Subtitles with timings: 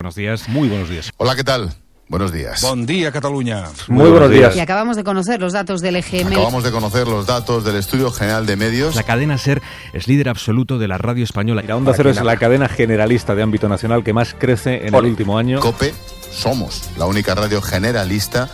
[0.00, 0.48] Buenos días.
[0.48, 1.10] Muy buenos días.
[1.18, 1.74] Hola, ¿qué tal?
[2.08, 2.62] Buenos días.
[2.62, 3.64] Buen día, Cataluña.
[3.88, 4.56] Muy, buenos días.
[4.56, 6.28] Y acabamos de conocer los datos del EGM.
[6.28, 8.96] Acabamos de conocer los datos del Estudio General de Medios.
[8.96, 9.60] La cadena SER
[9.92, 11.62] es líder absoluto de la radio española.
[11.68, 15.04] La Onda Cero es la cadena generalista de ámbito nacional que más crece en el
[15.04, 15.60] último año.
[15.60, 15.92] COPE,
[16.32, 18.48] somos la única radio generalista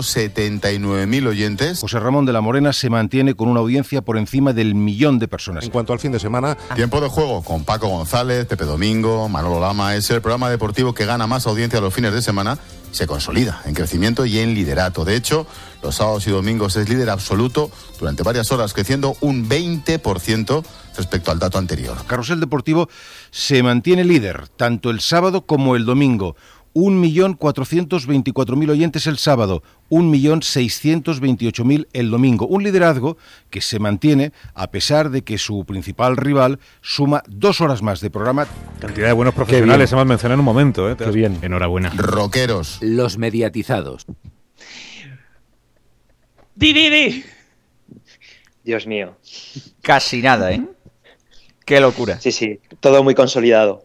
[0.00, 1.80] 279.000 oyentes.
[1.80, 5.28] José Ramón de la Morena se mantiene con una audiencia por encima del millón de
[5.28, 5.64] personas.
[5.64, 9.60] En cuanto al fin de semana, Tiempo de juego con Paco González, Pepe Domingo, Manolo
[9.60, 9.94] Lama.
[9.94, 12.58] Es el programa deportivo que gana más audiencia los fines de semana.
[12.92, 15.04] Se consolida en crecimiento y en liderato.
[15.04, 15.46] De hecho,
[15.82, 20.64] los sábados y domingos es líder absoluto durante varias horas, creciendo un 20%
[20.96, 21.96] respecto al dato anterior.
[22.06, 22.88] Carrusel Deportivo
[23.30, 26.34] se mantiene líder tanto el sábado como el domingo.
[26.74, 32.46] 1.424.000 oyentes el sábado, 1.628.000 el domingo.
[32.46, 33.16] Un liderazgo
[33.50, 38.10] que se mantiene a pesar de que su principal rival suma dos horas más de
[38.10, 38.46] programa.
[38.80, 40.90] Cantidad de buenos profesionales hemos mencionado en un momento.
[40.90, 40.96] ¿eh?
[40.96, 41.38] Qué bien.
[41.42, 41.90] Enhorabuena.
[41.90, 42.78] Roqueros.
[42.80, 44.06] Los mediatizados.
[46.54, 47.24] ¡Di, di, di!
[48.62, 49.16] Dios mío.
[49.80, 50.62] Casi nada, ¿eh?
[51.64, 52.20] Qué locura.
[52.20, 53.82] Sí, sí, todo muy consolidado.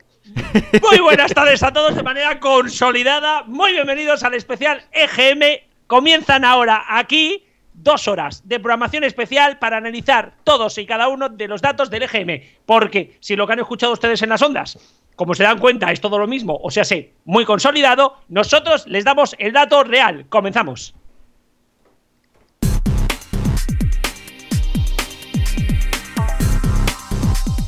[0.81, 3.44] Muy buenas tardes a todos de manera consolidada.
[3.44, 5.62] Muy bienvenidos al especial EGM.
[5.88, 11.47] Comienzan ahora aquí dos horas de programación especial para analizar todos y cada uno de
[11.47, 12.41] los datos del EGM.
[12.66, 14.80] Porque si lo que han escuchado ustedes en las ondas,
[15.16, 19.06] como se dan cuenta, es todo lo mismo, o sea, sé, muy consolidado, nosotros les
[19.06, 20.25] damos el dato real.
[20.30, 20.96] Comenzamos.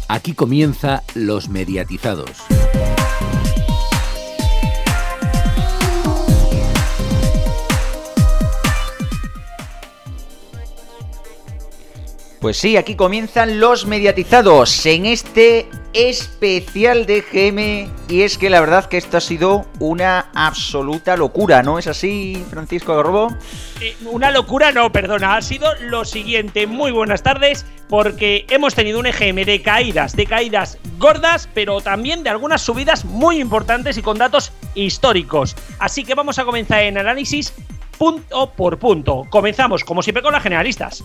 [0.08, 2.57] Aquí comienza Los mediatizados.
[12.40, 17.92] Pues sí, aquí comienzan los mediatizados en este especial de GM.
[18.10, 22.46] Y es que la verdad que esto ha sido una absoluta locura, ¿no es así,
[22.52, 23.36] Francisco Garrobo?
[23.82, 25.38] Eh, una locura, no, perdona.
[25.38, 26.68] Ha sido lo siguiente.
[26.68, 32.22] Muy buenas tardes, porque hemos tenido un EGM de caídas, de caídas gordas, pero también
[32.22, 35.56] de algunas subidas muy importantes y con datos históricos.
[35.80, 37.52] Así que vamos a comenzar en análisis
[37.98, 39.24] punto por punto.
[39.32, 41.04] Comenzamos, como siempre, con las generalistas.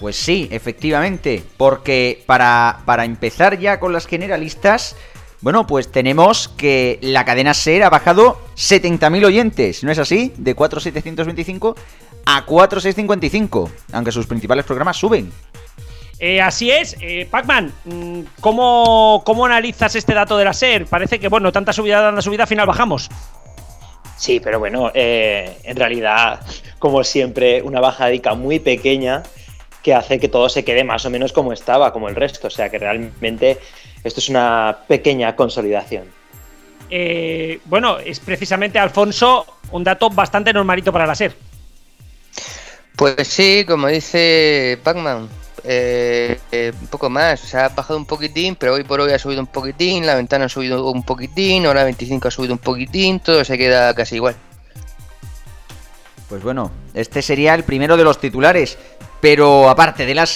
[0.00, 4.96] Pues sí, efectivamente, porque para, para empezar ya con las generalistas,
[5.40, 10.32] bueno, pues tenemos que la cadena SER ha bajado 70.000 oyentes, ¿no es así?
[10.36, 11.76] De 4.725
[12.26, 15.30] a 4.655, aunque sus principales programas suben.
[16.18, 20.86] Eh, así es, eh, Pacman, mm, ¿cómo, ¿cómo analizas este dato de la SER?
[20.86, 23.10] Parece que, bueno, tanta subida, tanta subida, al final bajamos.
[24.16, 26.40] Sí, pero bueno, eh, en realidad,
[26.78, 29.22] como siempre, una bajadica muy pequeña
[29.84, 32.48] que hace que todo se quede más o menos como estaba, como el resto.
[32.48, 33.60] O sea que realmente
[34.02, 36.04] esto es una pequeña consolidación.
[36.90, 41.36] Eh, bueno, es precisamente, Alfonso, un dato bastante normalito para la SER.
[42.96, 45.28] Pues sí, como dice Pacman,
[45.64, 47.44] eh, eh, un poco más.
[47.44, 50.14] O sea, ha bajado un poquitín, pero hoy por hoy ha subido un poquitín, la
[50.14, 54.16] ventana ha subido un poquitín, ahora 25 ha subido un poquitín, todo se queda casi
[54.16, 54.36] igual.
[56.28, 58.78] Pues bueno, este sería el primero de los titulares.
[59.24, 60.26] Pero aparte de la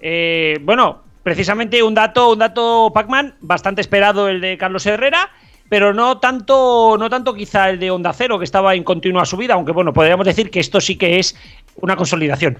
[0.01, 5.29] Eh, bueno, precisamente un dato, un dato Pacman, bastante esperado el de Carlos Herrera,
[5.69, 9.55] pero no tanto, no tanto quizá el de Onda Cero, que estaba en continua subida,
[9.55, 11.35] aunque bueno, podríamos decir que esto sí que es
[11.75, 12.57] una consolidación.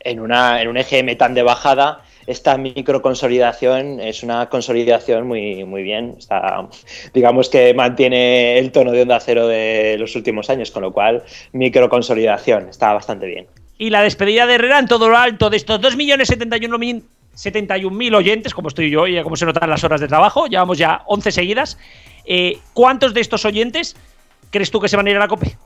[0.00, 5.82] En, una, en un EGM tan de bajada, esta microconsolidación es una consolidación muy, muy
[5.82, 6.16] bien.
[6.18, 6.68] Está,
[7.14, 11.22] digamos que mantiene el tono de onda cero de los últimos años, con lo cual
[11.52, 13.46] microconsolidación está bastante bien.
[13.78, 17.02] Y la despedida de Herrera en todo lo alto de estos 2.071.000
[17.36, 21.02] 71.000 oyentes, como estoy yo y como se notan las horas de trabajo, llevamos ya
[21.06, 21.78] 11 seguidas.
[22.24, 23.96] Eh, ¿Cuántos de estos oyentes
[24.50, 25.56] crees tú que se van a ir a la COPE?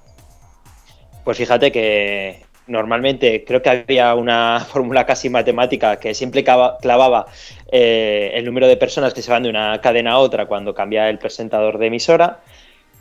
[1.24, 7.26] Pues fíjate que normalmente creo que había una fórmula casi matemática que siempre clavaba
[7.70, 11.08] eh, el número de personas que se van de una cadena a otra cuando cambia
[11.08, 12.40] el presentador de emisora,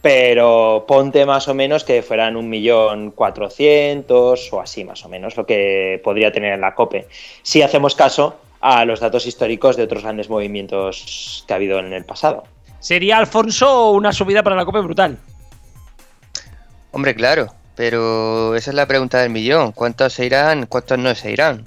[0.01, 5.37] pero ponte más o menos que fueran un millón cuatrocientos o así más o menos
[5.37, 7.07] lo que podría tener en la COPE.
[7.41, 11.93] Si hacemos caso a los datos históricos de otros grandes movimientos que ha habido en
[11.93, 12.45] el pasado.
[12.79, 15.19] Sería, Alfonso, una subida para la COPE brutal.
[16.89, 19.71] Hombre, claro, pero esa es la pregunta del millón.
[19.71, 20.65] ¿Cuántos se irán?
[20.65, 21.63] ¿Cuántos no se irán?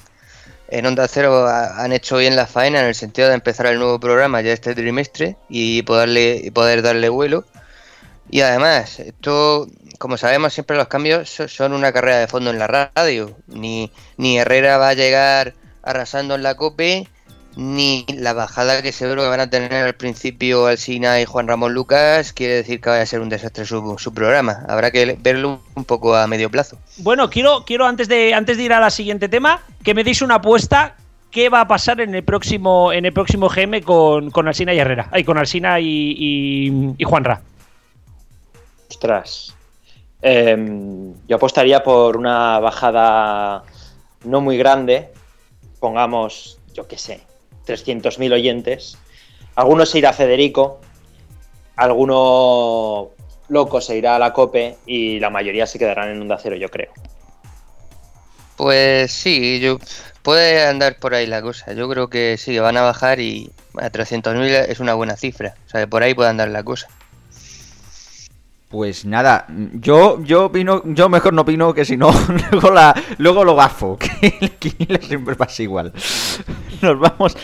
[0.71, 4.01] En Onda Cero han hecho bien la faena en el sentido de empezar el nuevo
[4.01, 7.45] programa ya este trimestre y poderle, poder darle vuelo.
[8.29, 9.69] Y además, esto,
[9.99, 13.37] como sabemos, siempre los cambios son una carrera de fondo en la radio.
[13.47, 15.55] Ni, ni Herrera va a llegar
[15.89, 17.09] arrasando en la COPE,
[17.57, 21.75] ni la bajada que seguro que van a tener al principio Alsina y Juan Ramón
[21.75, 24.65] Lucas quiere decir que vaya a ser un desastre su, su, programa.
[24.69, 26.79] Habrá que verlo un poco a medio plazo.
[26.99, 30.23] Bueno, quiero, quiero antes de antes de ir a la siguiente tema, que me deis
[30.23, 30.95] una apuesta.
[31.31, 34.79] ¿Qué va a pasar en el próximo en el próximo GM con, con Alsina y
[34.79, 35.09] Herrera?
[35.11, 37.43] Ay, con Alsina y, y, y Juanra.
[38.89, 39.55] Ostras.
[40.23, 40.57] Eh,
[41.27, 43.63] yo apostaría por una bajada
[44.25, 45.13] no muy grande,
[45.79, 47.21] pongamos, yo qué sé,
[47.67, 48.99] 300.000 oyentes.
[49.55, 50.81] Algunos se irá a Federico,
[51.77, 53.11] alguno
[53.49, 56.69] loco se irá a la COPE y la mayoría se quedarán en Onda Cero, yo
[56.69, 56.93] creo.
[58.57, 59.79] Pues sí, yo,
[60.23, 61.73] puede andar por ahí la cosa.
[61.73, 65.55] Yo creo que sí, van a bajar y a 300.000 es una buena cifra.
[65.67, 66.89] O sea, por ahí puede andar la cosa.
[68.69, 69.47] Pues nada,
[69.81, 72.11] yo yo opino, yo mejor no opino que si no,
[72.51, 72.71] luego
[73.17, 75.91] luego lo gafo, que el Quiniela siempre pasa igual.
[76.83, 77.37] Nos vamos,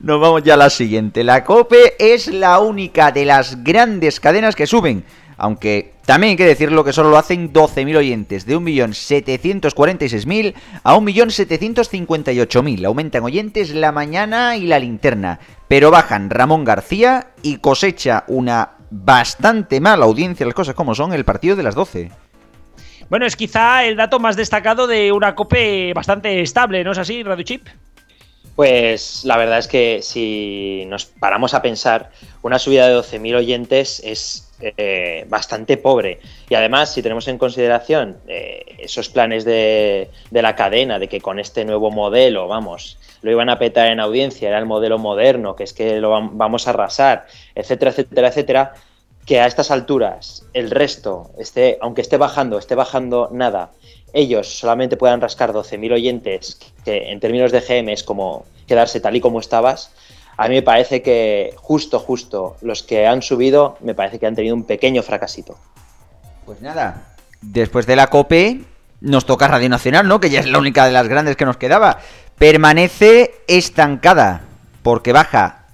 [0.00, 1.24] nos vamos ya a la siguiente.
[1.24, 5.02] La COPE es la única de las grandes cadenas que suben,
[5.38, 10.52] aunque también hay que decirlo que solo lo hacen 12.000 oyentes, de 1.746.000
[10.82, 12.84] a 1.758.000.
[12.84, 19.80] Aumentan oyentes la mañana y la linterna, pero bajan Ramón García y cosecha una bastante
[19.80, 22.12] mala audiencia, las cosas como son, el partido de las 12.
[23.08, 27.22] Bueno, es quizá el dato más destacado de una COPE bastante estable, ¿no es así,
[27.22, 27.66] Radio Chip?
[28.54, 32.10] Pues la verdad es que si nos paramos a pensar,
[32.42, 36.20] una subida de 12.000 oyentes es eh, bastante pobre.
[36.48, 41.38] Y además, si tenemos en consideración eh, esos planes de, la cadena, de que con
[41.38, 45.64] este nuevo modelo, vamos, lo iban a petar en audiencia, era el modelo moderno, que
[45.64, 48.74] es que lo vamos a arrasar, etcétera, etcétera, etcétera,
[49.26, 53.70] que a estas alturas el resto, esté, aunque esté bajando, esté bajando nada,
[54.12, 59.16] ellos solamente puedan rascar 12.000 oyentes, que en términos de GM es como quedarse tal
[59.16, 59.92] y como estabas,
[60.36, 64.34] a mí me parece que justo, justo, los que han subido, me parece que han
[64.34, 65.56] tenido un pequeño fracasito.
[66.46, 68.62] Pues nada, después de la COPE
[69.00, 70.20] nos toca Radio Nacional, ¿no?
[70.20, 71.98] Que ya es la única de las grandes que nos quedaba.
[72.38, 74.42] Permanece estancada,
[74.82, 75.66] porque baja.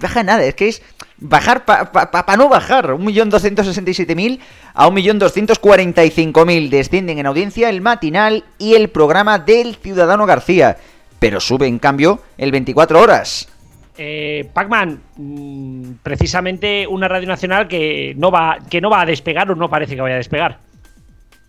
[0.00, 0.82] Baja nada, es que es
[1.18, 2.88] bajar para pa, pa, pa no bajar.
[2.88, 4.40] 1.267.000
[4.74, 10.76] a 1.245.000 descienden en audiencia el matinal y el programa del Ciudadano García.
[11.18, 13.48] Pero sube en cambio el 24 horas.
[13.96, 19.50] Eh, Pacman, mmm, precisamente una radio nacional que no va que no va a despegar
[19.50, 20.58] o no parece que vaya a despegar.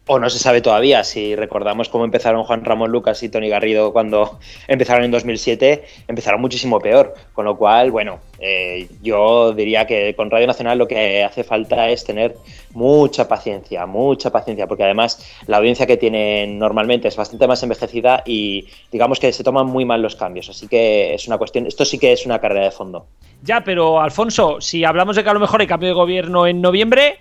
[0.08, 3.92] O no se sabe todavía, si recordamos cómo empezaron Juan Ramón Lucas y Tony Garrido
[3.92, 7.16] cuando empezaron en 2007, empezaron muchísimo peor.
[7.34, 11.90] Con lo cual, bueno, eh, yo diría que con Radio Nacional lo que hace falta
[11.90, 12.36] es tener
[12.76, 18.22] mucha paciencia, mucha paciencia, porque además la audiencia que tienen normalmente es bastante más envejecida
[18.28, 20.50] y digamos que se toman muy mal los cambios.
[20.50, 23.08] Así que es una cuestión, esto sí que es una carrera de fondo.
[23.42, 26.62] Ya, pero Alfonso, si hablamos de que a lo mejor hay cambio de gobierno en
[26.62, 27.18] noviembre,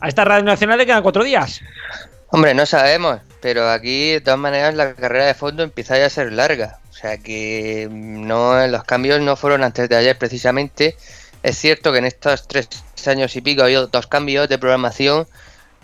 [0.00, 1.62] a esta Radio Nacional le quedan cuatro días.
[2.34, 6.10] Hombre, no sabemos, pero aquí de todas maneras la carrera de fondo empieza ya a
[6.10, 6.80] ser larga.
[6.90, 10.96] O sea que no los cambios no fueron antes de ayer precisamente
[11.44, 12.68] Es cierto que en estos tres
[13.06, 15.28] años y pico ha habido dos cambios de programación,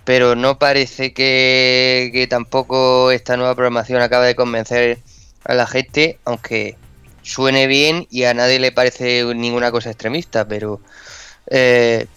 [0.04, 4.98] pero no parece que, que tampoco esta nueva programación acabe de convencer
[5.44, 6.76] a la gente, aunque
[7.22, 10.80] suene bien y a nadie le parece ninguna cosa extremista, pero
[11.46, 12.08] eh,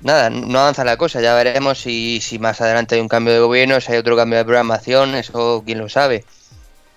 [0.00, 1.20] nada, no avanza la cosa.
[1.20, 4.38] Ya veremos si, si más adelante hay un cambio de gobierno, si hay otro cambio
[4.38, 6.24] de programación, eso quién lo sabe.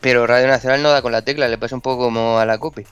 [0.02, 2.58] Pero Radio Nacional no da con la tecla, le pasa un poco como a la
[2.58, 2.86] COPE.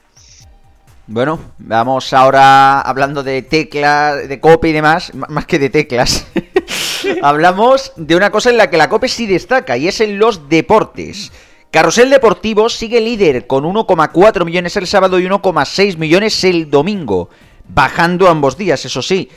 [1.07, 6.25] Bueno, vamos ahora hablando de teclas, de COPE y demás, más que de teclas.
[7.21, 10.47] Hablamos de una cosa en la que la COPE sí destaca y es en los
[10.47, 11.31] deportes.
[11.71, 17.29] Carrusel Deportivo sigue líder con 1,4 millones el sábado y 1,6 millones el domingo,
[17.67, 19.29] bajando ambos días, eso sí.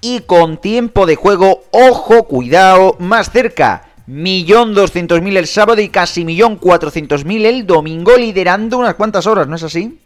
[0.00, 3.82] Y con tiempo de juego, ojo, cuidado, más cerca.
[4.08, 9.98] 1.200.000 el sábado y casi 1.400.000 el domingo, liderando unas cuantas horas, ¿no es así?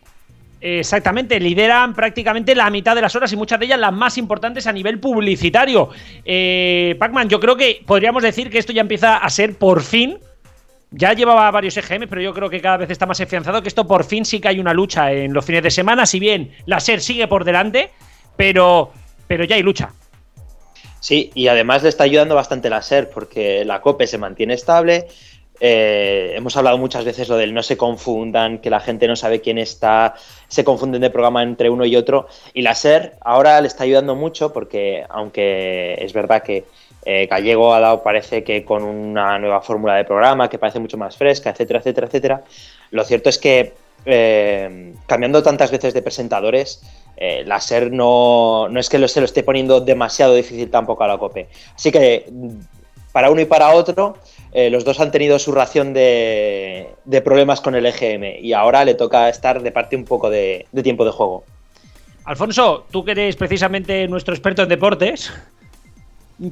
[0.62, 4.66] Exactamente, lideran prácticamente la mitad de las horas y muchas de ellas las más importantes
[4.66, 5.88] a nivel publicitario.
[6.25, 10.18] Eh, Pacman, yo creo que podríamos decir que esto ya empieza a ser por fin.
[10.90, 13.87] Ya llevaba varios EGM, pero yo creo que cada vez está más afianzado que esto
[13.87, 16.04] por fin sí que hay una lucha en los fines de semana.
[16.04, 17.90] Si bien la SER sigue por delante,
[18.37, 18.92] pero,
[19.30, 19.90] pero ya hay lucha.
[20.99, 25.06] Sí, y además le está ayudando bastante la SER porque la COPE se mantiene estable.
[25.60, 29.40] Eh, hemos hablado muchas veces lo del no se confundan, que la gente no sabe
[29.40, 30.14] quién está,
[30.49, 32.26] se confunden de programa entre uno y otro.
[32.54, 36.64] Y la SER ahora le está ayudando mucho porque, aunque es verdad que
[37.04, 40.99] eh, Gallego ha dado, parece que con una nueva fórmula de programa que parece mucho
[40.99, 42.42] más fresca, etcétera, etcétera, etcétera,
[42.90, 43.75] lo cierto es que
[44.06, 46.82] eh, cambiando tantas veces de presentadores,
[47.20, 47.60] eh, la
[47.90, 51.48] no, no es que lo, se lo esté poniendo demasiado difícil tampoco a la COPE.
[51.74, 52.48] Así que mm,
[53.12, 54.16] para uno y para otro,
[54.52, 58.84] eh, los dos han tenido su ración de, de problemas con el EGM y ahora
[58.84, 61.44] le toca estar de parte un poco de, de tiempo de juego.
[62.24, 65.32] Alfonso, tú que eres precisamente nuestro experto en deportes,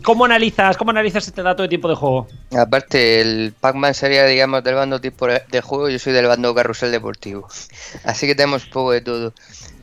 [0.03, 2.27] ¿cómo analizas, cómo analizas este dato de tiempo de juego?
[2.57, 6.91] Aparte, el Pac-Man sería, digamos, del bando tipo de juego, yo soy del bando carrusel
[6.93, 7.49] deportivo.
[8.05, 9.33] Así que tenemos un poco de todo.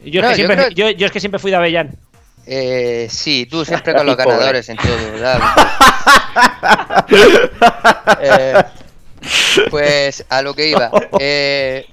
[0.03, 1.95] Yo, No, es, que yo siempre, creo- yo- yo es que siempre fui de Avellán.
[2.47, 5.39] Eh, sí, tú siempre con los ganadores en todo, ¿verdad?
[8.21, 8.63] Eh,
[9.69, 10.91] pues a lo que iba.
[11.19, 11.85] Eh,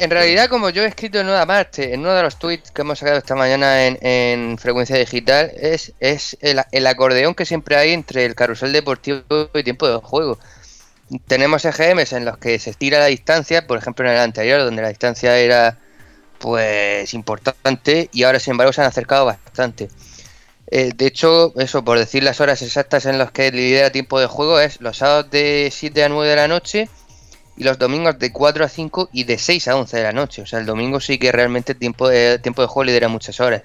[0.00, 2.82] en realidad, como yo he escrito en una parte, en uno de los tweets que
[2.82, 7.76] hemos sacado esta mañana en, en Frecuencia Digital, es, es el, el acordeón que siempre
[7.76, 9.22] hay entre el carrusel deportivo
[9.54, 10.38] y tiempo de juego.
[11.26, 14.82] Tenemos EGMs en los que se estira la distancia, por ejemplo en el anterior, donde
[14.82, 15.78] la distancia era
[16.38, 19.88] pues importante y ahora sin embargo se han acercado bastante.
[20.70, 24.26] Eh, de hecho, eso, por decir las horas exactas en las que lidera tiempo de
[24.26, 26.88] juego, es los sábados de 7 a 9 de la noche
[27.58, 30.42] y los domingos de 4 a 5 y de 6 a 11 de la noche.
[30.42, 33.62] O sea, el domingo sí que realmente tiempo de, tiempo de juego lidera muchas horas.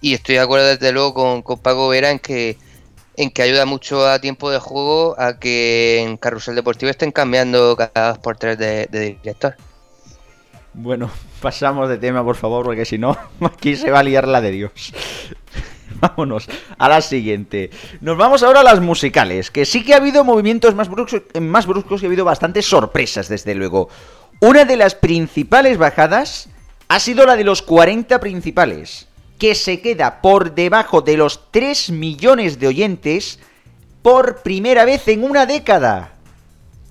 [0.00, 2.58] Y estoy de acuerdo desde luego con, con Paco Vera en que,
[3.16, 7.76] en que ayuda mucho a tiempo de juego a que en Carrusel Deportivo estén cambiando
[7.76, 9.54] cada dos por tres de, de director.
[10.74, 11.08] Bueno,
[11.40, 14.50] pasamos de tema, por favor, porque si no, aquí se va a liar la de
[14.50, 14.72] Dios.
[16.16, 17.70] Vámonos a la siguiente.
[18.00, 21.66] Nos vamos ahora a las musicales, que sí que ha habido movimientos más bruscos, más
[21.66, 23.88] y ha habido bastantes sorpresas, desde luego.
[24.40, 26.48] Una de las principales bajadas
[26.88, 29.06] ha sido la de los 40 principales,
[29.38, 33.38] que se queda por debajo de los 3 millones de oyentes
[34.02, 36.14] por primera vez en una década.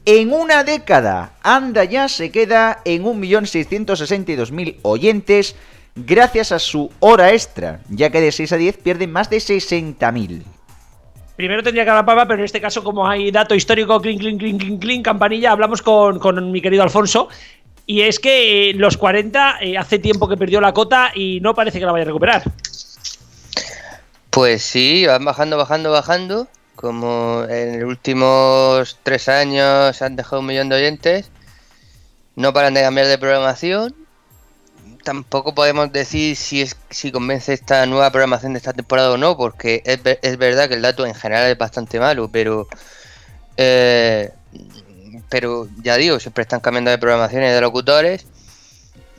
[0.05, 5.55] En una década, Anda ya se queda en 1.662.000 oyentes
[5.95, 10.43] gracias a su hora extra, ya que de 6 a 10 pierde más de 60.000.
[11.35, 14.39] Primero tendría que hablar Papa, pero en este caso, como hay dato histórico, clink, clink,
[14.39, 17.29] clink, clink, clink, campanilla, hablamos con, con mi querido Alfonso.
[17.85, 21.55] Y es que eh, los 40 eh, hace tiempo que perdió la cota y no
[21.55, 22.43] parece que la vaya a recuperar.
[24.29, 26.47] Pues sí, van bajando, bajando, bajando.
[26.75, 31.31] Como en los últimos tres años han dejado un millón de oyentes.
[32.35, 33.95] No paran de cambiar de programación.
[35.09, 39.35] Tampoco podemos decir si es si convence esta nueva programación de esta temporada o no,
[39.35, 42.67] porque es, es verdad que el dato en general es bastante malo, pero
[43.57, 44.31] eh,
[45.27, 48.27] pero ya digo, siempre están cambiando de programaciones de locutores.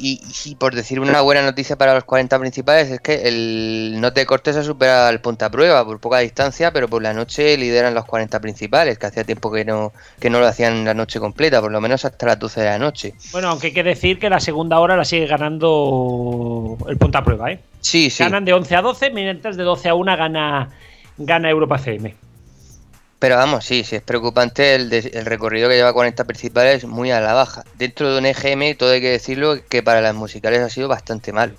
[0.03, 4.15] Y, y por decir una buena noticia para los 40 principales es que el No
[4.15, 7.93] te cortes ha superado el punta prueba por poca distancia, pero por la noche lideran
[7.93, 11.61] los 40 principales, que hacía tiempo que no, que no lo hacían la noche completa,
[11.61, 13.15] por lo menos hasta las 12 de la noche.
[13.33, 17.53] Bueno, aunque hay que decir que la segunda hora la sigue ganando el punta prueba,
[17.53, 17.61] ¿eh?
[17.81, 18.25] Sí, sí.
[18.25, 20.71] Ganan de 11 a 12, mientras de 12 a 1 gana,
[21.19, 22.15] gana Europa CM.
[23.21, 24.91] Pero vamos, sí, sí, es preocupante el,
[25.27, 27.65] recorrido que lleva 40 principales muy a la baja.
[27.77, 31.31] Dentro de un EGM, todo hay que decirlo, que para las musicales ha sido bastante
[31.31, 31.53] malo.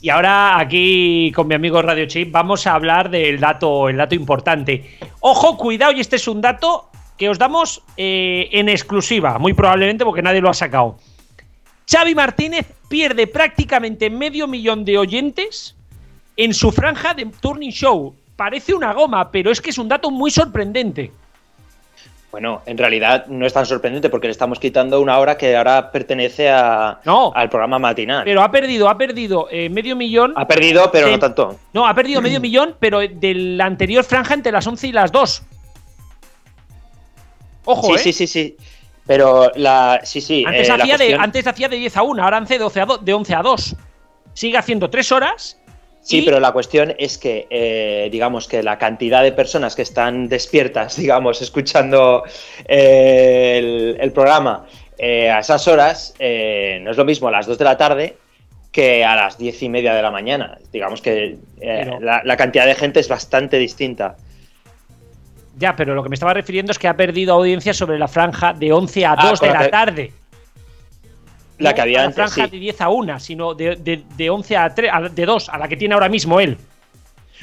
[0.00, 4.16] Y ahora aquí con mi amigo Radio Chip vamos a hablar del dato, el dato
[4.16, 4.98] importante.
[5.20, 10.04] Ojo, cuidado, y este es un dato que os damos eh, en exclusiva, muy probablemente
[10.04, 10.98] porque nadie lo ha sacado.
[11.88, 15.76] Xavi Martínez pierde prácticamente medio millón de oyentes
[16.36, 18.16] en su franja de Turning Show.
[18.36, 21.12] Parece una goma, pero es que es un dato muy sorprendente.
[22.32, 25.92] Bueno, en realidad no es tan sorprendente porque le estamos quitando una hora que ahora
[25.92, 27.32] pertenece a, No.
[27.32, 28.24] al programa matinal.
[28.24, 30.32] Pero ha perdido, ha perdido eh, medio millón.
[30.34, 31.60] ha perdido, pero no tanto.
[31.72, 35.12] No, ha perdido medio millón, pero de la anterior franja entre las 11 y las
[35.12, 35.42] 2.
[37.66, 37.98] Ojo, sí, ¿eh?
[37.98, 38.56] sí, sí, sí.
[39.06, 40.00] Pero la.
[40.02, 40.44] Sí, sí.
[40.46, 42.86] Antes, eh, la hacía de, antes hacía de 10 a 1, ahora hace 12 a
[42.86, 43.76] do- de 11 a 2.
[44.32, 45.58] Sigue haciendo 3 horas.
[46.04, 50.28] Sí, pero la cuestión es que, eh, digamos, que la cantidad de personas que están
[50.28, 52.22] despiertas, digamos, escuchando
[52.66, 54.66] eh, el, el programa
[54.98, 58.16] eh, a esas horas, no es lo mismo a las 2 de la tarde
[58.70, 60.58] que a las 10 y media de la mañana.
[60.72, 64.16] Digamos que Pero- la, la cantidad de gente es bastante distinta.
[65.56, 68.52] Ya, pero lo que me estaba refiriendo es que ha perdido audiencia sobre la franja
[68.52, 70.12] de 11 a Ah, 2 de con la tarde.
[71.58, 72.50] La No que había antes, franja sí.
[72.50, 75.58] de 10 a 1, sino de, de- de 11 a 3, a- de 2, a
[75.58, 76.58] la que tiene ahora mismo él.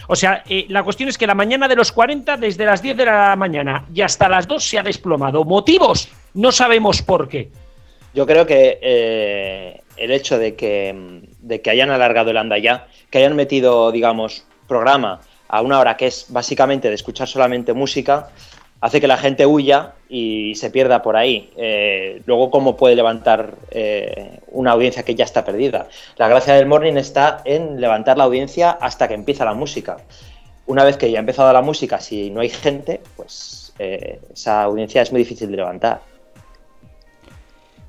[0.08, 2.98] O sea, eh, la cuestión es que la mañana de los 40, desde las 10
[2.98, 5.46] de la mañana y hasta las 2 se ha desplomado.
[5.46, 6.10] ¿Motivos?
[6.34, 7.50] No sabemos por qué.
[8.13, 12.88] Yo creo que eh, el hecho de que, de que hayan alargado el anda ya,
[13.10, 18.30] que hayan metido, digamos, programa a una hora que es básicamente de escuchar solamente música,
[18.82, 21.52] hace que la gente huya y se pierda por ahí.
[21.56, 25.88] Eh, luego, ¿cómo puede levantar eh, una audiencia que ya está perdida?
[26.18, 29.98] La gracia del morning está en levantar la audiencia hasta que empieza la música.
[30.66, 34.64] Una vez que ya ha empezado la música, si no hay gente, pues eh, esa
[34.64, 36.02] audiencia es muy difícil de levantar.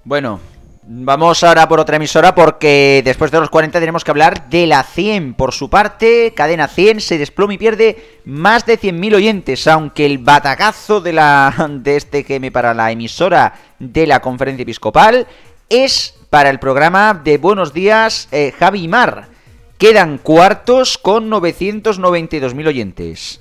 [0.04, 0.40] Bueno,
[0.82, 4.82] vamos ahora por otra emisora porque después de los 40 tenemos que hablar de la
[4.82, 5.34] 100.
[5.34, 10.18] Por su parte, Cadena 100 se desploma y pierde más de 100.000 oyentes, aunque el
[10.18, 15.26] batacazo de, la, de este GM para la emisora de la conferencia episcopal
[15.68, 18.90] es para el programa de Buenos Días eh, y.
[19.78, 23.40] Quedan cuartos con 992.000 oyentes.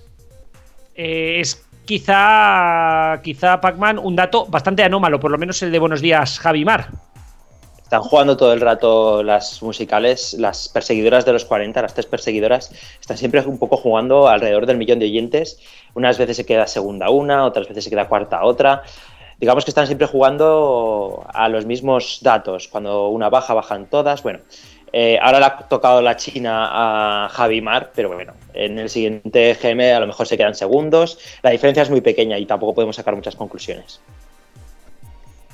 [0.95, 6.01] Eh, es quizá, quizá Pac-Man, un dato bastante anómalo, por lo menos el de Buenos
[6.01, 6.89] Días, Javi Mar.
[7.91, 12.71] Están jugando todo el rato las musicales, las perseguidoras de los 40, las tres perseguidoras,
[13.01, 15.59] están siempre un poco jugando alrededor del millón de oyentes.
[15.93, 18.83] Unas veces se queda segunda una, otras veces se queda cuarta otra.
[19.41, 22.69] Digamos que están siempre jugando a los mismos datos.
[22.69, 24.23] Cuando una baja, bajan todas.
[24.23, 24.39] Bueno,
[24.93, 29.57] eh, ahora le ha tocado la China a Javi Mar, pero bueno, en el siguiente
[29.61, 31.19] GM a lo mejor se quedan segundos.
[31.43, 33.99] La diferencia es muy pequeña y tampoco podemos sacar muchas conclusiones.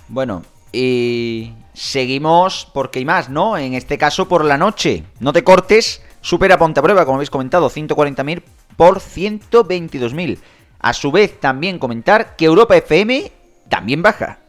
[0.08, 3.58] Bueno, y seguimos porque hay más, ¿no?
[3.58, 5.04] En este caso por la noche.
[5.20, 8.42] No te cortes, supera Ponte a Prueba, como habéis comentado, 140.000
[8.76, 10.40] por 122.000.
[10.80, 13.32] A su vez, también comentar que Europa FM
[13.70, 14.40] también baja.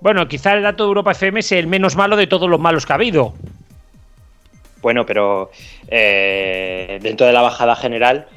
[0.00, 2.86] Bueno, quizá el dato de Europa FM es el menos malo de todos los malos
[2.86, 3.34] que ha habido.
[4.80, 5.50] Bueno, pero
[5.88, 8.28] eh, dentro de la bajada general,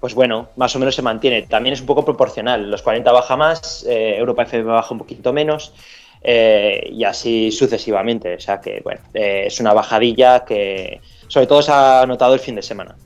[0.00, 1.42] pues bueno, más o menos se mantiene.
[1.42, 2.70] También es un poco proporcional.
[2.70, 5.74] Los 40 baja más, eh, Europa FM baja un poquito menos
[6.22, 8.34] eh, y así sucesivamente.
[8.34, 12.40] O sea que, bueno, eh, es una bajadilla que sobre todo se ha notado el
[12.40, 12.96] fin de semana.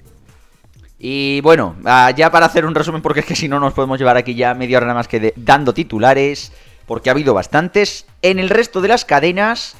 [0.98, 3.98] Y bueno, ah, ya para hacer un resumen, porque es que si no nos podemos
[3.98, 6.53] llevar aquí ya media hora nada más que dando titulares,
[6.87, 8.07] porque ha habido bastantes.
[8.22, 9.77] En el resto de las cadenas,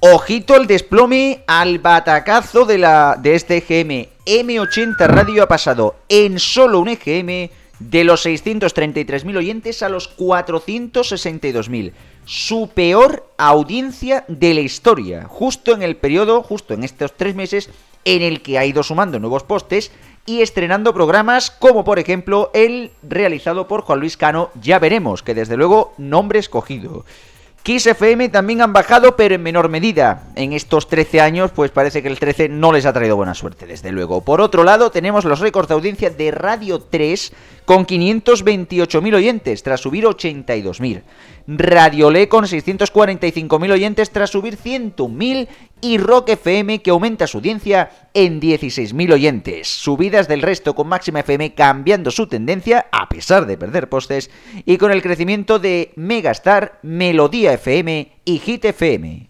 [0.00, 4.08] ojito el desplome al batacazo de, la, de este EGM.
[4.26, 11.92] M80 Radio ha pasado en solo un EGM de los 633.000 oyentes a los 462.000.
[12.26, 17.68] Su peor audiencia de la historia, justo en el periodo, justo en estos tres meses,
[18.04, 19.92] en el que ha ido sumando nuevos postes
[20.26, 25.34] y estrenando programas como por ejemplo el realizado por Juan Luis Cano, ya veremos, que
[25.34, 27.04] desde luego nombre escogido.
[27.64, 30.24] Kiss FM también han bajado, pero en menor medida.
[30.36, 33.64] En estos 13 años, pues parece que el 13 no les ha traído buena suerte,
[33.64, 34.20] desde luego.
[34.20, 37.32] Por otro lado, tenemos los récords de audiencia de Radio 3
[37.64, 41.04] con 528.000 oyentes, tras subir 82.000.
[41.46, 45.48] Radiolé con 645.000 oyentes, tras subir 101.000.
[45.80, 49.68] Y Rock FM, que aumenta su audiencia en 16.000 oyentes.
[49.68, 54.30] Subidas del resto con Máxima FM cambiando su tendencia, a pesar de perder postes,
[54.64, 59.28] y con el crecimiento de Megastar, Melodía FM y Hit FM.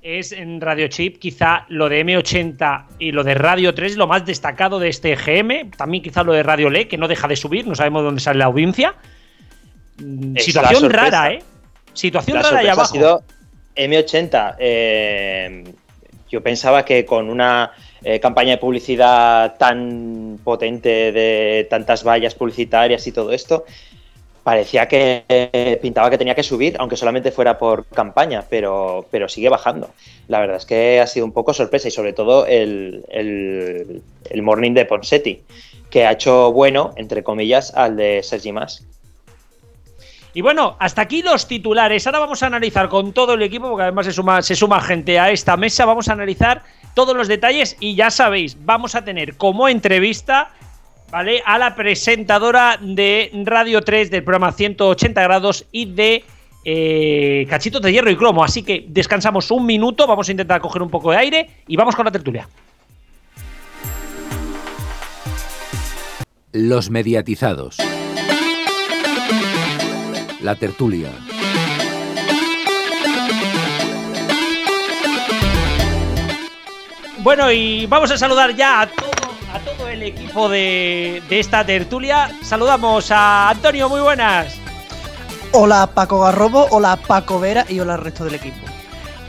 [0.00, 4.26] Es en Radio Chip, quizá lo de M80 y lo de Radio 3 lo más
[4.26, 5.70] destacado de este GM.
[5.70, 8.38] También quizá lo de Radio Le, que no deja de subir, no sabemos dónde sale
[8.38, 8.94] la audiencia.
[9.96, 11.42] Mm, Es Situación rara, ¿eh?
[11.92, 12.80] Situación La rara sorpresa abajo.
[12.82, 13.24] ha sido
[13.76, 14.56] M80.
[14.58, 15.64] eh,
[16.30, 17.70] yo pensaba que con una
[18.02, 23.64] eh, campaña de publicidad tan potente de tantas vallas publicitarias y todo esto,
[24.42, 29.28] parecía que eh, pintaba que tenía que subir, aunque solamente fuera por campaña, pero, pero
[29.28, 29.90] sigue bajando.
[30.28, 34.42] La verdad es que ha sido un poco sorpresa y sobre todo el, el, el
[34.42, 35.42] morning de Ponsetti,
[35.88, 38.84] que ha hecho bueno, entre comillas, al de Sergi Mas.
[40.34, 42.06] Y bueno, hasta aquí los titulares.
[42.06, 45.18] Ahora vamos a analizar con todo el equipo, porque además se suma, se suma gente
[45.20, 45.84] a esta mesa.
[45.84, 50.50] Vamos a analizar todos los detalles y ya sabéis, vamos a tener como entrevista,
[51.10, 51.40] ¿vale?
[51.46, 56.24] A la presentadora de Radio 3 del programa 180 grados y de
[56.64, 58.42] eh, Cachitos de Hierro y Cromo.
[58.42, 61.94] Así que descansamos un minuto, vamos a intentar coger un poco de aire y vamos
[61.94, 62.48] con la tertulia.
[66.52, 67.78] Los mediatizados.
[70.44, 71.08] La tertulia.
[77.20, 79.10] Bueno, y vamos a saludar ya a todo,
[79.54, 82.30] a todo el equipo de, de esta tertulia.
[82.42, 84.58] Saludamos a Antonio, muy buenas.
[85.52, 88.66] Hola Paco Garrobo, hola Paco Vera y hola al resto del equipo.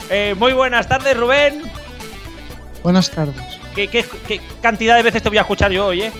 [0.09, 1.61] Eh, muy buenas tardes, Rubén.
[2.83, 3.41] Buenas tardes.
[3.73, 6.11] ¿Qué, qué, qué cantidad de veces te voy a escuchar yo hoy, eh?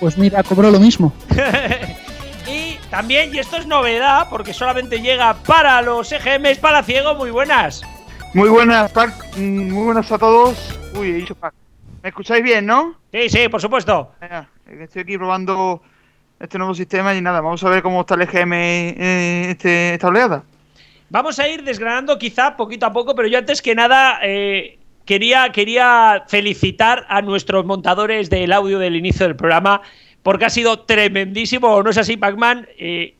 [0.00, 1.12] Pues mira, cobro lo mismo.
[2.90, 7.82] también, y esto es novedad, porque solamente llega para los EGMs Palaciego, muy buenas.
[8.34, 9.12] Muy buenas, Pac.
[9.36, 10.78] Mm, Muy buenas a todos.
[10.94, 11.54] Uy, he dicho Pac.
[12.02, 12.94] ¿Me escucháis bien, no?
[13.12, 14.12] Sí, sí, por supuesto.
[14.66, 15.82] Estoy aquí probando
[16.38, 20.08] este nuevo sistema y nada, vamos a ver cómo está el EGM eh, este, esta
[20.08, 20.42] oleada.
[21.10, 25.50] Vamos a ir desgranando quizá poquito a poco, pero yo antes que nada eh, quería,
[25.52, 29.82] quería felicitar a nuestros montadores del audio del inicio del programa
[30.22, 32.66] porque ha sido tremendísimo, ¿no es así, Pac-Man?
[32.78, 33.14] Eh,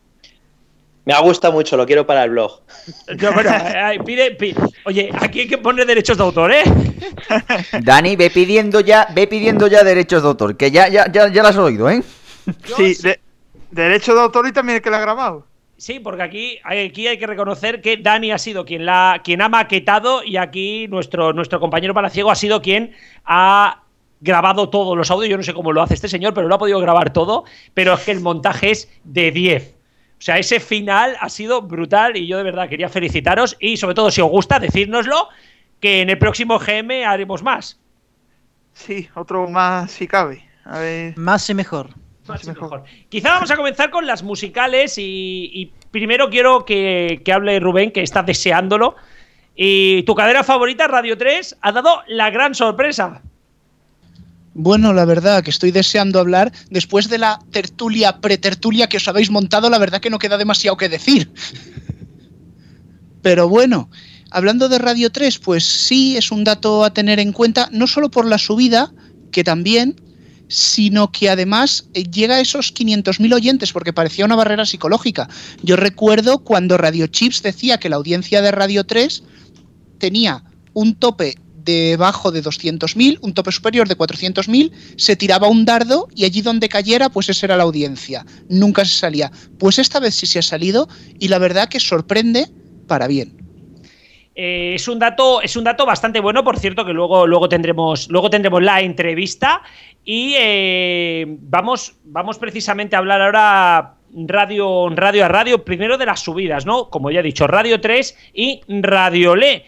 [1.04, 2.60] Me ha gustado mucho, lo quiero para el blog.
[3.16, 6.62] yo, bueno, eh, pide, pide- Oye, aquí hay que poner derechos de autor, ¿eh?
[7.82, 11.42] Dani, ve pidiendo ya, ve pidiendo ya derechos de autor, que ya, ya, ya, ya
[11.42, 12.02] lo has oído, ¿eh?
[12.76, 13.20] Sí, de-
[13.70, 15.46] derecho de autor y también el que la ha grabado.
[15.76, 19.48] Sí, porque aquí, aquí hay que reconocer que Dani ha sido quien, la, quien ha
[19.48, 22.92] maquetado y aquí nuestro, nuestro compañero Palaciego ha sido quien
[23.24, 23.80] ha
[24.20, 25.30] grabado todos los audios.
[25.30, 27.44] Yo no sé cómo lo hace este señor, pero lo ha podido grabar todo.
[27.74, 29.74] Pero es que el montaje es de 10.
[30.20, 33.94] O sea, ese final ha sido brutal y yo de verdad quería felicitaros y sobre
[33.94, 35.28] todo si os gusta, decírnoslo,
[35.80, 37.80] que en el próximo GM haremos más.
[38.74, 40.44] Sí, otro más si cabe.
[40.64, 41.16] A ver.
[41.16, 41.88] Más y mejor.
[42.28, 42.85] Más y mejor.
[43.09, 47.90] Quizá vamos a comenzar con las musicales y, y primero quiero que, que hable Rubén,
[47.90, 48.96] que está deseándolo.
[49.56, 53.22] Y tu cadera favorita, Radio 3, ha dado la gran sorpresa.
[54.62, 56.52] Bueno, la verdad que estoy deseando hablar.
[56.68, 60.76] Después de la tertulia, pretertulia que os habéis montado, la verdad que no queda demasiado
[60.76, 61.32] que decir.
[63.22, 63.88] Pero bueno,
[64.30, 68.10] hablando de Radio 3, pues sí es un dato a tener en cuenta, no solo
[68.10, 68.92] por la subida,
[69.32, 69.98] que también,
[70.48, 75.30] sino que además eh, llega a esos 500.000 oyentes, porque parecía una barrera psicológica.
[75.62, 79.22] Yo recuerdo cuando Radio Chips decía que la audiencia de Radio 3
[79.96, 80.44] tenía
[80.74, 81.38] un tope
[81.70, 86.68] debajo de 200.000, un tope superior de 400.000, se tiraba un dardo y allí donde
[86.68, 88.24] cayera, pues esa era la audiencia.
[88.48, 89.30] Nunca se salía.
[89.59, 92.48] Pues esta vez sí se ha salido y la verdad que sorprende
[92.87, 93.40] para bien.
[94.35, 98.09] Eh, es un dato, es un dato bastante bueno, por cierto, que luego, luego tendremos,
[98.09, 99.62] luego tendremos la entrevista.
[100.04, 106.20] Y eh, vamos, vamos precisamente a hablar ahora radio, radio a radio, primero de las
[106.20, 106.90] subidas, ¿no?
[106.90, 109.64] Como ya he dicho, Radio 3 y Radio Le.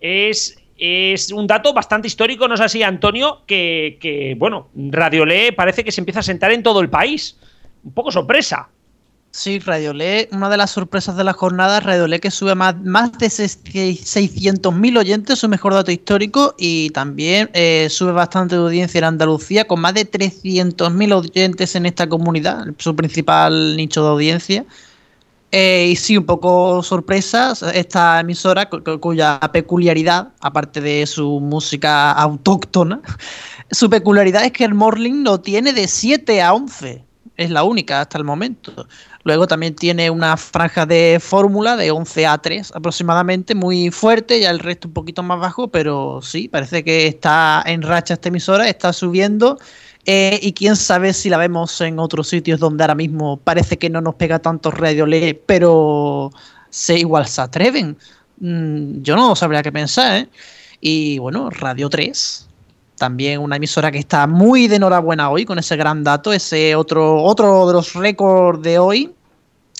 [0.00, 3.42] Es, es un dato bastante histórico, ¿no es así, Antonio?
[3.46, 7.36] Que, que, bueno, Radio Le parece que se empieza a sentar en todo el país.
[7.84, 8.68] Un poco sorpresa.
[9.34, 13.26] Sí, Radiolé, una de las sorpresas de la jornada, Radiolé que sube más, más de
[13.26, 19.66] 600.000 oyentes, su mejor dato histórico, y también eh, sube bastante de audiencia en Andalucía,
[19.66, 24.64] con más de 300.000 oyentes en esta comunidad, su principal nicho de audiencia.
[25.52, 31.38] Eh, y sí, un poco sorpresa, esta emisora cu- cu- cuya peculiaridad, aparte de su
[31.40, 33.00] música autóctona,
[33.70, 37.04] su peculiaridad es que el Morning lo tiene de 7 a 11.
[37.36, 38.86] Es la única hasta el momento.
[39.24, 44.50] Luego también tiene una franja de fórmula de 11 a 3 aproximadamente, muy fuerte, ya
[44.50, 48.68] el resto un poquito más bajo, pero sí, parece que está en racha esta emisora,
[48.68, 49.58] está subiendo.
[50.06, 53.88] Eh, y quién sabe si la vemos en otros sitios donde ahora mismo parece que
[53.88, 56.30] no nos pega tanto Radio Le, pero
[56.68, 57.96] se igual se atreven.
[58.40, 60.28] Mm, yo no sabría qué pensar, ¿eh?
[60.80, 62.46] Y bueno, Radio 3,
[62.98, 67.22] también una emisora que está muy de enhorabuena hoy con ese gran dato, ese otro,
[67.22, 69.14] otro de los récords de hoy.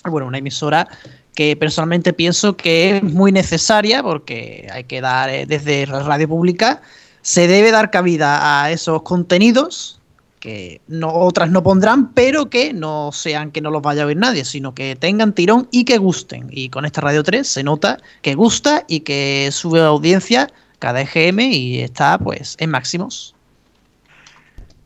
[0.03, 0.87] Bueno, una emisora
[1.35, 6.81] que personalmente pienso que es muy necesaria porque hay que dar eh, desde radio pública
[7.21, 9.94] Se debe dar cabida a esos contenidos
[10.45, 14.17] que no, otras no pondrán, pero que no sean que no los vaya a oír
[14.17, 16.49] nadie, sino que tengan tirón y que gusten.
[16.51, 21.39] Y con esta Radio 3 se nota que gusta y que sube audiencia cada EGM
[21.39, 23.33] y está pues en máximos.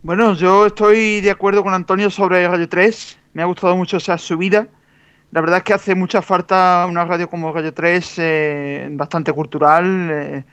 [0.02, 3.18] Bueno, yo estoy de acuerdo con Antonio sobre Radio 3.
[3.34, 4.66] Me ha gustado mucho esa subida.
[5.32, 10.10] La verdad es que hace mucha falta una radio como Radio 3, eh, bastante cultural,
[10.10, 10.44] eh,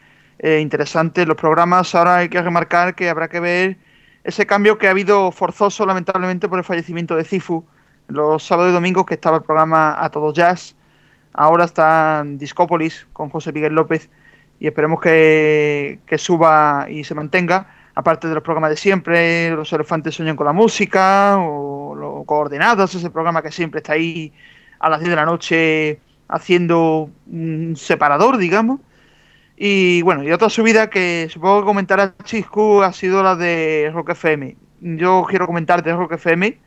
[0.41, 1.25] eh, interesante.
[1.25, 3.86] Los programas ahora hay que remarcar que habrá que ver
[4.27, 7.65] ese cambio que ha habido forzoso lamentablemente por el fallecimiento de Cifu.
[8.09, 10.75] Los sábados y domingos que estaba el programa A Todo Jazz,
[11.33, 14.11] ahora está Discópolis con José Miguel López
[14.59, 17.69] y esperemos que, que suba y se mantenga.
[17.95, 22.95] Aparte de los programas de siempre, Los Elefantes Sueñan con la Música o los Coordenadas,
[22.97, 24.33] ese programa que siempre está ahí
[24.81, 28.81] a las 10 de la noche haciendo un separador, digamos.
[29.57, 34.11] Y bueno, y otra subida que supongo que comentará Chiscu ha sido la de Rock
[34.11, 34.57] FM.
[34.81, 36.59] Yo quiero comentar de Rock FM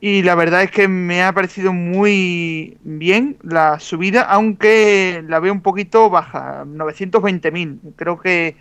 [0.00, 5.52] y la verdad es que me ha parecido muy bien la subida, aunque la veo
[5.52, 7.78] un poquito baja, 920.000.
[7.96, 8.56] Creo que,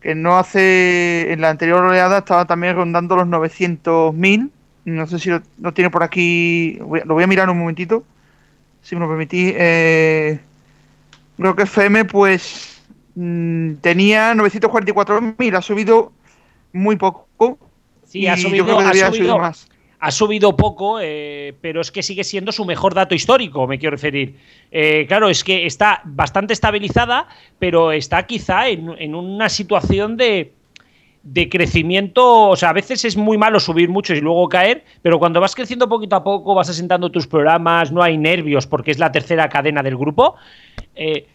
[0.00, 4.50] que no hace, en la anterior oleada estaba también rondando los 900.000.
[4.86, 8.04] No sé si lo, tiene por aquí, lo voy a mirar un momentito,
[8.80, 9.52] si me lo permitís.
[9.56, 10.40] Eh,
[11.38, 12.82] Rock FM, pues
[13.14, 16.12] mm, tenía 944.000, ha subido
[16.72, 17.58] muy poco.
[18.04, 18.66] Sí, ha subido,
[19.38, 19.68] más.
[19.98, 23.92] Ha subido poco, eh, pero es que sigue siendo su mejor dato histórico, me quiero
[23.92, 24.36] referir.
[24.70, 27.26] Eh, claro, es que está bastante estabilizada,
[27.58, 30.52] pero está quizá en, una situación de,
[31.24, 35.18] de crecimiento, o sea, a veces es muy malo subir mucho y luego caer, pero
[35.18, 38.98] cuando vas creciendo poquito a poco, vas asentando tus programas, no hay nervios porque es
[38.98, 40.36] la tercera cadena del grupo,
[40.94, 41.26] eh,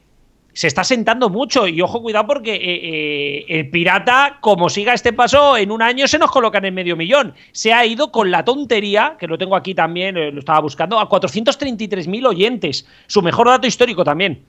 [0.53, 1.67] se está sentando mucho.
[1.67, 6.07] Y ojo, cuidado, porque eh, eh, el pirata, como siga este paso, en un año
[6.07, 7.33] se nos colocan en medio millón.
[7.51, 11.07] Se ha ido con la tontería, que lo tengo aquí también, lo estaba buscando, a
[11.07, 12.85] 433.000 oyentes.
[13.07, 14.43] Su mejor dato histórico también.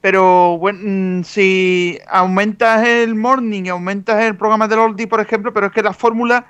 [0.00, 5.52] Pero bueno, mm, si aumentas el morning y aumentas el programa del Oldie, por ejemplo,
[5.52, 6.46] pero es que la fórmula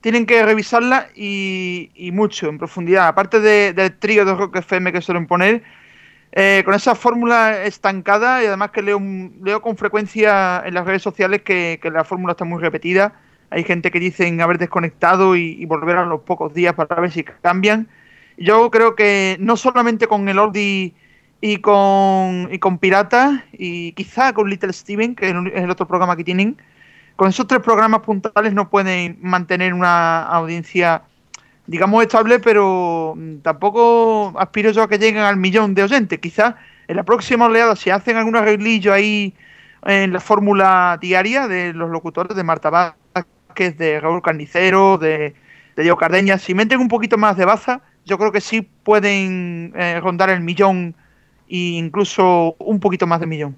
[0.00, 3.08] tienen que revisarla y, mucho, en profundidad.
[3.08, 5.62] Aparte del trío de Rock FM que suelen poner,
[6.32, 9.00] eh, con esa fórmula estancada y además que leo,
[9.42, 13.14] leo con frecuencia en las redes sociales que, la fórmula está muy repetida.
[13.50, 17.22] Hay gente que dicen haber desconectado y, volver a los pocos días para ver si
[17.24, 17.88] cambian.
[18.38, 20.94] Yo creo que no solamente con el Ordi
[21.42, 26.16] y con, y con Pirata y quizá con Little Steven, que es el otro programa
[26.16, 26.56] que tienen,
[27.16, 31.02] con esos tres programas puntales no pueden mantener una audiencia
[31.66, 36.18] digamos, estable, pero mm, tampoco aspiro yo a que lleguen al millón de oyentes.
[36.20, 36.54] Quizás
[36.86, 39.34] en la próxima oleada, si hacen algún arreglillo ahí
[39.84, 45.34] en la fórmula diaria de los locutores de Marta Vázquez, de Raúl Carnicero, de,
[45.76, 49.72] de Diego Cardeña, si meten un poquito más de baza, yo creo que sí pueden
[49.76, 50.94] eh, rondar el millón
[51.52, 53.56] e incluso un poquito más de millón.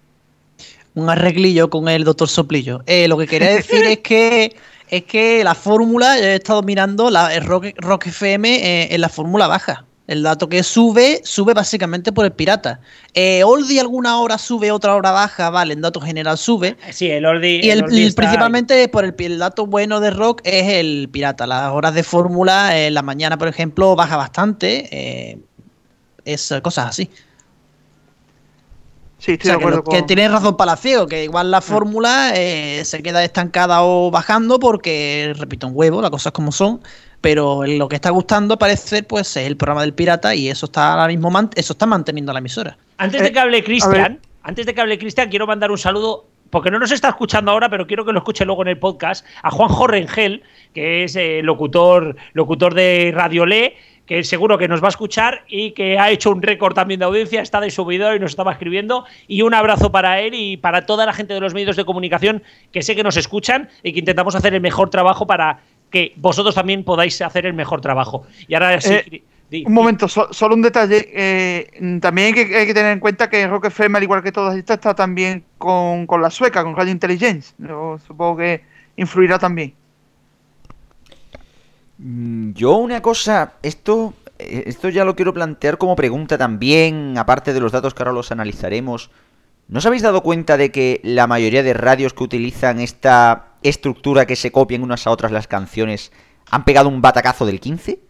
[0.94, 2.83] Un arreglillo con el doctor Soplillo.
[2.87, 4.57] Eh, lo que quería decir es que
[4.90, 9.46] es que la fórmula, he estado mirando la el Rock, FM eh, en la fórmula
[9.46, 9.85] baja.
[10.07, 12.80] El dato que sube, sube básicamente por el pirata.
[13.14, 16.76] Eh, Oldi alguna hora sube, otra hora baja, vale, en dato general sube.
[16.90, 17.61] Sí, el Oldi.
[17.62, 21.46] Y el, principalmente por el, el, dato bueno de rock es el pirata.
[21.46, 24.88] Las horas de fórmula, en la mañana, por ejemplo, baja bastante.
[24.90, 25.38] Eh,
[26.26, 27.09] es cosas así.
[29.18, 30.07] Sí, estoy de acuerdo que, con...
[30.07, 35.66] tiene razón Palacio, que igual la fórmula eh, se queda estancada o bajando porque, repito,
[35.66, 36.81] un huevo, las cosas como son,
[37.20, 40.92] pero lo que está gustando parece pues es el programa del pirata y eso está
[40.92, 42.77] ahora mismo eso está manteniendo la emisora.
[42.98, 46.70] Antes de que hable Cristian, antes de que hable Cristian, quiero mandar un saludo porque
[46.70, 49.50] no nos está escuchando ahora, pero quiero que lo escuche luego en el podcast, a
[49.50, 53.74] Juan Jorrengel, que es eh, locutor, locutor de Radio Le,
[54.07, 57.07] que seguro que nos va a escuchar y que ha hecho un récord también de
[57.07, 59.05] audiencia, está de subidor y nos estaba escribiendo.
[59.27, 62.43] Y un abrazo para él y para toda la gente de los medios de comunicación
[62.73, 66.55] que sé que nos escuchan y que intentamos hacer el mejor trabajo para que vosotros
[66.55, 68.27] también podáis hacer el mejor trabajo.
[68.49, 68.95] Y ahora sí.
[68.95, 69.23] Eh,
[69.67, 71.09] un momento, solo un detalle.
[71.12, 74.77] Eh, también hay que, tener en cuenta que Rock FM, al igual que todas estas,
[74.77, 77.55] está también con, la sueca, con Radio Intelligence.
[77.59, 78.62] Yo supongo que
[78.97, 79.75] influirá también.
[82.05, 87.55] Mm, yo una cosa, esto, eh, esto ya lo quiero plantear como pregunta también, aparte
[87.55, 89.11] de los datos que ahora los analizaremos.
[89.69, 94.27] ¿No os habéis dado cuenta de que la mayoría de radios que utilizan esta estructura
[94.27, 96.12] que se copian unas a otras las canciones
[96.51, 98.01] han pegado un batacazo del 15?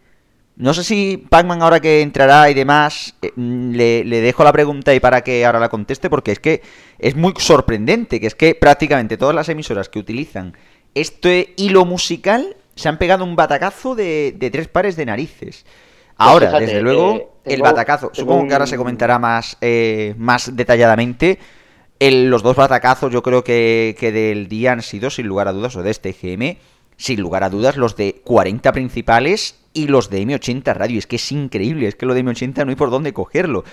[0.57, 4.51] No sé si Pacman ahora que entrará y demás, eh, mm, le, le dejo la
[4.51, 6.61] pregunta y para que ahora la conteste, porque es que
[6.99, 10.53] es muy sorprendente, que es que prácticamente todas las emisoras que utilizan
[10.95, 15.65] este hilo musical se han pegado un batacazo de, de tres pares de narices.
[16.17, 20.55] Ahora, fíjate, desde luego, eh, el batacazo, supongo que ahora se comentará más, eh, más
[20.55, 21.39] detalladamente.
[21.99, 25.53] El- los dos batacazos yo creo que, que del día han sido, sin lugar a
[25.53, 26.57] dudas, o de este GM,
[26.97, 30.97] sin lugar a dudas, los de 40 principales y los de M80 Radio.
[30.97, 33.63] Es que es increíble, es que lo de M80 no hay por dónde cogerlo.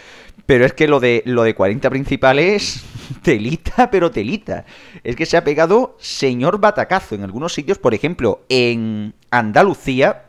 [0.46, 2.82] Pero es que lo de, lo de 40 principales,
[3.22, 4.66] telita, pero telita.
[5.04, 10.24] Es que se ha pegado señor batacazo en algunos sitios, por ejemplo, en Andalucía,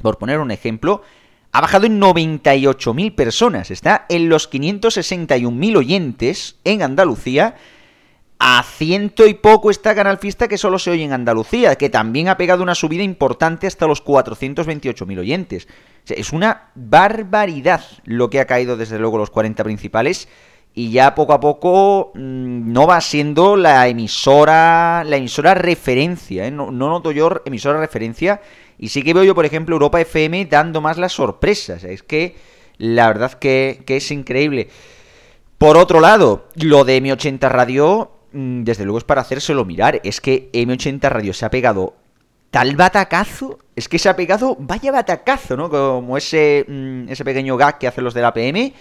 [0.00, 1.02] por poner un ejemplo,
[1.50, 3.70] ha bajado en 98.000 personas.
[3.70, 7.56] Está en los 561.000 oyentes en Andalucía.
[8.38, 12.28] A ciento y poco está Canal Fiesta que solo se oye en Andalucía, que también
[12.28, 15.66] ha pegado una subida importante hasta los 428.000 oyentes.
[15.66, 20.28] O sea, es una barbaridad lo que ha caído desde luego los 40 principales
[20.74, 26.50] y ya poco a poco mm, no va siendo la emisora la emisora referencia, ¿eh?
[26.50, 28.42] no, no noto yo emisora referencia
[28.78, 32.36] y sí que veo yo por ejemplo Europa FM dando más las sorpresas, es que
[32.76, 34.68] la verdad que, que es increíble.
[35.56, 38.10] Por otro lado, lo de M80 Radio,
[38.64, 40.00] desde luego es para hacérselo mirar.
[40.04, 41.94] Es que M80 Radio se ha pegado
[42.50, 45.68] tal batacazo, es que se ha pegado, vaya batacazo, ¿no?
[45.68, 48.72] Como ese, mm, ese pequeño gag que hacen los de la PM.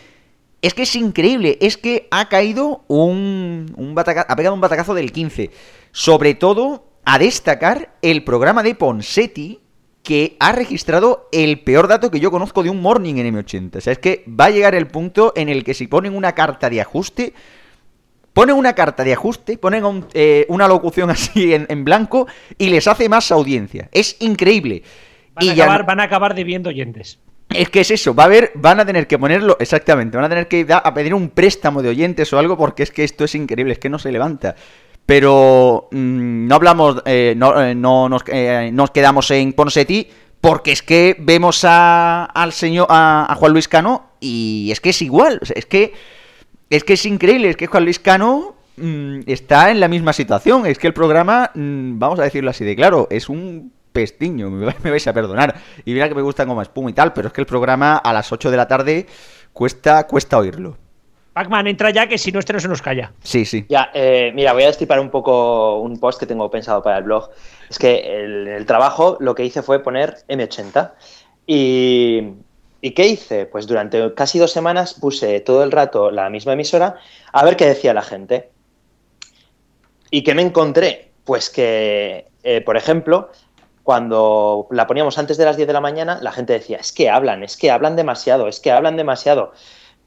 [0.61, 4.93] Es que es increíble, es que ha caído un, un bataca- ha pegado un batacazo
[4.93, 5.51] del 15.
[5.91, 9.59] Sobre todo, a destacar el programa de Ponsetti,
[10.01, 13.77] que ha registrado el peor dato que yo conozco de un morning en M80.
[13.77, 16.33] O sea, es que va a llegar el punto en el que si ponen una
[16.33, 17.33] carta de ajuste,
[18.35, 22.27] ponen una carta de ajuste, ponen un- eh, una locución así en, en blanco
[22.59, 23.89] y les hace más audiencia.
[23.91, 24.83] Es increíble.
[25.33, 27.19] Van, y a ya acabar, no- van a acabar debiendo oyentes.
[27.49, 30.29] es que es eso, va a haber, van a tener que ponerlo, exactamente, van a
[30.29, 33.23] tener que da- a pedir un préstamo de oyentes o algo porque es que esto
[33.23, 34.55] es increíble, es que no se levanta.
[35.05, 40.07] Pero mm, no hablamos, eh, no, eh, no nos, eh, nos quedamos en Ponsetti
[40.41, 44.89] porque es que vemos a, al señor, a, a Juan Luis Cano y es que
[44.89, 45.93] es igual, o sea, es que
[46.69, 50.65] es que es increíble, es que Juan Luis Cano mm, está en la misma situación,
[50.65, 54.65] es que el programa, mm, vamos a decirlo así de claro, es un pestiño, me,
[54.65, 55.55] vais- me vais a perdonar.
[55.85, 58.11] Y mira que me gusta como espuma y tal, pero es que el programa a
[58.13, 59.05] las 8 de la tarde
[59.53, 60.77] cuesta, cuesta oírlo.
[61.33, 63.11] Pacman, entra ya que si no, este no se nos calla.
[63.21, 63.65] Sí, sí.
[63.67, 67.03] Ya, eh, mira, voy a destripar un poco un post que tengo pensado para el
[67.03, 67.29] blog.
[67.69, 70.91] Es que el, el trabajo lo que hice fue poner M80.
[71.45, 72.21] Y,
[72.85, 73.47] ¿Y qué hice?
[73.47, 76.97] Pues durante casi dos semanas puse todo el rato la misma emisora
[77.31, 78.51] a ver qué decía la gente.
[80.11, 81.09] ¿Y qué me encontré?
[81.23, 83.31] Pues que, eh, por ejemplo,
[83.81, 87.09] cuando la poníamos antes de las 10 de la mañana, la gente decía, es que
[87.09, 89.53] hablan, es que hablan demasiado, es que hablan demasiado.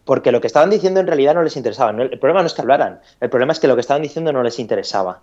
[0.04, 1.90] Porque lo que estaban diciendo en realidad no les interesaba.
[2.00, 4.44] El problema no es que hablaran, el problema es que lo que estaban diciendo no
[4.44, 5.22] les interesaba.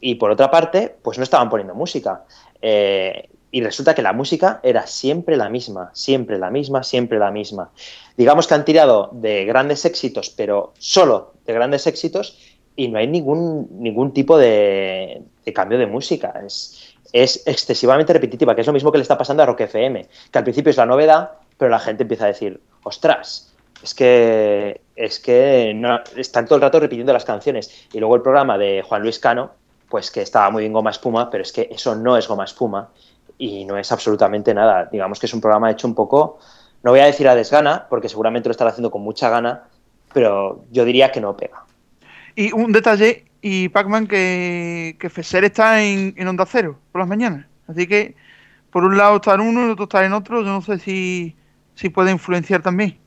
[0.00, 2.24] Y por otra parte, pues no estaban poniendo música.
[2.60, 7.30] Eh, y resulta que la música era siempre la misma, siempre la misma, siempre la
[7.30, 7.70] misma.
[8.16, 12.38] Digamos que han tirado de grandes éxitos, pero solo de grandes éxitos,
[12.76, 15.22] y no hay ningún, ningún tipo de,
[15.54, 16.34] cambio de música.
[16.44, 20.06] Es, es excesivamente repetitiva, que es lo mismo que le está pasando a Rock FM,
[20.30, 24.82] que al principio es la novedad, pero la gente empieza a decir, ostras, es que,
[24.94, 27.88] es que no, están todo el rato repitiendo las canciones.
[27.92, 29.52] Y luego el programa de Juan Luis Cano,
[29.88, 32.90] pues que estaba muy bien goma espuma, pero es que eso no es goma espuma
[33.38, 34.88] y no es absolutamente nada.
[34.90, 36.38] Digamos que es un programa hecho un poco,
[36.82, 39.64] no voy a decir a desgana, porque seguramente lo estará haciendo con mucha gana,
[40.12, 41.64] pero yo diría que no pega.
[42.34, 47.08] Y un detalle, y Pac-Man, que, que Feser está en, en Onda Cero por las
[47.08, 47.46] mañanas.
[47.66, 48.14] Así que
[48.70, 50.42] por un lado está en uno y otro está en otro.
[50.42, 51.36] Yo no sé si,
[51.74, 52.98] si puede influenciar también.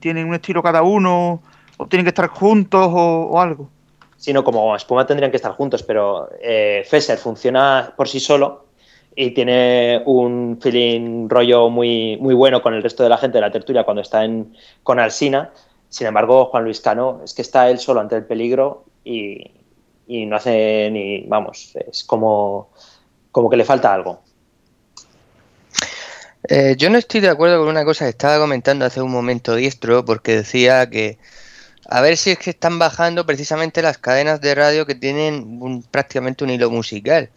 [0.00, 1.42] Tienen un estilo cada uno,
[1.78, 3.70] o tienen que estar juntos o, o algo.
[4.16, 8.67] Sino como espuma tendrían que estar juntos, pero eh, Fesser funciona por sí solo
[9.20, 13.42] y tiene un feeling rollo muy, muy bueno con el resto de la gente de
[13.42, 14.54] la tertulia cuando está en,
[14.84, 15.50] con Alsina.
[15.88, 19.50] Sin embargo, Juan Luis Cano es que está él solo ante el peligro y,
[20.06, 22.70] y no hace ni, vamos, es como,
[23.32, 24.20] como que le falta algo.
[26.48, 29.56] Eh, yo no estoy de acuerdo con una cosa que estaba comentando hace un momento
[29.56, 31.18] Diestro, porque decía que
[31.88, 35.82] a ver si es que están bajando precisamente las cadenas de radio que tienen un-
[35.82, 37.30] prácticamente un hilo musical.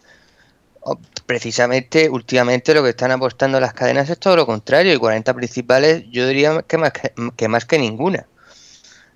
[1.32, 6.04] Precisamente, últimamente lo que están apostando las cadenas es todo lo contrario, y 40 principales
[6.10, 8.26] yo diría que más que, más que ninguna.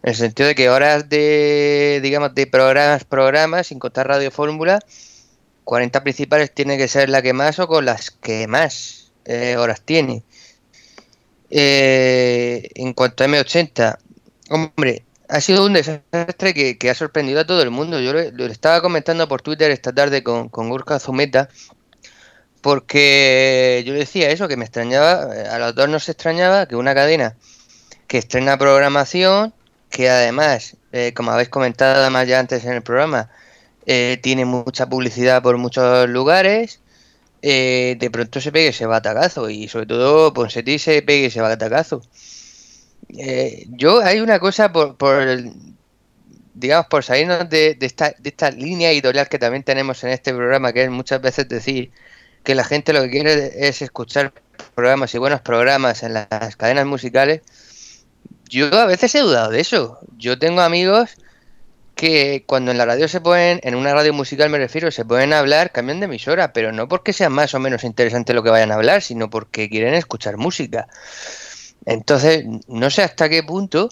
[0.03, 4.79] En el sentido de que horas de, digamos, de programas, programas, sin contar Radio Fórmula,
[5.65, 9.83] 40 principales tiene que ser la que más o con las que más eh, horas
[9.83, 10.23] tiene.
[11.51, 13.99] Eh, en cuanto a M80,
[14.49, 18.01] hombre, ha sido un desastre que, ha sorprendido a todo el mundo.
[18.01, 21.51] Yo lo, estaba comentando por Twitter esta tarde con, con Urca Zumeta,
[22.67, 26.97] porque yo decía eso, que me extrañaba, eh, a los dos nos extrañaba que una
[26.97, 27.37] cadena
[28.09, 29.55] que estrena programación,
[29.89, 33.31] que además, eh, como habéis comentado además ya antes en el programa,
[33.87, 36.81] eh, tiene mucha publicidad por muchos lugares,
[37.41, 42.03] eh, de pronto se pegue ese batacazo y sobre todo Ponseti se pegue ese batacazo.
[43.17, 45.23] Eh, yo hay una cosa por, por
[46.55, 50.35] digamos, por salirnos de, de esta, de esta línea editorial que también tenemos en este
[50.35, 51.93] programa, que es muchas veces decir
[52.47, 54.33] que la gente lo que quiere es escuchar
[54.77, 57.43] programas y buenos programas en las cadenas musicales.
[58.49, 59.99] Yo a veces he dudado de eso.
[60.17, 61.17] Yo tengo amigos
[61.97, 65.33] que cuando en la radio se ponen, en una radio musical me refiero, se pueden
[65.33, 68.71] hablar, cambian de emisora, pero no porque sea más o menos interesante lo que vayan
[68.71, 70.87] a hablar, sino porque quieren escuchar música.
[71.85, 73.89] Entonces, no sé hasta qué punto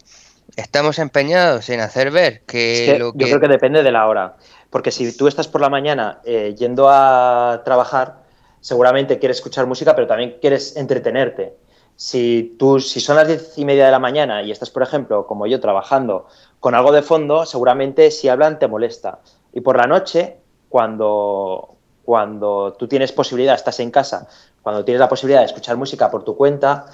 [0.54, 3.24] estamos empeñados en hacer ver que, Es que lo Yo que...
[3.24, 4.36] creo que depende de la hora.
[4.70, 8.23] Porque si tú estás por la mañana eh, yendo a trabajar,
[8.64, 11.54] seguramente quieres escuchar música, pero también quieres entretenerte.
[11.96, 15.26] Si, tú, si son las diez y media de la mañana y estás, por ejemplo,
[15.26, 16.28] como yo, trabajando
[16.60, 19.18] con algo de fondo, seguramente si hablan te molesta.
[19.52, 20.38] Y por la noche,
[20.70, 21.74] cuando,
[22.06, 24.28] cuando tú tienes posibilidad, estás en casa,
[24.62, 26.86] cuando tienes la posibilidad de escuchar música por tu cuenta,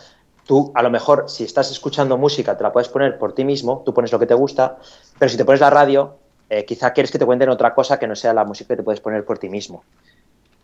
[0.46, 3.84] tú a lo mejor si estás escuchando música te la puedes poner por ti mismo,
[3.86, 4.78] tú pones lo que te gusta,
[5.20, 6.16] pero si te pones la radio,
[6.48, 8.82] eh, quizá quieres que te cuenten otra cosa que no sea la música que te
[8.82, 9.84] puedes poner por ti mismo.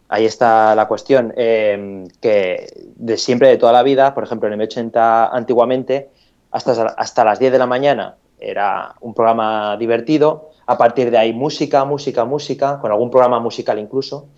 [0.09, 4.59] Ahí está la cuestión, eh, que de siempre, de toda la vida, por ejemplo en
[4.61, 6.11] M80 antiguamente,
[6.51, 11.33] hasta, hasta las 10 de la mañana era un programa divertido, a partir de ahí
[11.33, 14.29] música, música, música, con algún programa musical incluso,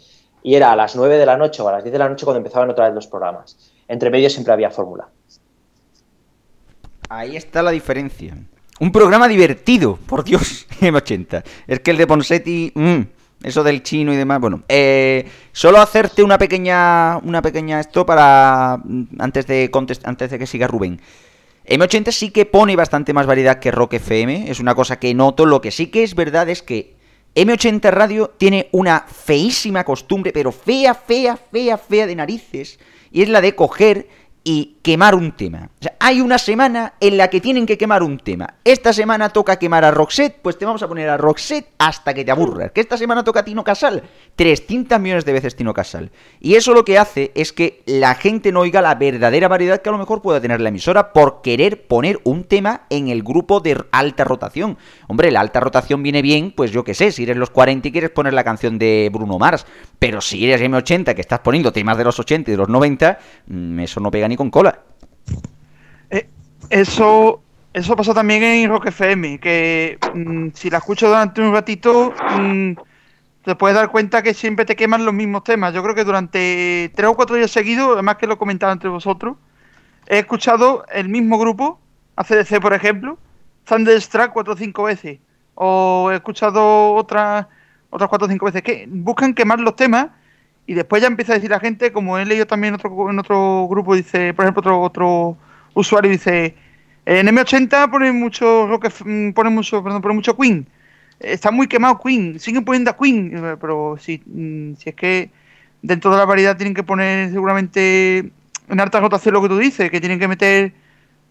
[0.43, 2.25] y era a las 9 de la noche o a las 10 de la noche
[2.25, 3.57] cuando empezaban otra vez los programas.
[3.89, 5.09] Entre medio siempre había fórmula.
[7.09, 8.37] Ahí está la diferencia.
[8.81, 11.43] Un programa divertido, por Dios, M80.
[11.67, 13.01] Es que el de Ponsetti, mm,
[13.43, 14.63] eso del chino y demás, bueno.
[14.69, 20.39] Eh, solo hacerte una pequeña, una pequeña esto para mm, antes de contest- antes de
[20.39, 21.01] que siga Rubén.
[21.67, 25.45] M80 sí que pone bastante más variedad que Rock FM, es una cosa que noto.
[25.47, 26.97] Lo que sí que es verdad es que
[27.35, 32.79] M80 Radio tiene una feísima costumbre, pero fea, fea, fea, fea de narices,
[33.13, 34.09] y es la de coger
[34.49, 35.69] y quemar un tema.
[35.79, 38.55] O sea, hay una semana en la que tienen que quemar un tema.
[38.65, 42.25] Esta semana toca quemar a Roxette, pues te vamos a poner a Roxette hasta que
[42.25, 42.73] te aburras.
[42.73, 44.05] Que esta semana toca a Tino Casal,
[44.37, 46.11] 300 millones de veces Tino Casal.
[46.41, 49.91] Y eso lo que hace es que la gente no oiga la verdadera variedad que
[49.91, 53.61] a lo mejor pueda tener la emisora por querer poner un tema en el grupo
[53.61, 54.79] de alta rotación.
[55.09, 57.93] Hombre, la alta rotación viene bien, pues yo qué sé, si eres los 40 y
[57.93, 59.67] quieres poner la canción de Bruno Mars.
[59.99, 63.19] Pero si eres M80 que estás poniendo temas de los 80 y de los 90,
[63.47, 64.79] mm, eso no pega ni con cola.
[66.71, 72.13] Eso, eso pasa también en Rock FM, que mm, si la escucho durante un ratito,
[72.39, 72.73] mm,
[73.45, 75.75] te puedes dar cuenta que siempre te queman los mismos temas.
[75.75, 78.91] Yo creo que durante tres o cuatro días seguidos, además que lo he comentado entre
[78.91, 79.37] vosotros,
[80.07, 81.81] he escuchado el mismo grupo,
[82.17, 83.19] ACDC por ejemplo,
[83.65, 85.19] Thunderstruck cuatro o cinco veces,
[85.55, 87.47] o he escuchado otras
[87.91, 90.09] otras cuatro o cinco veces, que buscan quemar los temas
[90.69, 93.19] y después ya empieza a decir la gente, como he leído también en otro, en
[93.19, 95.39] otro grupo, dice, por ejemplo, otro, otro
[95.73, 96.55] usuario dice,
[97.07, 100.69] en M80 ponen mucho rock, mm, ponen mucho, perdón, ponen mucho Queen.
[101.21, 105.31] Está muy quemado Queen, siguen poniendo a Queen, eh, pero si, mm, si es que
[105.81, 108.31] dentro de la variedad tienen que poner seguramente
[108.69, 110.75] en alta rotación lo que tú dices, que tienen que meter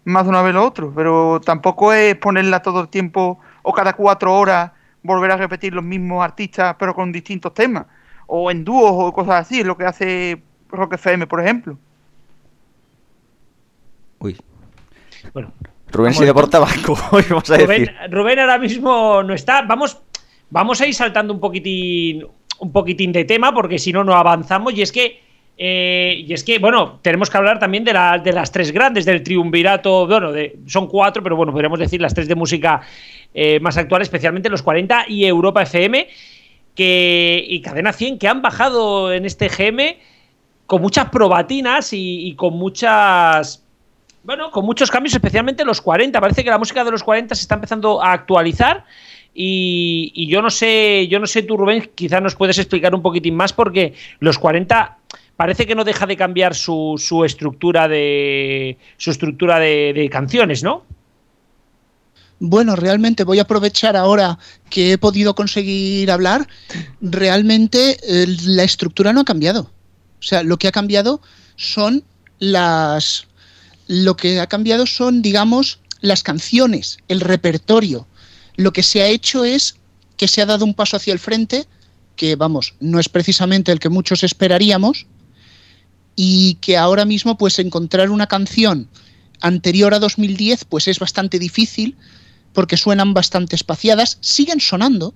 [0.04, 3.92] más de una vez lo otro, pero tampoco es ponerla todo el tiempo o cada
[3.92, 4.72] cuatro horas
[5.04, 7.86] volver a repetir los mismos artistas pero con distintos temas,
[8.28, 11.76] o en dúos o cosas así, es lo que hace Rock FM, por ejemplo.
[14.20, 14.36] Uy.
[15.32, 15.52] Bueno,
[15.90, 17.94] Rubén Vamos se a- deporta banco, vamos a Rubén, decir.
[18.10, 19.62] Rubén ahora mismo no está.
[19.62, 20.00] Vamos,
[20.50, 22.26] vamos a ir saltando un poquitín,
[22.60, 24.74] un poquitín de tema, porque si no, no avanzamos.
[24.74, 25.20] Y es que,
[25.56, 29.04] eh, y es que, bueno, tenemos que hablar también de, la- de las tres grandes,
[29.04, 30.06] del triunvirato.
[30.06, 32.80] Bueno, de, son cuatro, pero bueno, podríamos decir las tres de música
[33.34, 36.08] eh, más actual, especialmente los 40 y Europa FM,
[36.78, 39.96] que, y Cadena 100, que han bajado en este GM
[40.64, 43.64] con muchas probatinas y, con muchas.
[44.22, 46.20] Bueno, con muchos cambios, especialmente los 40.
[46.20, 48.84] Parece que la música de los 40 se está empezando a actualizar.
[49.34, 53.34] Y, yo no sé, yo no sé tú, Rubén, quizás nos puedes explicar un poquitín
[53.34, 54.98] más, porque los 40
[55.36, 58.76] parece que no deja de cambiar su, su estructura de.
[58.98, 60.84] su estructura de canciones, ¿no?
[62.40, 64.38] Bueno, realmente voy a aprovechar ahora
[64.70, 66.48] que he podido conseguir hablar.
[67.00, 69.72] Realmente eh, la estructura no ha cambiado.
[70.20, 71.20] O sea, lo que ha cambiado
[71.56, 72.04] son
[72.38, 73.26] las,
[73.88, 78.06] lo que ha cambiado son, digamos, las canciones, el repertorio.
[78.56, 79.76] Lo que se ha hecho es
[80.16, 81.66] que se ha dado un paso hacia el frente,
[82.16, 85.06] que vamos, no es precisamente el que muchos esperaríamos,
[86.20, 88.88] y que ahora mismo pues encontrar una canción
[89.40, 91.96] anterior a 2010 pues es bastante difícil
[92.58, 95.14] porque suenan bastante espaciadas, siguen sonando,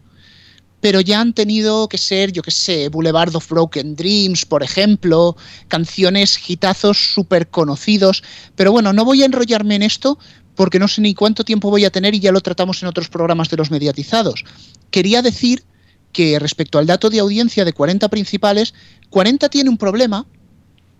[0.80, 5.36] pero ya han tenido que ser, yo qué sé, Boulevard of Broken Dreams, por ejemplo,
[5.66, 8.22] canciones, hitazos súper conocidos,
[8.54, 10.20] pero bueno, no voy a enrollarme en esto
[10.54, 13.08] porque no sé ni cuánto tiempo voy a tener y ya lo tratamos en otros
[13.08, 14.44] programas de los mediatizados.
[14.92, 15.64] Quería decir
[16.12, 18.72] que respecto al dato de audiencia de 40 principales,
[19.10, 20.28] 40 tiene un problema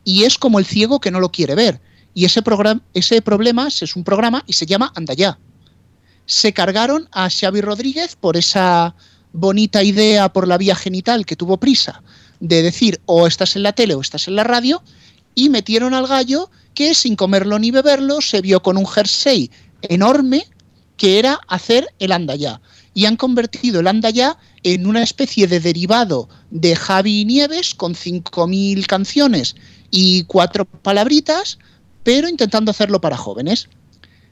[0.03, 1.80] y es como el ciego que no lo quiere ver.
[2.14, 2.43] Y ese,
[2.95, 5.38] ese problema es un programa y se llama Andayá.
[6.27, 8.95] Se cargaron a Xavi Rodríguez por esa
[9.33, 12.03] bonita idea por la vía genital que tuvo prisa
[12.41, 14.83] de decir o estás en la tele o estás en la radio
[15.35, 19.51] y metieron al gallo que sin comerlo ni beberlo se vio con un jersey
[19.83, 20.47] enorme
[20.97, 22.61] que era hacer el Andayá.
[22.95, 28.87] Y han convertido el Andayá en una especie de derivado de Javi Nieves con 5.000
[28.87, 29.57] canciones
[29.91, 31.59] y cuatro palabritas,
[32.03, 33.68] pero intentando hacerlo para jóvenes.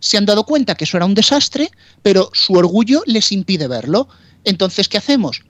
[0.01, 1.71] Se han dado cuenta que eso era un desastre,
[2.03, 4.09] pero su orgullo les impide verlo.
[4.45, 5.43] Entonces, ¿qué hacemos?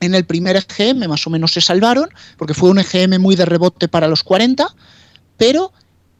[0.00, 3.46] En el primer EGM más o menos se salvaron, porque fue un EGM muy de
[3.46, 4.74] rebote para los 40,
[5.36, 5.72] pero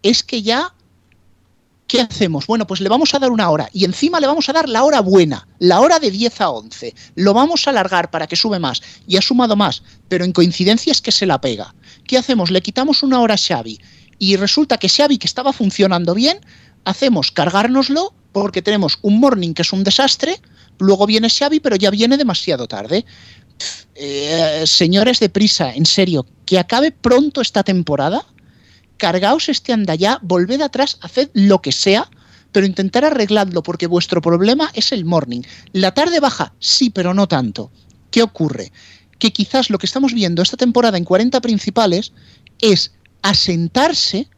[0.03, 0.75] es que ya
[1.89, 2.47] ¿qué hacemos?
[2.47, 4.85] Bueno, pues le vamos a dar una hora y encima le vamos a dar la
[4.85, 6.95] hora buena, la hora de 10 a 11.
[7.17, 10.93] Lo vamos a alargar para que sube más y ha sumado más, pero en coincidencia
[10.93, 11.75] es que se la pega.
[12.07, 12.51] ¿Qué hacemos?
[12.51, 13.81] Le quitamos una hora a Xavi
[14.19, 16.39] y resulta que Xavi, que estaba funcionando bien,
[16.89, 20.41] hacemos cargárnoslo porque tenemos un morning que es un desastre,
[20.79, 23.05] luego viene Xavi, pero ya viene demasiado tarde.
[23.95, 28.25] Eh, señores de prisa, en serio, que acabe pronto esta temporada,
[28.97, 32.09] cargaos este andallá, volved atrás, haced lo que sea,
[32.53, 35.43] pero intentar arreglarlo porque vuestro problema es el morning.
[35.73, 37.71] La tarde baja, sí, pero no tanto.
[38.11, 38.73] ¿Qué ocurre?
[39.19, 42.13] que quizás lo que estamos viendo esta temporada en 40 principales
[42.61, 44.29] es asentarse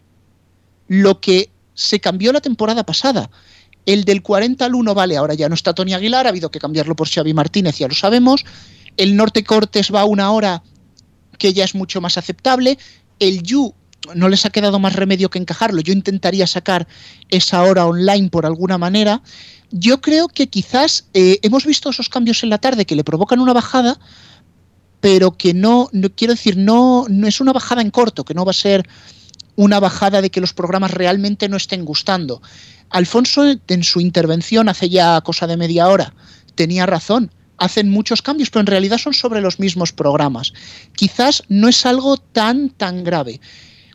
[0.89, 1.50] lo que
[1.81, 3.31] se cambió la temporada pasada.
[3.87, 6.59] El del 40 al 1, vale, ahora ya no está Tony Aguilar, ha habido que
[6.59, 8.45] cambiarlo por Xavi Martínez, ya lo sabemos.
[8.97, 10.63] El Norte Cortes va a una hora
[11.39, 12.79] que ya es mucho más aceptable.
[13.19, 13.75] El Yu
[14.15, 15.81] no les ha quedado más remedio que encajarlo.
[15.81, 16.87] Yo intentaría sacar
[17.31, 19.23] esa hora online por alguna manera.
[19.71, 23.41] Yo creo que quizás eh, hemos visto esos cambios en la tarde que le provocan
[23.41, 23.99] una bajada,
[25.01, 28.45] pero que no, no, quiero decir, no, no es una bajada en corto, que no
[28.45, 28.87] va a ser
[29.61, 32.41] una bajada de que los programas realmente no estén gustando.
[32.89, 36.15] Alfonso, en su intervención hace ya cosa de media hora,
[36.55, 37.31] tenía razón.
[37.59, 40.55] Hacen muchos cambios, pero en realidad son sobre los mismos programas.
[40.97, 43.39] Quizás no es algo tan, tan grave.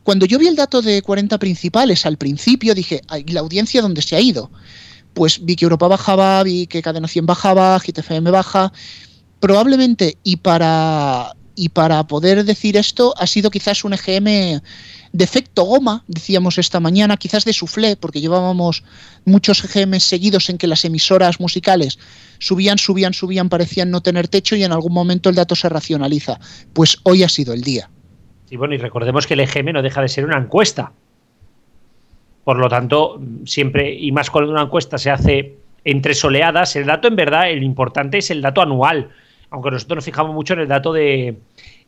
[0.03, 4.03] Cuando yo vi el dato de 40 principales al principio, dije, ¿y la audiencia dónde
[4.03, 4.51] se ha ido?
[5.15, 8.71] Pues vi que Europa bajaba, vi que Cadena 100 bajaba, GTFM baja,
[9.39, 14.61] probablemente, y para, y para poder decir esto, ha sido quizás un EGM
[15.15, 18.83] de efecto goma, decíamos esta mañana, quizás de suflé, porque llevábamos
[19.23, 21.97] muchos EGM seguidos en que las emisoras musicales
[22.39, 26.37] subían, subían, subían, parecían no tener techo y en algún momento el dato se racionaliza.
[26.73, 27.89] Pues hoy ha sido el día.
[28.49, 30.91] Sí, bueno, y recordemos que el EGM no deja de ser una encuesta.
[32.43, 35.55] Por lo tanto, siempre, y más cuando una encuesta se hace
[35.85, 39.11] entre soleadas, el dato en verdad, el importante es el dato anual
[39.51, 41.37] aunque nosotros nos fijamos mucho en el dato de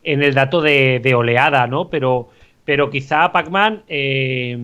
[0.04, 1.90] en el dato de, oleada, ¿no?
[1.90, 2.30] Pero,
[2.68, 4.54] pero quizá Pac-Man, eh,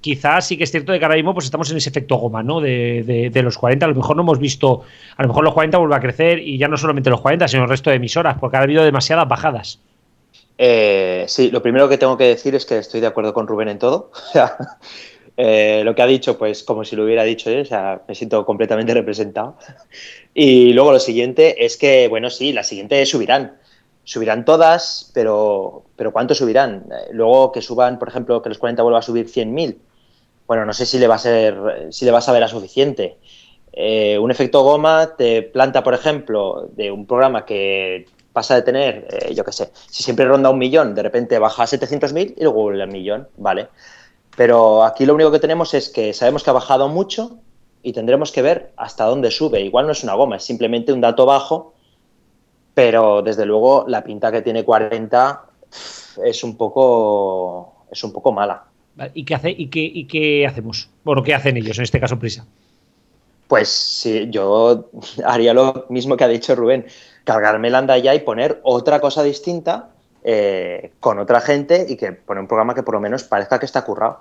[0.00, 2.42] quizá sí que es cierto de que ahora mismo pues estamos en ese efecto goma,
[2.42, 2.60] ¿no?
[2.60, 4.82] De, los 40, a lo mejor no hemos visto,
[5.16, 7.62] a lo mejor los 40 vuelven a crecer y ya no solamente los 40, sino
[7.62, 9.78] el resto de emisoras, porque ha habido demasiadas bajadas.
[10.58, 13.68] Eh, sí, lo primero que tengo que decir es que estoy de acuerdo con Rubén
[13.68, 14.10] en todo.
[15.38, 18.14] Eh, lo que ha dicho, pues como si lo hubiera dicho él, o sea, me
[18.14, 19.56] siento completamente representado.
[20.34, 23.56] Y luego lo siguiente es que, bueno, sí, la siguiente subirán.
[24.04, 26.86] Subirán todas, pero, pero ¿cuánto subirán?
[26.90, 29.78] Eh, luego que suban, por ejemplo, que los 40 vuelva a subir 100.000.
[30.46, 33.18] Bueno, no sé si le va a ser, si le va a saber a suficiente.
[33.72, 39.34] Eh, un efecto goma te planta, por ejemplo, de un programa que pasa de tener,
[39.34, 42.62] yo qué sé, si siempre ronda un millón, de repente baja a 700.000 y luego
[42.62, 43.68] vuelve al millón, ¿vale?
[44.36, 47.38] Pero aquí lo único que tenemos es que sabemos que ha bajado mucho
[47.82, 49.60] y tendremos que ver hasta dónde sube.
[49.60, 51.71] Igual no es una goma, es simplemente un dato bajo,
[52.74, 55.42] pero desde luego la pinta que tiene 40
[56.24, 58.64] es un poco, es un poco mala.
[59.14, 60.88] ¿Y qué, hace, y, qué, ¿Y qué hacemos?
[61.04, 62.46] Bueno, ¿qué hacen ellos en este caso, Prisa?
[63.48, 64.90] Pues sí, yo
[65.24, 66.86] haría lo mismo que ha dicho Rubén,
[67.24, 69.90] cargarme el anda ya y poner otra cosa distinta
[70.24, 73.66] eh, con otra gente y que pone un programa que por lo menos parezca que
[73.66, 74.20] está currado.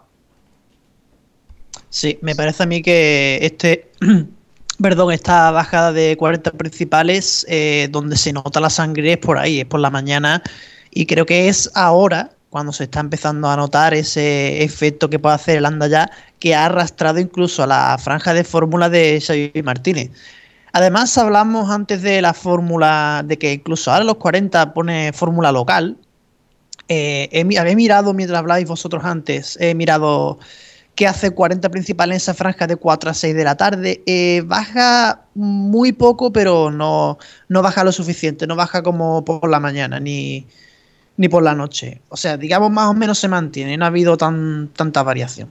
[1.89, 3.91] Sí, me parece a mí que este,
[4.82, 9.61] perdón, esta bajada de 40 principales, eh, donde se nota la sangre es por ahí,
[9.61, 10.41] es por la mañana,
[10.89, 15.36] y creo que es ahora cuando se está empezando a notar ese efecto que puede
[15.36, 19.63] hacer el anda ya, que ha arrastrado incluso a la franja de fórmula de Xavi
[19.63, 20.11] Martínez.
[20.73, 25.97] Además, hablamos antes de la fórmula, de que incluso ahora los 40 pone fórmula local.
[26.89, 30.39] Eh, he, mirado mientras habláis vosotros antes, he mirado
[30.96, 34.04] que hace 40 principales en esa franja de 4 a 6 de la tarde.
[34.06, 37.18] Eh, baja muy poco, pero no,
[37.48, 40.46] no baja lo suficiente, no baja como por la mañana ni,
[41.18, 42.02] ni por la noche.
[42.10, 45.50] O sea, digamos más o menos se mantiene, no ha habido tan, tanta variación.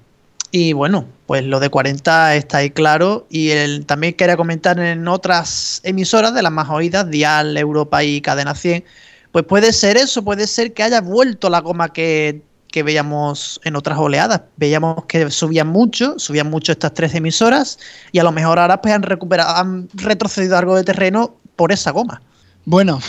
[0.52, 3.26] Y bueno, pues lo de 40 está ahí claro.
[3.30, 8.20] Y el, también quería comentar en otras emisoras de las más oídas, Dial, Europa y
[8.20, 8.84] Cadena 100,
[9.32, 13.76] pues puede ser eso, puede ser que haya vuelto la goma que, que veíamos en
[13.76, 14.42] otras oleadas.
[14.56, 17.78] Veíamos que subían mucho, subían mucho estas tres emisoras
[18.12, 21.90] y a lo mejor ahora pues han recuperado, han retrocedido algo de terreno por esa
[21.90, 22.22] goma.
[22.64, 23.00] Bueno,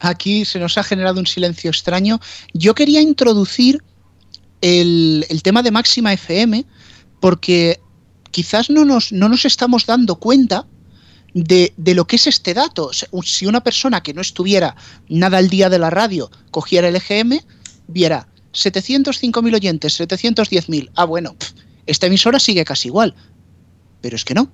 [0.00, 2.20] aquí se nos ha generado un silencio extraño.
[2.52, 3.82] Yo quería introducir
[4.60, 6.64] el, el tema de Máxima FM
[7.20, 7.80] porque
[8.30, 10.66] quizás no nos, no nos estamos dando cuenta
[11.32, 12.90] de, de, lo que es este dato.
[13.24, 14.76] Si una persona que no estuviera
[15.08, 17.40] nada al día de la radio cogiera el EGM,
[17.88, 20.90] viera 705.000 oyentes, 710.000.
[20.94, 21.36] Ah, bueno,
[21.86, 23.14] esta emisora sigue casi igual.
[24.00, 24.50] Pero es que no.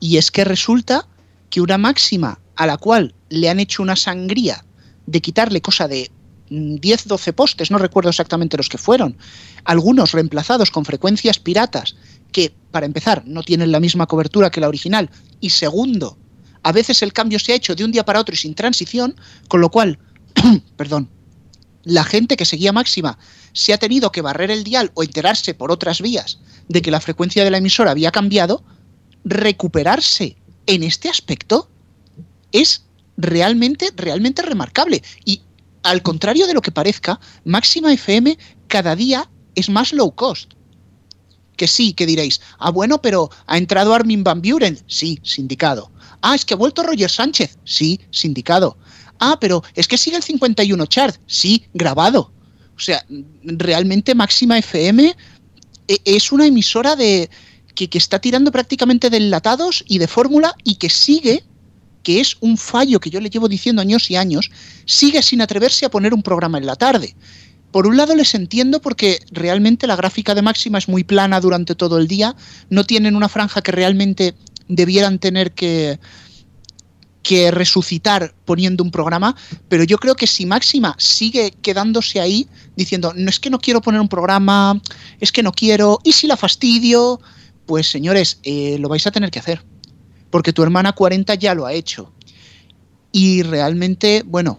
[0.00, 1.06] Y es que resulta
[1.50, 4.64] que una máxima a la cual le han hecho una sangría
[5.06, 6.10] de quitarle cosa de
[6.50, 9.16] 10, 12 postes, no recuerdo exactamente los que fueron,
[9.64, 11.96] algunos reemplazados con frecuencias piratas
[12.32, 16.18] que, para empezar, no tienen la misma cobertura que la original, y segundo,
[16.62, 19.16] a veces el cambio se ha hecho de un día para otro y sin transición,
[19.48, 19.98] con lo cual,
[20.76, 21.08] perdón,
[21.84, 23.18] la gente que seguía máxima
[23.52, 27.00] se ha tenido que barrer el dial o enterarse por otras vías de que la
[27.00, 28.64] frecuencia de la emisora había cambiado,
[29.24, 31.68] recuperarse en este aspecto
[32.52, 32.84] es
[33.16, 35.02] realmente, realmente remarcable.
[35.24, 35.42] Y
[35.82, 40.52] al contrario de lo que parezca, Máxima FM cada día es más low cost.
[41.56, 44.80] Que sí, que diréis, ah, bueno, pero ha entrado Armin Van Buren.
[44.86, 45.92] Sí, sindicado.
[46.20, 47.58] Ah, es que ha vuelto Roger Sánchez.
[47.64, 48.76] Sí, sindicado.
[49.18, 51.16] Ah, pero es que sigue el 51 chart.
[51.26, 52.32] Sí, grabado.
[52.76, 53.04] O sea,
[53.42, 55.14] realmente Máxima FM
[55.88, 57.30] e, es una emisora de
[57.74, 61.44] que, que está tirando prácticamente de enlatados y de fórmula y que sigue
[62.04, 64.50] que es un fallo que yo le llevo diciendo años y años,
[64.84, 67.16] sigue sin atreverse a poner un programa en la tarde.
[67.72, 71.74] Por un lado les entiendo porque realmente la gráfica de máxima es muy plana durante
[71.74, 72.36] todo el día,
[72.70, 74.34] no tienen una franja que realmente
[74.68, 75.98] debieran tener que,
[77.24, 79.34] que resucitar poniendo un programa,
[79.68, 82.46] pero yo creo que si Máxima sigue quedándose ahí
[82.76, 84.80] diciendo, no es que no quiero poner un programa,
[85.18, 87.20] es que no quiero, y si la fastidio,
[87.66, 89.64] pues señores, eh, lo vais a tener que hacer
[90.34, 92.12] porque tu hermana 40 ya lo ha hecho.
[93.12, 94.58] Y realmente, bueno,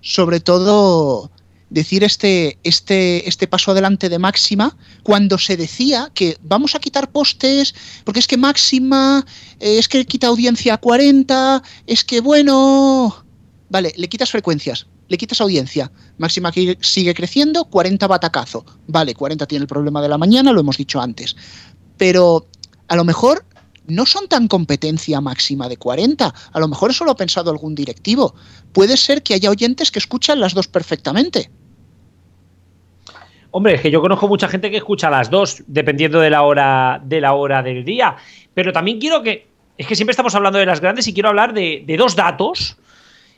[0.00, 1.30] sobre todo
[1.72, 7.10] decir este, este, este paso adelante de Máxima cuando se decía que vamos a quitar
[7.10, 9.24] postes porque es que Máxima,
[9.58, 13.24] eh, es que quita audiencia a 40, es que bueno,
[13.70, 19.62] vale, le quitas frecuencias, le quitas audiencia, Máxima sigue creciendo, 40 batacazo, vale, 40 tiene
[19.62, 21.36] el problema de la mañana, lo hemos dicho antes,
[21.96, 22.48] pero
[22.88, 23.46] a lo mejor
[23.86, 26.32] no son tan competencia máxima de 40.
[26.52, 28.34] A lo mejor eso lo ha pensado algún directivo.
[28.72, 31.50] Puede ser que haya oyentes que escuchan las dos perfectamente.
[33.54, 36.98] Hombre, es que yo conozco mucha gente que escucha las dos, dependiendo de la hora,
[37.04, 38.16] de la hora del día.
[38.54, 39.46] Pero también quiero que.
[39.76, 42.78] Es que siempre estamos hablando de las grandes y quiero hablar de, dos datos.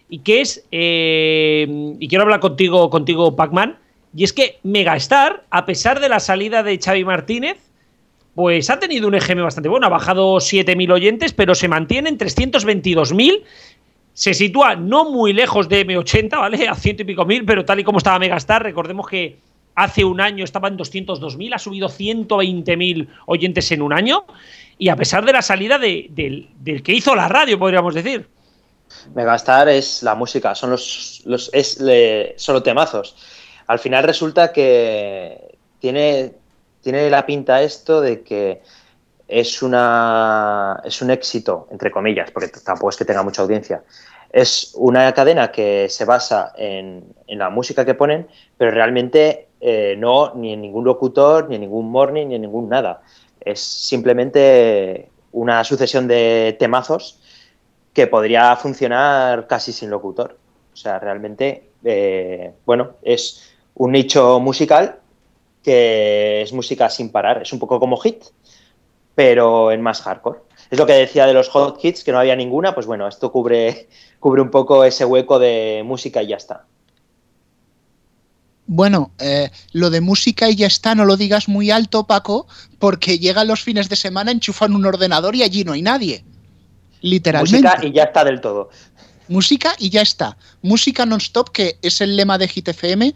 [0.09, 0.65] Y que es.
[0.71, 1.67] Eh,
[1.99, 3.77] y quiero hablar contigo, contigo, Pac-Man.
[4.15, 7.59] Y es que Megastar, a pesar de la salida de Xavi Martínez,
[8.37, 9.89] pues ha tenido un EGM bastante bueno.
[9.89, 13.43] Ha bajado 7.000 oyentes, pero se mantiene en 322.000.
[14.13, 16.69] Se sitúa no muy lejos de M80, ¿vale?
[16.69, 19.39] A ciento y pico mil, pero tal y como estaba Megastar, recordemos que
[19.75, 24.25] hace un año estaba en 202.000, ha subido 120.000 oyentes en un año.
[24.79, 26.49] Y a pesar de la salida del,
[26.83, 28.29] que hizo la radio, podríamos decir.
[29.15, 31.79] Megastar es la música, son los, los es
[32.37, 33.17] solo temazos.
[33.67, 36.33] Al final resulta que tiene
[36.85, 38.61] tiene la pinta esto de que
[39.27, 43.83] es, una, es un éxito, entre comillas, porque tampoco es que tenga mucha audiencia.
[44.35, 48.27] Es una cadena que se basa en, la música que ponen,
[48.59, 52.69] pero realmente eh, no ni en ningún locutor, ni en ningún morning, ni en ningún
[52.69, 53.03] nada.
[53.39, 57.21] Es simplemente una sucesión de temazos
[57.93, 60.37] que podría funcionar casi sin locutor.
[60.73, 64.99] O sea, realmente, eh, bueno, es un nicho musical
[65.63, 67.43] que es música sin parar.
[67.43, 68.25] Es un poco como hit,
[69.15, 70.41] pero en más hardcore.
[70.71, 73.31] Es lo que decía de los hot hits, que no había ninguna, pues bueno, esto
[73.31, 73.89] cubre,
[74.21, 76.65] cubre un poco ese hueco de música y ya está.
[78.67, 82.47] Bueno, eh, lo de música y ya está, no lo digas muy alto, Paco,
[82.79, 86.25] porque llegan los fines de semana, enchufan un ordenador y allí no hay nadie.
[87.03, 87.69] Literalmente.
[87.69, 88.71] Música y ya está del todo.
[89.29, 90.39] Música y ya está.
[90.63, 93.15] Música non-stop, que es el lema de Hit FM,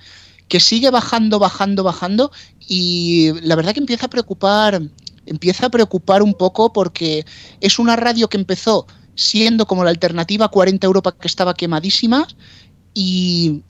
[0.48, 2.30] que sigue bajando, bajando, bajando,
[2.60, 4.82] y la verdad que empieza a preocupar,
[5.28, 7.24] empieza a preocupar un poco porque
[7.60, 12.26] es una radio que empezó siendo como la alternativa a 40 Europa que estaba quemadísima
[12.94, 13.62] y,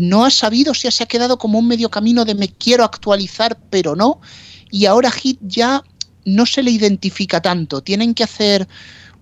[0.00, 3.56] no ha sabido si se ha quedado como un medio camino de me quiero actualizar,
[3.70, 4.20] pero no.
[4.68, 5.84] Y ahora Hit ya
[6.24, 7.80] no se le identifica tanto.
[7.80, 8.66] Tienen que hacer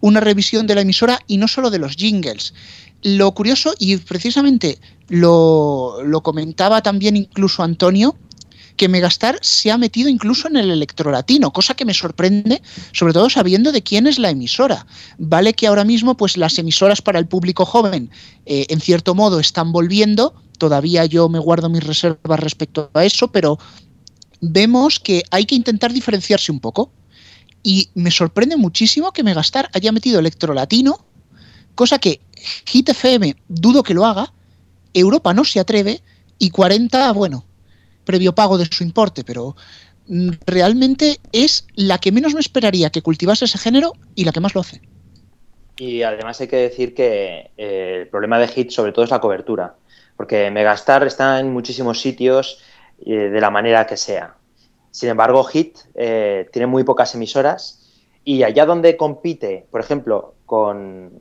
[0.00, 2.54] una revisión de la emisora y no solo de los jingles.
[3.02, 8.16] Lo curioso, y precisamente lo comentaba también incluso Antonio,
[8.78, 12.62] que Megastar se ha metido incluso en el electrolatino, cosa que me sorprende,
[12.92, 14.86] sobre todo sabiendo de quién es la emisora.
[15.18, 18.10] Vale que ahora mismo, pues las emisoras para el público joven,
[18.46, 20.34] eh, en cierto modo, están volviendo.
[20.56, 23.58] Todavía yo me guardo mis reservas respecto a eso, pero
[24.40, 26.90] vemos que hay que intentar diferenciarse un poco.
[27.62, 31.04] Y me sorprende muchísimo que Megastar haya metido electrolatino,
[31.74, 32.22] cosa que
[32.66, 34.32] Hit FM dudo que lo haga,
[34.94, 36.00] Europa no se atreve
[36.38, 37.44] y 40, bueno,
[38.08, 39.54] previo pago de su importe, pero
[40.06, 44.40] mm, realmente es la que menos me esperaría que cultivase ese género y la que
[44.40, 44.80] más lo hace.
[45.76, 49.20] Y además hay que decir que eh, el problema de Hit sobre todo es la
[49.20, 49.76] cobertura,
[50.16, 52.60] porque Megastar está en muchísimos sitios
[53.04, 54.34] eh, de la manera que sea.
[54.90, 57.92] Sin embargo, Hit eh, tiene muy pocas emisoras
[58.24, 61.12] y allá donde compite, por ejemplo, con,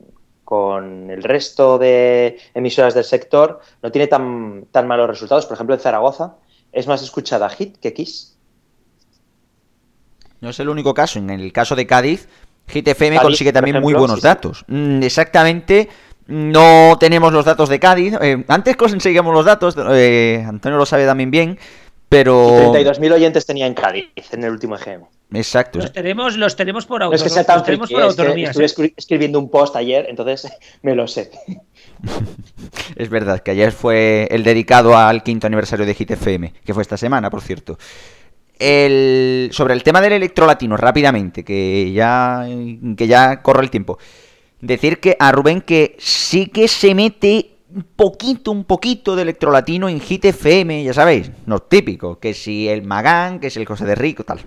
[0.42, 5.44] con el resto de emisoras del sector, no tiene tan, tan malos resultados.
[5.44, 6.36] Por ejemplo, en Zaragoza
[6.72, 8.36] es más escuchada Hit que Kiss.
[10.40, 11.18] No es el único caso.
[11.18, 12.28] En el caso de Cádiz,
[12.68, 14.64] Hit FM consigue también muy buenos datos.
[14.68, 15.88] Mm, exactamente.
[16.26, 18.14] No tenemos los datos de Cádiz.
[18.20, 21.58] Eh, antes conseguíamos los datos, eh, Antonio lo sabe también bien,
[22.08, 22.72] pero...
[22.72, 25.04] 32.000 oyentes tenía en Cádiz en el último EGM.
[25.32, 25.78] Exacto.
[25.78, 28.50] Los tenemos, los tenemos por, auto, no es que sea tan friki, por autonomía.
[28.50, 30.50] Estuve escribiendo un post ayer, entonces
[30.82, 31.30] me lo sé.
[32.96, 36.82] es verdad que ayer fue el dedicado al quinto aniversario de Hit FM, que fue
[36.82, 37.78] esta semana, por cierto.
[38.58, 42.46] El, sobre el tema del electrolatino, rápidamente, que ya,
[42.96, 43.98] que ya corre el tiempo.
[44.60, 49.88] Decir que a Rubén que sí que se mete un poquito, un poquito de electrolatino
[49.88, 53.84] en Hit FM, ya sabéis, no típico, que si el Magán, que si el José
[53.84, 54.40] de Rico, tal.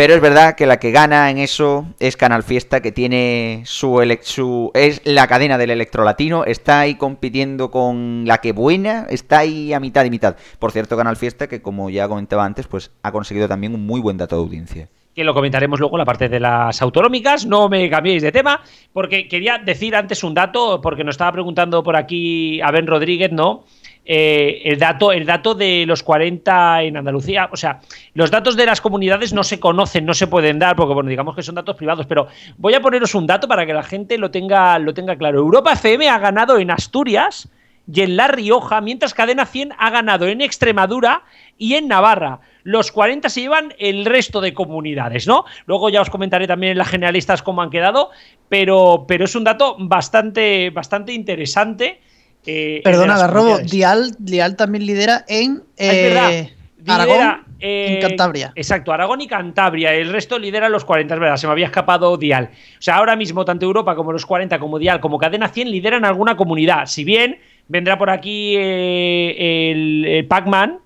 [0.00, 4.70] Pero es verdad que la que gana en eso es Canal Fiesta, que tiene su,
[4.72, 9.78] es la cadena del electrolatino, está ahí compitiendo con la que buena, está ahí a
[9.78, 10.36] mitad y mitad.
[10.58, 14.00] Por cierto, Canal Fiesta, que como ya comentaba antes, pues ha conseguido también un muy
[14.00, 17.44] buen dato de audiencia que lo comentaremos luego en la parte de las autonómicas.
[17.44, 21.82] No me cambiéis de tema, porque quería decir antes un dato, porque nos estaba preguntando
[21.82, 23.64] por aquí a Ben Rodríguez, ¿no?
[24.04, 27.48] Eh, el, dato, el dato de los 40 en Andalucía.
[27.52, 27.80] O sea,
[28.14, 31.36] los datos de las comunidades no se conocen, no se pueden dar, porque bueno, digamos
[31.36, 32.26] que son datos privados, pero
[32.56, 35.38] voy a poneros un dato para que la gente lo tenga, lo tenga claro.
[35.38, 37.48] Europa FM ha ganado en Asturias
[37.92, 41.22] y en La Rioja, mientras Cadena 100 ha ganado en Extremadura
[41.58, 42.40] y en Navarra.
[42.62, 45.44] Los 40 se llevan el resto de comunidades, ¿no?
[45.66, 48.10] Luego ya os comentaré también en las generalistas cómo han quedado,
[48.48, 52.00] pero, pero es un dato bastante, bastante interesante
[52.46, 56.50] eh, Perdona, Garrobo, Dial, Dial también lidera en eh,
[56.86, 58.52] Aragón en eh, Cantabria.
[58.54, 59.92] Exacto, Aragón y Cantabria.
[59.92, 62.48] El resto lidera los 40, es verdad, se me había escapado Dial.
[62.78, 66.04] O sea, ahora mismo tanto Europa como los 40, como Dial, como Cadena 100 lideran
[66.06, 66.86] alguna comunidad.
[66.86, 67.38] Si bien
[67.68, 70.78] vendrá por aquí el, Pac-Man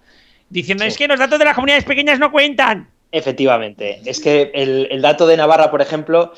[0.51, 2.89] diciendo es que los datos de las comunidades pequeñas no cuentan.
[3.13, 4.01] Efectivamente.
[4.05, 6.33] Es que el dato de Navarra, por ejemplo,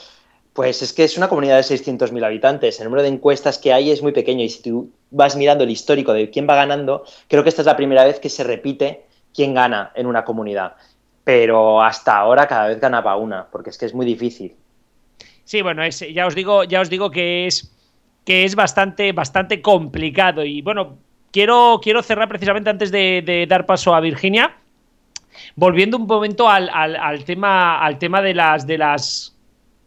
[0.57, 2.81] pues es que es una comunidad de 600.000 habitantes.
[2.81, 5.71] El número de encuestas que hay es muy pequeño y si tú vas mirando el
[5.71, 9.05] histórico de quién va ganando, creo que esta es la primera vez que se repite
[9.35, 10.77] quién gana en una comunidad.
[11.25, 14.55] Pero hasta ahora cada vez ganaba una, porque es que es muy difícil.
[15.45, 17.71] Sí, bueno, ya os digo, ya os digo que es
[18.25, 20.43] que es bastante, bastante complicado.
[20.43, 20.97] Y bueno,
[21.33, 24.57] quiero, quiero cerrar precisamente antes de, dar paso a Virginia.
[25.55, 29.36] Volviendo un momento al, al, tema, al tema de las, de las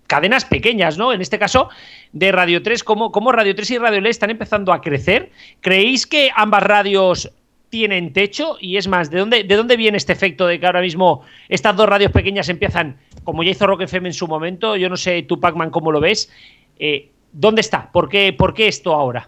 [0.09, 1.13] cadenas pequeñas, ¿no?
[1.13, 1.69] En este caso,
[2.11, 5.29] de Radio 3, ¿cómo, Radio 3 y Radio Le están empezando a crecer?
[5.61, 7.31] ¿Creéis que ambas radios
[7.69, 8.57] tienen techo?
[8.59, 11.75] Y es más, ¿de dónde, ¿de dónde viene este efecto de que ahora mismo estas
[11.75, 15.21] dos radios pequeñas empiezan, como ya hizo Rock FM en su momento, yo no sé
[15.21, 16.31] tú, Pacman, cómo lo ves,
[16.79, 17.91] eh, ¿dónde está?
[17.91, 19.27] ¿Por qué, ¿Por qué esto ahora?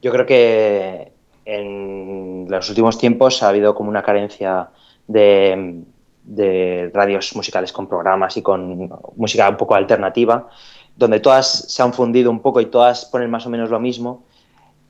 [0.00, 1.10] Yo creo que
[1.44, 4.68] en los últimos tiempos ha habido como una carencia
[5.08, 5.82] de,
[6.24, 10.48] de radios musicales con programas y con música un poco alternativa,
[10.96, 14.24] donde todas se han fundido un poco y todas ponen más o menos lo mismo.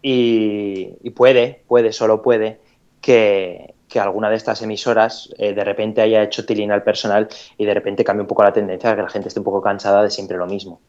[0.03, 2.61] Y, puede, puede, solo puede,
[3.01, 7.65] que, que alguna de estas emisoras eh, de repente haya hecho tilín al personal y
[7.67, 10.03] de repente cambie un poco la tendencia a que la gente esté un poco cansada
[10.03, 10.81] de siempre lo mismo.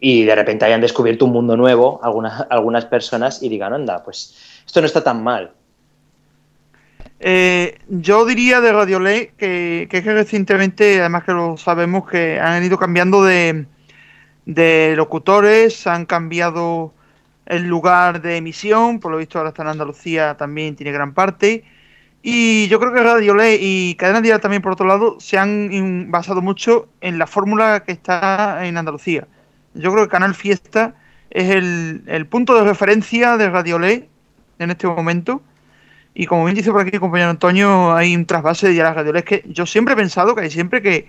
[0.00, 4.36] Y de repente hayan descubierto un mundo nuevo algunas, algunas personas y digan, anda, pues
[4.66, 5.52] esto no está tan mal.
[7.20, 12.38] Eh, yo diría de Radio Ley que, es que recientemente, además que lo sabemos, que
[12.38, 13.66] han ido cambiando de,
[14.46, 16.94] de locutores, han cambiado
[17.46, 21.64] el lugar de emisión, por lo visto ahora está en Andalucía también tiene gran parte.
[22.22, 26.10] Y yo creo que Radio Ley y Cadena Dial también, por otro lado, se han
[26.10, 29.26] basado mucho en la fórmula que está en Andalucía.
[29.74, 30.94] Yo creo que Canal Fiesta
[31.30, 34.08] es el, el punto de referencia de Radio Ley
[34.58, 35.42] en este momento.
[36.18, 38.94] Y como bien dice por aquí el compañero Antonio, hay un trasvase de Dial a
[38.94, 39.20] Radio Ley.
[39.20, 41.06] Es que yo siempre he pensado que hay siempre que,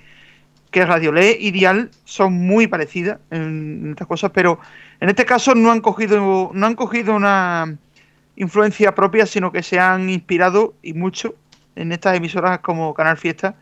[0.69, 4.59] que y Dial son muy parecidas en estas cosas, pero
[4.99, 7.75] en este caso no han cogido, no han cogido una
[8.35, 11.33] influencia propia, sino que se han inspirado y mucho
[11.75, 13.55] en estas emisoras como Canal Fiesta.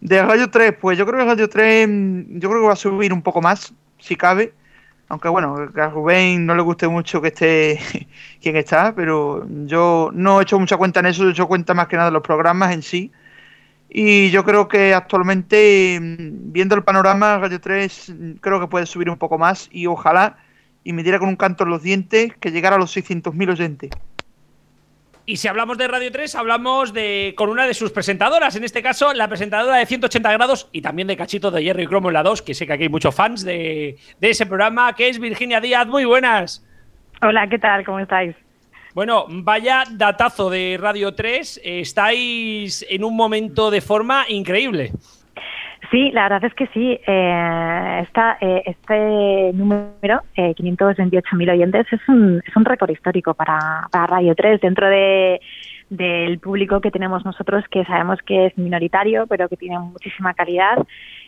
[0.00, 1.88] De Radio 3, pues yo creo que Radio 3
[2.38, 4.54] yo creo que va a subir un poco más, si cabe.
[5.10, 7.80] Aunque bueno, a Rubén no le guste mucho que esté
[8.40, 11.88] quien está, pero yo no he hecho mucha cuenta en eso, he hecho cuenta más
[11.88, 13.12] que nada de los programas en sí.
[13.88, 19.18] Y yo creo que actualmente, viendo el panorama, Radio 3 creo que puede subir un
[19.18, 20.38] poco más y ojalá
[20.84, 23.90] y me diera con un canto en los dientes que llegara a los 600.000 oyentes.
[25.26, 28.82] Y si hablamos de Radio 3, hablamos de con una de sus presentadoras, en este
[28.82, 32.22] caso la presentadora de 180 grados y también de Cachito de Jerry Cromo en la
[32.22, 35.60] 2, que sé que aquí hay muchos fans de, de ese programa, que es Virginia
[35.60, 35.86] Díaz.
[35.86, 36.66] Muy buenas.
[37.22, 37.84] Hola, ¿qué tal?
[37.84, 38.34] ¿Cómo estáis?
[38.94, 41.60] Bueno, vaya datazo de Radio 3.
[41.62, 44.92] Estáis en un momento de forma increíble.
[45.90, 47.00] Sí, la verdad es que sí.
[47.06, 48.06] Eh,
[48.40, 54.34] eh, este número, eh, 528.000 oyentes, es un, es un récord histórico para, para Radio
[54.34, 55.40] 3 dentro de
[55.90, 60.78] del público que tenemos nosotros, que sabemos que es minoritario, pero que tiene muchísima calidad.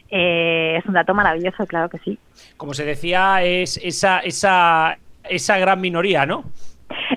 [0.08, 2.16] Eh, es un dato maravilloso, claro que sí.
[2.56, 4.98] Como se decía, es esa, esa,
[5.28, 6.44] esa gran minoría, ¿no?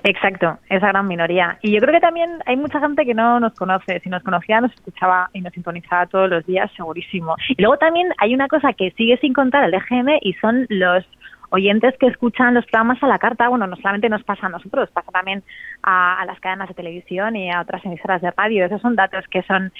[0.04, 1.58] Exacto, esa gran minoría.
[1.62, 4.00] Y yo creo que también hay mucha gente que no nos conoce.
[4.00, 7.36] Si nos conocía, nos escuchaba y nos sintonizaba todos los días, segurísimo.
[7.48, 11.04] Y luego también hay una cosa que sigue sin contar el EGM y son los
[11.50, 13.48] oyentes que escuchan los programas a la carta.
[13.48, 15.42] Bueno, no solamente nos pasa a nosotros, pasa también
[15.82, 18.64] a, a las cadenas de televisión y a otras emisoras de radio.
[18.64, 19.72] Esos son datos que son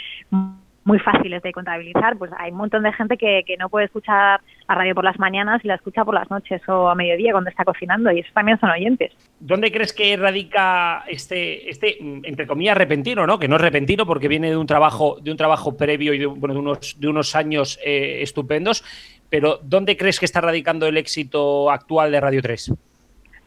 [0.86, 4.40] muy fáciles de contabilizar, pues hay un montón de gente que, que, no puede escuchar
[4.68, 7.50] la radio por las mañanas y la escucha por las noches o a mediodía cuando
[7.50, 9.12] está cocinando y eso también son oyentes.
[9.40, 13.36] ¿Dónde crees que radica este, este entre comillas, repentino, ¿no?
[13.36, 16.26] Que no es repentino porque viene de un trabajo, de un trabajo previo y de,
[16.26, 18.84] bueno, de unos, de unos años eh, estupendos,
[19.28, 22.72] pero ¿dónde crees que está radicando el éxito actual de Radio 3?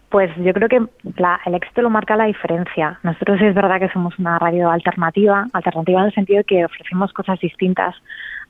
[0.09, 0.81] Pues yo creo que
[1.17, 2.99] la, el éxito lo marca la diferencia.
[3.03, 7.13] Nosotros es verdad que somos una radio alternativa, alternativa en el sentido de que ofrecemos
[7.13, 7.95] cosas distintas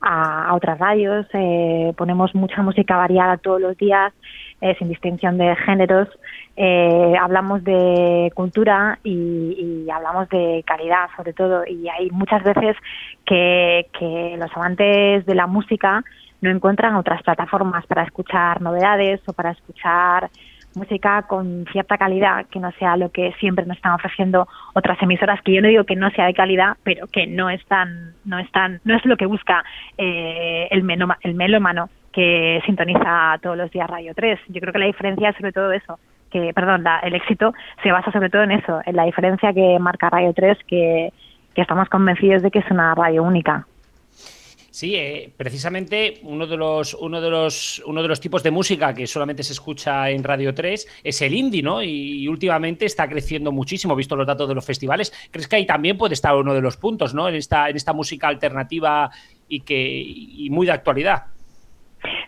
[0.01, 4.13] a, otras radios, eh, ponemos mucha música variada todos los días,
[4.61, 6.07] eh, sin distinción de géneros,
[6.55, 12.77] eh, hablamos de cultura y, y, hablamos de calidad sobre todo y hay muchas veces
[13.25, 16.03] que, que los amantes de la música
[16.41, 20.29] no encuentran otras plataformas para escuchar novedades o para escuchar
[20.79, 25.41] música con cierta calidad, que no sea lo que siempre nos están ofreciendo otras emisoras,
[25.43, 28.79] que yo no digo que no sea de calidad, pero que no están, no están,
[28.83, 29.63] no es lo que busca
[29.97, 30.83] eh, el,
[31.21, 34.39] el melómano que sintoniza todos los días Radio 3.
[34.47, 35.99] Yo creo que la diferencia es sobre todo eso,
[36.31, 37.53] que, perdón, la, el éxito
[37.83, 41.13] se basa sobre todo en eso, en la diferencia que marca Radio 3, que,
[41.53, 43.65] que estamos convencidos de que es una radio única.
[44.79, 48.93] Sí, eh, precisamente uno de los uno de los uno de los tipos de música
[48.93, 51.83] que solamente se escucha en Radio 3 es el indie, ¿no?
[51.83, 55.11] Y, últimamente está creciendo muchísimo, visto los datos de los festivales.
[55.31, 57.27] ¿Crees que ahí también puede estar uno de los puntos, ¿no?
[57.27, 59.09] En esta en esta música alternativa
[59.49, 61.25] y que y muy de actualidad.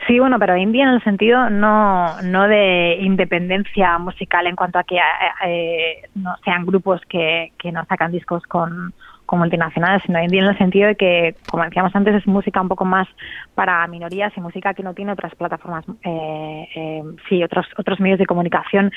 [0.06, 4.84] Sí, bueno, pero indie en el sentido no, no de independencia musical en cuanto a
[4.84, 5.00] que
[5.48, 8.94] eh, no sean grupos que, que no sacan discos con,
[9.32, 12.68] con multinacionales, sino indie en el sentido de que, como decíamos antes, es música un
[12.68, 13.08] poco más
[13.56, 18.20] para minorías y música que no tiene otras plataformas, eh, eh, sí, otros otros medios
[18.20, 18.92] de comunicación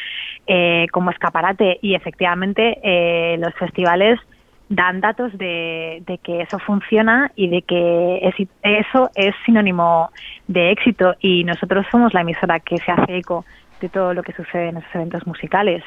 [0.49, 4.19] eh, como escaparate y efectivamente eh, los festivales
[4.69, 10.11] dan datos de, de, que eso funciona y de que es, eso es sinónimo
[10.49, 13.45] de éxito y nosotros somos la emisora que se hace eco
[13.81, 15.85] de todo lo que sucede en esos eventos musicales.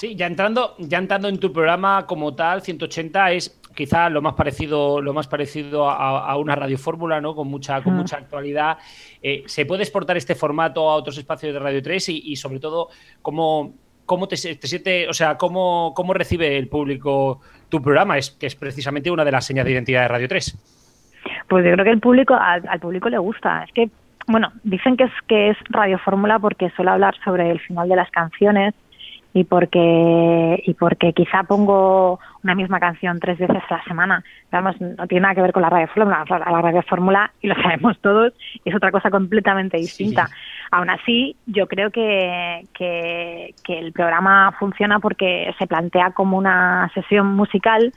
[0.00, 4.32] Sí, ya entrando, ya entrando en tu programa como tal, 180 es quizá lo más
[4.32, 7.34] parecido, lo más parecido a, una radiofórmula, ¿no?
[7.34, 8.78] Con mucha, con mucha actualidad.
[9.22, 12.88] Eh, ¿Se puede exportar este formato a otros espacios de Radio 3 y, sobre todo,
[13.20, 13.74] cómo,
[14.06, 18.16] cómo te, siente, o sea, cómo, cómo recibe el público tu programa?
[18.16, 21.44] Es que es precisamente una de las señas de identidad de Radio 3.
[21.46, 23.64] Pues yo creo que el público, al, público le gusta.
[23.64, 23.90] Es que,
[24.28, 28.10] bueno, dicen que es que es radiofórmula porque suele hablar sobre el final de las
[28.10, 28.74] canciones
[29.32, 34.24] y porque y porque quizá pongo una misma canción tres veces a la semana.
[34.50, 36.24] Vamos, no tiene nada que ver con la radio fórmula.
[36.28, 38.32] La radio fórmula, y lo sabemos todos,
[38.64, 40.28] es otra cosa completamente distinta.
[40.70, 46.90] Aún así, yo creo que, que, que el programa funciona porque se plantea como una
[46.94, 47.92] sesión musical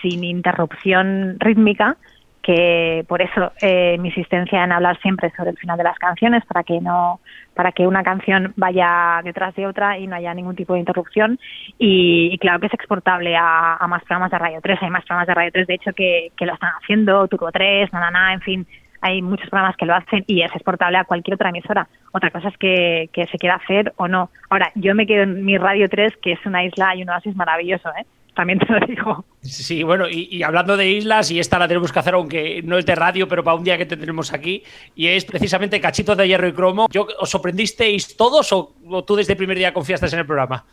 [0.00, 1.96] sin interrupción rítmica
[2.44, 6.44] que por eso eh, mi insistencia en hablar siempre sobre el final de las canciones
[6.44, 7.20] para que no
[7.54, 11.38] para que una canción vaya detrás de otra y no haya ningún tipo de interrupción
[11.78, 15.34] y, claro que es exportable a, más programas de Radio 3 hay más programas de
[15.34, 18.66] Radio 3 de hecho que, lo están haciendo Turbo 3 nada nada en fin
[19.00, 21.86] hay muchos programas que lo hacen y es exportable a cualquier otra emisora.
[22.12, 24.30] Otra cosa es que, que se quiera hacer o no.
[24.48, 27.36] Ahora, yo me quedo en mi Radio 3, que es una isla y un oasis
[27.36, 28.06] maravilloso, ¿eh?
[28.34, 29.24] También te lo digo.
[29.40, 32.86] Sí, bueno, y, hablando de islas, y esta la tenemos que hacer, aunque no es
[32.86, 34.62] de radio, pero para un día que te tenemos aquí,
[34.94, 36.86] y es precisamente Cachitos de Hierro y Cromo.
[36.90, 38.74] ¿Yo, ¿Os sorprendisteis todos o,
[39.06, 40.64] tú desde el primer día confiaste en el programa?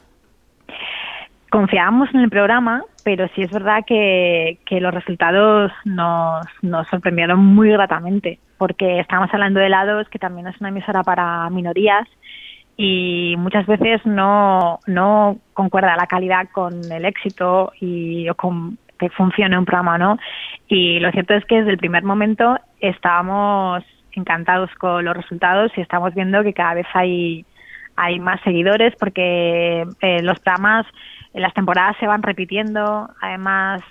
[1.49, 7.39] Confiábamos en el programa, pero sí es verdad que, que los resultados nos, nos sorprendieron
[7.39, 12.07] muy gratamente, porque estamos hablando de helados, que también es una emisora para minorías,
[12.77, 19.09] y muchas veces no, no concuerda la calidad con el éxito y o con que
[19.09, 20.17] funcione un programa o no.
[20.67, 25.81] Y lo cierto es que desde el primer momento estábamos encantados con los resultados y
[25.81, 27.45] estamos viendo que cada vez hay,
[27.95, 30.85] hay más seguidores porque eh, los programas
[31.33, 33.81] las temporadas se van repitiendo, además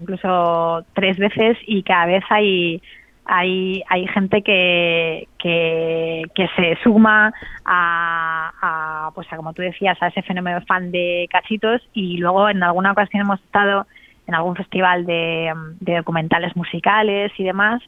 [0.00, 2.80] incluso tres veces y cada vez hay
[3.26, 7.32] hay, hay gente que, que, se suma
[7.64, 12.48] a, a, pues a, como tú decías, a ese fenómeno fan de cachitos y luego
[12.48, 13.86] en alguna ocasión hemos estado
[14.26, 17.82] en algún festival de, de documentales musicales y demás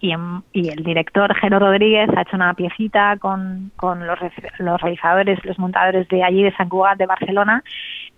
[0.00, 0.14] y,
[0.52, 4.18] y, el director Jero Rodríguez ha hecho una piecita con, con los,
[4.58, 7.62] los realizadores, los montadores de allí de San Cugat de Barcelona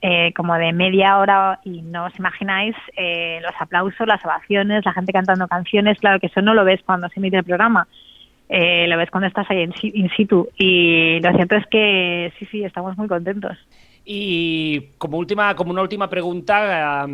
[0.05, 4.93] eh, como de media hora y no os imagináis eh, los aplausos, las ovaciones, la
[4.93, 7.87] gente cantando canciones, claro que eso no lo ves cuando se emite el programa,
[8.49, 12.64] eh, lo ves cuando estás ahí in, situ y lo cierto es que sí, sí,
[12.64, 13.57] estamos muy contentos.
[14.05, 17.07] Y como última, como una última pregunta,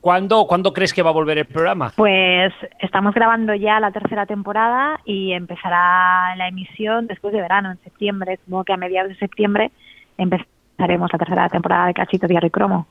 [0.00, 1.92] ¿cuándo, ¿cuándo crees que va a volver el programa?
[1.96, 7.78] Pues estamos grabando ya la tercera temporada y empezará la emisión después de verano, en
[7.78, 9.70] septiembre, supongo que a mediados de septiembre
[10.18, 10.48] empezará
[10.82, 12.86] haremos la tercera temporada de Cachito Diario y Cromo.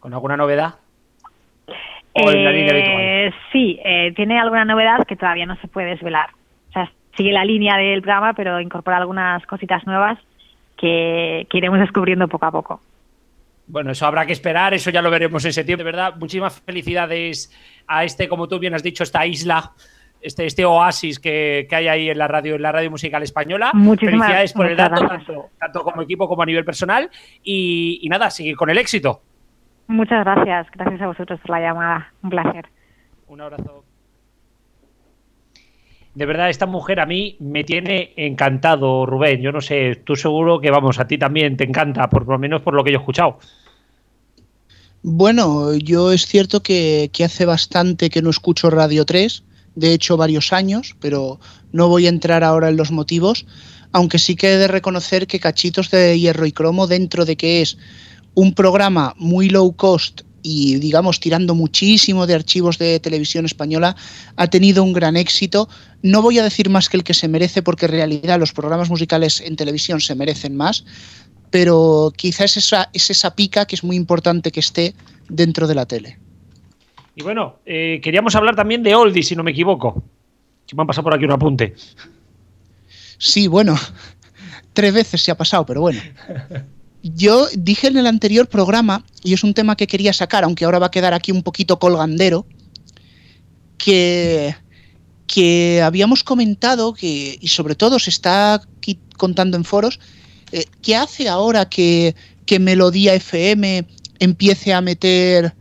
[0.00, 0.74] ¿Con alguna novedad?
[2.14, 6.30] Eh, sí, eh, tiene alguna novedad que todavía no se puede desvelar.
[6.70, 10.18] O sea, sigue la línea del programa, pero incorpora algunas cositas nuevas
[10.76, 12.80] que, iremos descubriendo poco a poco.
[13.68, 16.14] Bueno, eso habrá que esperar, eso ya lo veremos en septiembre, ¿verdad?
[16.16, 17.52] Muchísimas felicidades
[17.86, 19.72] a este, como tú bien has dicho, esta isla
[20.20, 23.70] este, este oasis que, hay ahí en la radio, en la radio musical española.
[23.74, 27.10] Muchísimas Felicidades por el dato, tanto, como equipo como a nivel personal.
[27.42, 29.22] Y, nada, seguir con el éxito.
[29.86, 30.66] Muchas gracias.
[30.72, 32.12] Gracias a vosotros por la llamada.
[32.22, 32.66] Un placer.
[33.28, 33.85] Un abrazo.
[36.16, 39.42] De verdad, esta mujer a mí me tiene encantado, Rubén.
[39.42, 42.62] Yo no sé, tú seguro que, vamos, a ti también te encanta, por lo menos
[42.62, 43.38] por lo que yo he escuchado.
[45.02, 49.44] Bueno, yo es cierto que, que hace bastante que no escucho Radio 3
[49.74, 51.38] de hecho varios años, pero
[51.72, 53.44] no voy a entrar ahora en los motivos,
[53.92, 57.60] aunque sí que he de reconocer que Cachitos de Hierro y Cromo, dentro de que
[57.60, 57.76] es
[58.32, 63.96] un programa muy low cost y digamos tirando muchísimo de archivos de televisión española,
[64.36, 65.68] ha tenido un gran éxito.
[66.02, 68.90] No voy a decir más que el que se merece, porque en realidad los programas
[68.90, 70.84] musicales en televisión se merecen más,
[71.50, 74.94] pero quizás esa, es esa pica que es muy importante que esté
[75.28, 76.18] dentro de la tele.
[77.14, 80.04] Y bueno, eh, queríamos hablar también de Oldie, si no me equivoco.
[80.66, 81.74] Que me han pasado por aquí un apunte.
[83.18, 83.74] Sí, bueno,
[84.74, 86.00] tres veces se ha pasado, pero bueno.
[87.02, 90.78] Yo dije en el anterior programa, y es un tema que quería sacar, aunque ahora
[90.78, 92.46] va a quedar aquí un poquito colgandero,
[93.78, 94.54] que,
[95.26, 99.98] que habíamos comentado que, y sobre todo se está aquí contando en foros,
[100.52, 102.14] eh, ¿qué hace ahora que,
[102.44, 103.86] que Melodía FM
[104.18, 105.54] empiece a meter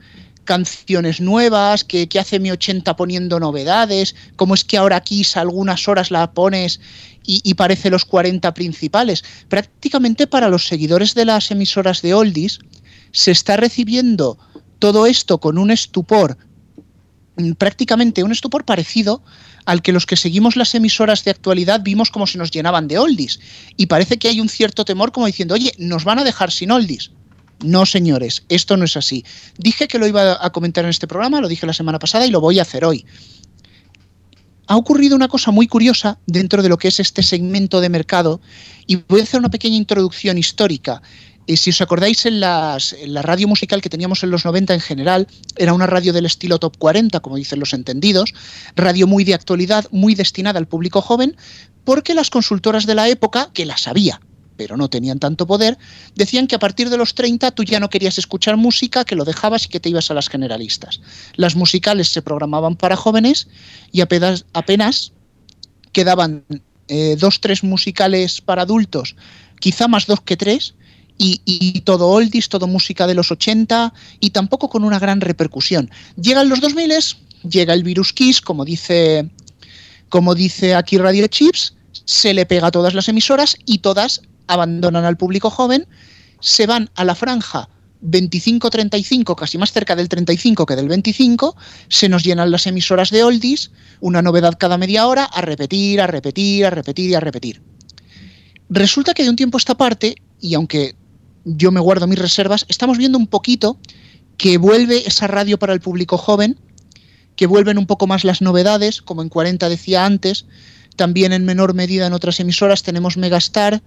[0.46, 6.12] canciones nuevas, que, hace mi 80 poniendo novedades, cómo es que ahora Kiss algunas horas
[6.12, 6.80] la pones
[7.28, 9.24] y, parece los 40 principales.
[9.50, 12.60] Prácticamente para los seguidores de las emisoras de Oldies
[13.12, 14.38] se está recibiendo
[14.78, 16.38] todo esto con un estupor,
[17.38, 19.24] mm, prácticamente un estupor parecido
[19.66, 23.00] al que los que seguimos las emisoras de actualidad vimos como se nos llenaban de
[23.00, 23.40] oldies.
[23.78, 26.72] Y parece que hay un cierto temor como diciendo, oye, nos van a dejar sin
[26.72, 27.12] oldies.
[27.64, 29.24] No, señores, esto no es así.
[29.58, 32.32] Dije que lo iba a comentar en este programa, lo dije la semana pasada y
[32.32, 33.06] lo voy a hacer hoy.
[34.68, 38.42] Ha ocurrido una cosa muy curiosa dentro de lo que es este segmento de mercado
[38.88, 41.02] y voy a hacer una pequeña introducción histórica.
[41.48, 44.80] Y si os acordáis, en, las, la radio musical que teníamos en los 90 en
[44.80, 45.28] general,
[45.58, 48.34] era una radio del estilo top 40, como dicen los entendidos,
[48.76, 51.36] radio muy de actualidad, muy destinada al público joven,
[51.84, 54.20] porque las consultoras de la época, que las había,
[54.58, 55.78] pero no tenían tanto poder,
[56.16, 59.26] decían que a partir de los 30 tú ya no querías escuchar música, que lo
[59.26, 61.02] dejabas y que te ibas a las generalistas.
[61.36, 63.48] Las musicales se programaban para jóvenes
[63.92, 65.12] y apenas, apenas
[65.92, 66.44] quedaban
[66.88, 69.16] eh, dos, tres musicales para adultos,
[69.60, 70.76] quizá más dos que tres,
[71.18, 75.90] y, todo oldies, todo música de los 80 y tampoco con una gran repercusión.
[76.22, 76.94] Llegan los 2000,
[77.50, 79.30] llega el virus Kiss, como dice,
[80.10, 81.74] como dice aquí Radio Chips,
[82.06, 85.88] se le pega a todas las emisoras y todas abandonan al público joven,
[86.40, 87.70] se van a la franja
[88.04, 91.56] 25-35, casi más cerca del 35 que del 25,
[91.88, 96.08] se nos llenan las emisoras de oldies, una novedad cada media hora, a repetir, a
[96.08, 97.62] repetir, a repetir y a repetir.
[98.70, 100.96] Resulta que de un tiempo a esta parte, y aunque
[101.46, 103.80] yo me guardo mis reservas, estamos viendo un poquito
[104.38, 106.60] que vuelve esa radio para el público joven,
[107.36, 110.46] que vuelven un poco más las novedades, como en 40 decía antes,
[110.96, 113.82] también en menor medida en otras emisoras tenemos Megastar,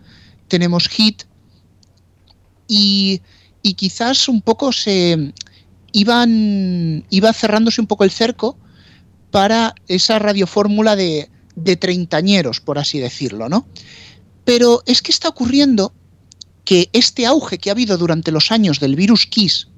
[0.47, 1.25] tenemos Hit,
[2.67, 3.23] y,
[3.63, 5.33] y quizás un poco se
[5.93, 8.57] iban, iba cerrándose un poco el cerco
[9.31, 13.67] para esa radiofórmula de, de treintañeros, por así decirlo, ¿no?
[14.45, 15.93] Pero es que está ocurriendo
[16.69, 19.69] que este auge que ha habido durante los años del virus Kiss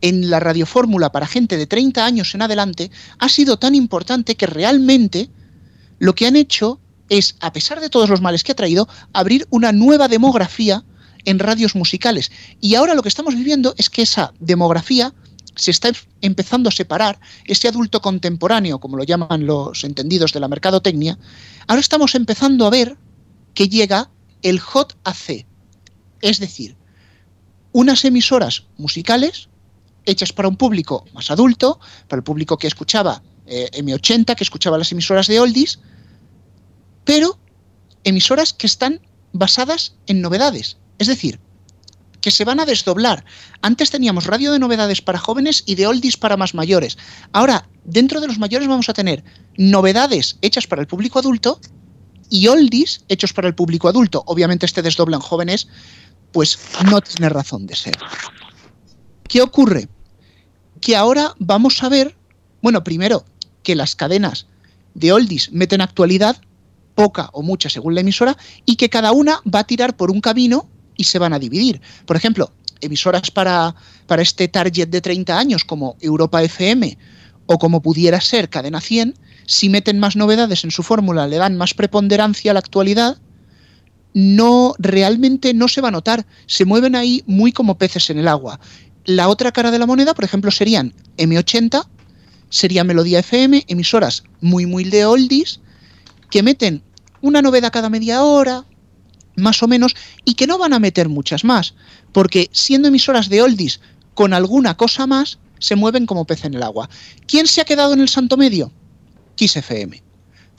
[0.00, 2.90] en la radiofórmula para gente de 30 años en adelante
[3.20, 5.30] ha sido tan importante que realmente
[6.00, 6.80] lo que han hecho
[7.10, 10.82] es, a pesar de todos los males que ha traído, abrir una nueva demografía
[11.26, 12.32] en radios musicales.
[12.60, 15.14] Y ahora lo que estamos viviendo es que esa demografía
[15.54, 15.92] se está
[16.22, 21.20] empezando a separar, ese adulto contemporáneo, como lo llaman los entendidos de la mercadotecnia,
[21.68, 22.96] ahora estamos empezando a ver
[23.54, 24.10] que llega
[24.42, 25.46] el Hot AC,
[26.20, 26.76] es decir,
[27.72, 29.48] unas emisoras musicales
[30.04, 34.78] hechas para un público más adulto, para el público que escuchaba eh, M80, que escuchaba
[34.78, 35.80] las emisoras de oldies,
[37.04, 37.38] pero
[38.04, 39.00] emisoras que están
[39.32, 40.78] basadas en novedades.
[40.98, 41.40] Es decir,
[42.20, 43.24] que se van a desdoblar.
[43.62, 46.98] Antes teníamos radio de novedades para jóvenes y de oldies para más mayores.
[47.32, 49.24] Ahora, dentro de los mayores vamos a tener
[49.56, 51.60] novedades hechas para el público adulto
[52.28, 54.22] y oldies hechos para el público adulto.
[54.26, 55.68] Obviamente este desdoble en jóvenes
[56.32, 56.58] pues
[56.90, 57.98] no tiene razón de ser.
[59.28, 59.88] ¿Qué ocurre?
[60.80, 62.16] Que ahora vamos a ver,
[62.62, 63.24] bueno, primero,
[63.62, 64.46] que las cadenas
[64.94, 66.36] de oldies meten actualidad,
[66.94, 70.20] poca o mucha según la emisora, y que cada una va a tirar por un
[70.20, 71.80] camino y se van a dividir.
[72.06, 73.74] Por ejemplo, emisoras para,
[74.06, 76.96] para este target de 30 años como Europa FM
[77.46, 79.14] o como pudiera ser Cadena 100,
[79.46, 83.18] si meten más novedades en su fórmula, le dan más preponderancia a la actualidad,
[84.14, 88.28] no realmente no se va a notar, se mueven ahí muy como peces en el
[88.28, 88.60] agua.
[89.04, 91.86] La otra cara de la moneda, por ejemplo, serían M80,
[92.48, 95.60] sería Melodía FM, emisoras muy muy de oldies
[96.30, 96.82] que meten
[97.20, 98.64] una novedad cada media hora,
[99.36, 101.74] más o menos, y que no van a meter muchas más,
[102.12, 103.80] porque siendo emisoras de oldies
[104.14, 106.88] con alguna cosa más, se mueven como pez en el agua.
[107.26, 108.72] ¿Quién se ha quedado en el santo medio?
[109.36, 110.09] Kiss FM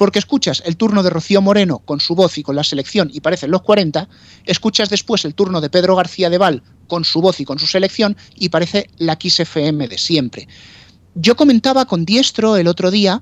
[0.01, 3.19] porque escuchas el turno de Rocío Moreno con su voz y con la selección y
[3.19, 4.09] parecen los 40,
[4.45, 7.67] escuchas después el turno de Pedro García de Val con su voz y con su
[7.67, 10.47] selección y parece la Kiss FM de siempre.
[11.13, 13.21] Yo comentaba con Diestro el otro día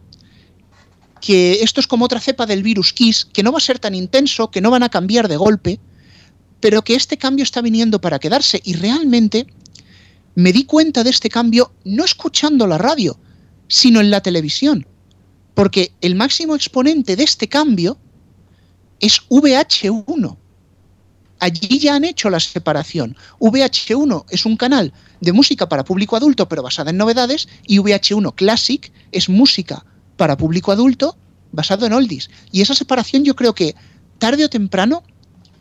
[1.20, 3.94] que esto es como otra cepa del virus Kiss, que no va a ser tan
[3.94, 5.82] intenso, que no van a cambiar de golpe,
[6.62, 9.48] pero que este cambio está viniendo para quedarse y realmente
[10.36, 13.20] me di cuenta de este cambio no escuchando la radio,
[13.68, 14.88] sino en la televisión.
[15.60, 17.98] Porque el máximo exponente de este cambio
[19.02, 20.38] es VH1.
[21.38, 23.18] Allí ya han hecho la separación.
[23.42, 28.36] VH1 es un canal de música para público adulto, pero basada en novedades, y VH1
[28.36, 29.84] Classic es música
[30.16, 31.18] para público adulto
[31.52, 32.30] basado en oldies.
[32.54, 33.76] Y esa separación yo creo que
[34.18, 35.04] tarde o temprano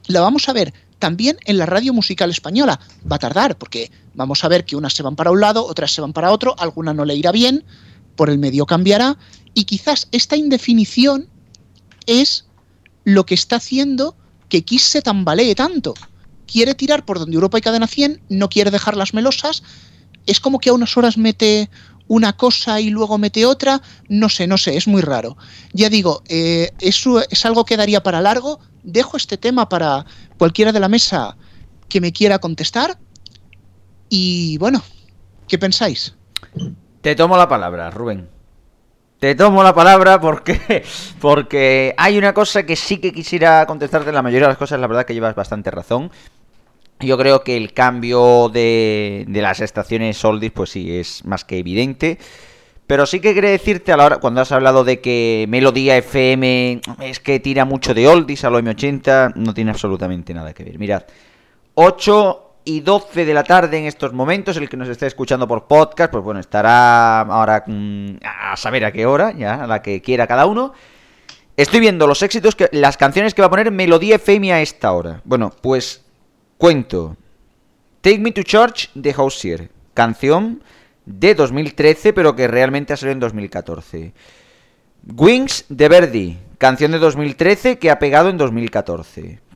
[0.06, 2.78] la vamos a ver también en la radio musical española.
[3.10, 5.90] Va a tardar, porque vamos a ver que unas se van para un lado, otras
[5.90, 7.64] se van para otro, alguna no le irá bien,
[8.18, 9.16] por el medio cambiará,
[9.58, 11.26] y quizás esta indefinición
[12.06, 12.46] es
[13.02, 14.14] lo que está haciendo
[14.48, 15.94] que Kiss se tambalee tanto.
[16.46, 19.64] Quiere tirar por donde Europa y Cadena 100, no quiere dejar las melosas,
[20.26, 21.70] es como que a unas horas mete
[22.06, 25.36] una cosa y luego mete otra, no sé, no sé, es muy raro.
[25.72, 28.60] Ya digo, eh, eso es algo que daría para largo.
[28.84, 30.06] Dejo este tema para
[30.38, 31.36] cualquiera de la mesa
[31.88, 32.96] que me quiera contestar.
[34.08, 34.84] Y bueno,
[35.48, 36.14] ¿qué pensáis?
[37.00, 38.37] Te tomo la palabra, Rubén.
[39.18, 40.84] Te tomo la palabra porque,
[41.20, 44.12] porque hay una cosa que sí que quisiera contestarte.
[44.12, 46.10] La mayoría de las cosas, la verdad que llevas bastante razón.
[47.00, 51.58] Yo creo que el cambio de, de las estaciones Oldis, pues sí, es más que
[51.58, 52.18] evidente.
[52.86, 56.80] Pero sí que quería decirte a la hora, cuando has hablado de que Melodía FM
[57.00, 60.78] es que tira mucho de Oldies a lo M80, no tiene absolutamente nada que ver.
[60.78, 61.02] Mirad,
[61.74, 65.66] 8 y 12 de la tarde en estos momentos, el que nos esté escuchando por
[65.66, 70.02] podcast, pues bueno, estará ahora mm, a saber a qué hora, ya, a la que
[70.02, 70.74] quiera cada uno.
[71.56, 74.92] Estoy viendo los éxitos, que las canciones que va a poner Melodía FM a esta
[74.92, 75.22] hora.
[75.24, 76.04] Bueno, pues
[76.58, 77.16] Cuento.
[78.02, 79.70] Take Me to Church de Hozier.
[79.94, 80.62] Canción
[81.06, 84.12] de 2013, pero que realmente ha salido en 2014.
[85.16, 86.38] Wings de Verdi.
[86.58, 89.47] Canción de 2013 que ha pegado en 2014.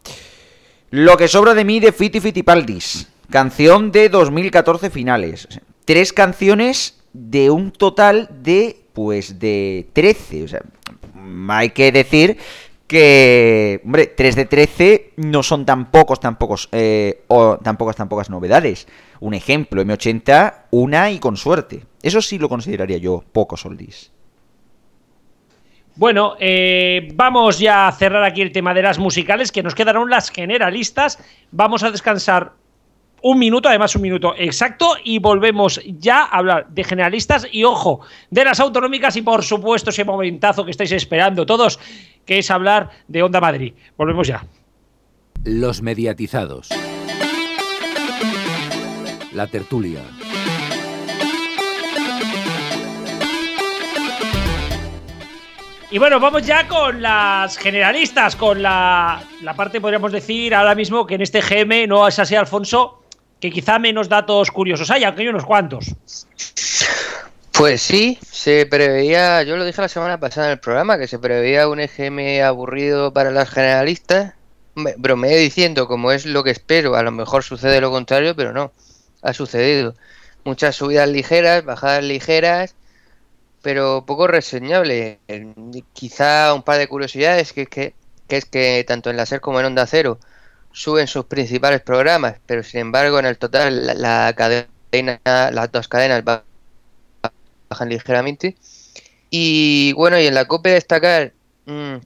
[0.93, 3.09] Lo que sobra de mí de Fiti Fitipaldis.
[3.31, 5.49] Canción de 2014 finales.
[5.87, 10.45] Tres canciones de un total de, pues, de 13.
[10.45, 10.61] O sea,
[11.49, 12.37] hay que decir
[12.87, 17.97] que, hombre, 3 de 13 no son tan pocos, tan pocos, eh, o tan pocas,
[17.97, 18.87] tan pocas novedades.
[19.19, 21.87] Un ejemplo, M80, una y con suerte.
[22.03, 24.12] Eso sí lo consideraría yo pocos oldies.
[25.95, 30.09] Bueno, eh, vamos ya a cerrar aquí el tema de las musicales, que nos quedaron
[30.09, 31.19] las generalistas.
[31.51, 32.53] Vamos a descansar
[33.23, 38.01] un minuto, además un minuto exacto, y volvemos ya a hablar de generalistas y ojo,
[38.31, 41.79] de las autonómicas y por supuesto ese momentazo que estáis esperando todos,
[42.27, 43.75] que es hablar de Onda Madrid.
[43.97, 44.45] Volvemos ya.
[45.45, 46.69] Los mediatizados.
[49.33, 50.03] La tertulia.
[55.93, 61.07] Y bueno, vamos ya con las generalistas, con la, la, parte, podríamos decir, ahora mismo
[61.07, 63.03] que en este GM no es así, Alfonso,
[63.39, 65.95] que quizá menos datos curiosos hay, aunque hay unos cuantos.
[67.53, 71.19] Pues sí, se preveía, yo lo dije la semana pasada en el programa, que se
[71.19, 74.33] preveía un EGM aburrido para las generalistas.
[74.75, 78.73] Bromeé diciendo, como es lo que espero, a lo mejor sucede lo contrario, pero no,
[79.21, 79.95] ha sucedido.
[80.45, 82.77] Muchas subidas ligeras, bajadas ligeras,
[83.63, 85.21] pero poco reseñable.
[85.93, 87.95] Quizá un par de curiosidades, que es que,
[88.29, 90.19] que, es que tanto en la SER como en Onda Cero
[90.73, 96.25] suben sus principales programas, pero sin embargo en el total la, cadena, las dos cadenas
[96.25, 98.57] bajan ligeramente.
[99.31, 101.33] Y bueno, y en la COPE destacar...
[101.67, 101.97] Mmm,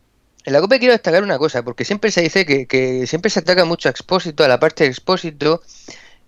[0.44, 3.40] en la COPE quiero destacar una cosa, porque siempre se dice que, que, siempre se
[3.40, 5.60] ataca mucho a Expósito, a la parte de Expósito,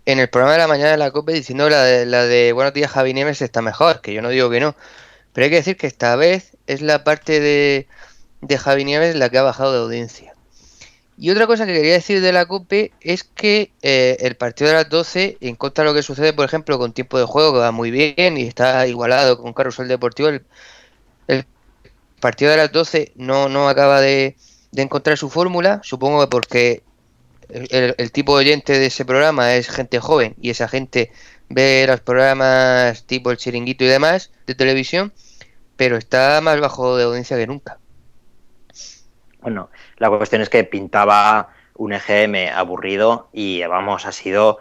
[0.07, 2.75] en el programa de la mañana de la COPE diciendo la de, la de Buenos
[2.75, 4.75] días Javi Nieves está mejor, que yo no digo que no,
[5.39, 7.87] pero hay que decir que esta vez es la parte de,
[8.41, 10.35] de Javi Nieves la que ha bajado de audiencia.
[11.17, 14.75] Y otra cosa que quería decir de la COPE es que eh, el partido de
[14.75, 17.61] las 12, en contra de lo que sucede, por ejemplo, con tiempo de juego, que
[17.61, 20.43] va muy bien y está igualado con Carrusel Deportivo, el,
[22.19, 24.35] partido de las 12 no, no acaba de,
[24.73, 26.83] de encontrar su fórmula, supongo que porque
[27.49, 31.13] el, el, tipo de oyente de ese programa es gente joven y esa gente
[31.49, 35.13] ve los programas tipo el chiringuito y demás de televisión,
[35.79, 37.79] pero está más bajo de audiencia que nunca.
[39.41, 44.59] Bueno, la cuestión es que pintaba un EGM aburrido y vamos, ha sido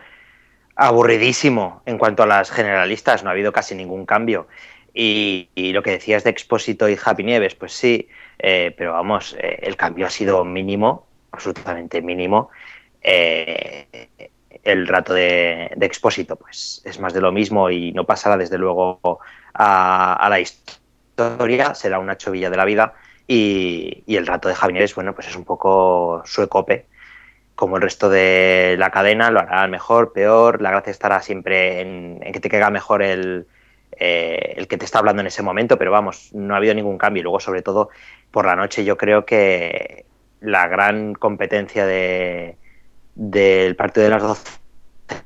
[0.75, 4.47] aburridísimo en cuanto a las generalistas, no ha habido casi ningún cambio.
[4.93, 8.07] Y, lo que decías de Expósito y Happy Nieves, pues sí,
[8.37, 12.51] eh, pero vamos, eh, el cambio ha sido mínimo, absolutamente mínimo.
[13.01, 14.07] Eh,
[14.63, 18.57] el rato de, de, Expósito, pues es más de lo mismo y no pasará desde
[18.59, 18.99] luego
[19.53, 20.76] a, a la historia,
[21.75, 22.93] será una chovilla de la vida.
[23.27, 26.85] Y, y, el rato de Javi Nieves, bueno, pues es un poco su ecope.
[27.55, 30.61] Como el resto de la cadena, lo hará mejor, peor.
[30.61, 33.47] La gracia estará siempre en, en que te caiga mejor el,
[33.99, 36.97] eh, el que te está hablando en ese momento, pero vamos, no ha habido ningún
[36.97, 37.21] cambio.
[37.21, 37.89] Y luego, sobre todo,
[38.31, 40.05] por la noche, yo creo que
[40.39, 42.57] la gran competencia de,
[43.15, 44.59] del partido de las 12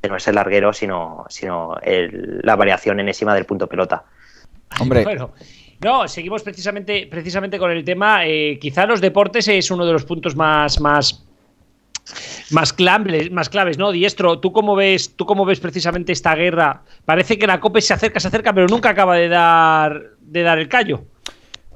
[0.09, 4.05] no es el larguero, sino, sino el, la variación enésima del punto pelota.
[4.79, 5.03] Hombre.
[5.03, 5.31] Bueno.
[5.83, 8.25] No, seguimos precisamente, precisamente con el tema.
[8.25, 11.25] Eh, quizá los deportes es uno de los puntos más, más,
[12.51, 13.91] más claves, más claves, ¿no?
[13.91, 16.83] Diestro, ¿tú cómo ves, tú cómo ves precisamente esta guerra?
[17.03, 20.59] Parece que la COPE se acerca, se acerca, pero nunca acaba de dar, de dar
[20.59, 21.03] el callo.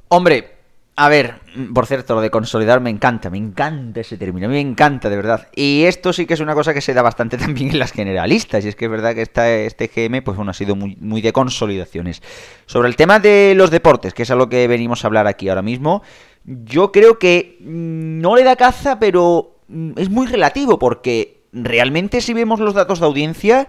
[0.10, 0.55] Hombre,
[0.98, 1.42] A ver,
[1.74, 5.50] por cierto, lo de consolidar me encanta, me encanta ese término, me encanta de verdad.
[5.54, 8.64] Y esto sí que es una cosa que se da bastante también en las generalistas,
[8.64, 11.22] y es que es verdad que esta, este GM pues bueno, ha sido muy, muy
[11.22, 12.22] de consolidaciones.
[12.66, 15.50] Sobre el tema de los deportes, que es a lo que venimos a hablar aquí
[15.50, 16.02] ahora mismo,
[16.46, 22.22] yo creo que mm, no le da caza, pero mm, es muy relativo, porque realmente
[22.22, 23.68] si vemos los datos de audiencia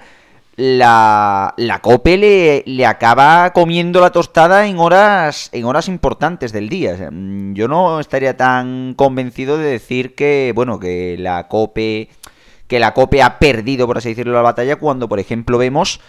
[0.56, 6.68] la, la COPE le, le, acaba comiendo la tostada en horas, en horas importantes del
[6.68, 7.10] día.
[7.10, 12.08] Mm, yo no estaría tan convencido de decir que, bueno, que la COPE,
[12.66, 16.00] que la COPE ha perdido, por así decirlo, la batalla, cuando, por ejemplo, vemos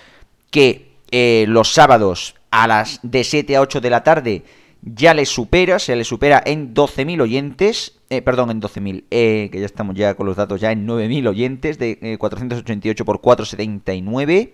[0.49, 4.43] que eh, los sábados a las de 7 a 8 de la tarde
[4.81, 9.59] ya le supera, se le supera en 12.000 oyentes, eh, perdón, en 12.000, eh, que
[9.59, 14.53] ya estamos con los datos ya en 9.000 oyentes, de 488 eh, por 479.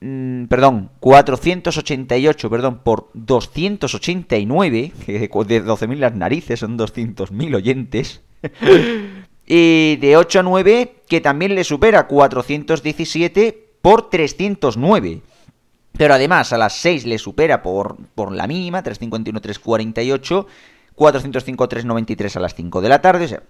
[0.00, 8.20] Mm, perdón, 488, perdón, por 289, que de 12.000 las narices son 200.000 oyentes.
[9.46, 15.20] y de 8 a 9, que también le supera 417 por 309.
[15.98, 20.46] Pero además a las 6 le supera por, por la mínima, 351-348,
[20.96, 23.40] 405-393 a las 5 de la tarde,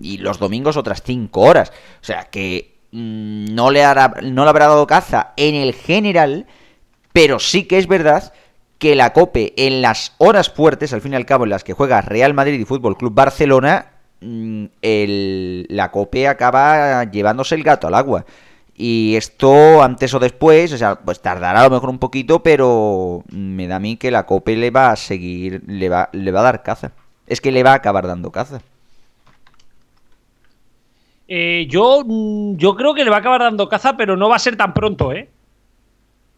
[0.00, 1.72] y los domingos otras 5 horas.
[2.02, 6.46] O sea que mm, no, le hará, no le habrá dado caza en el general,
[7.14, 8.34] pero sí que es verdad
[8.78, 11.72] que la COPE en las horas fuertes, al fin y al cabo en las que
[11.72, 17.94] juega Real Madrid y Fútbol Club Barcelona, mm, la COPE acaba llevándose el gato al
[17.94, 18.26] agua.
[18.76, 23.22] Y esto antes o después, o sea, pues tardará a lo mejor un poquito, pero
[23.30, 26.40] me da a mí que la COPE le va a seguir, le va, le va
[26.40, 26.92] a dar caza.
[27.26, 28.60] Es que le va a acabar dando caza.
[31.28, 32.04] Eh, yo,
[32.56, 34.74] yo creo que le va a acabar dando caza, pero no va a ser tan
[34.74, 35.30] pronto, ¿eh?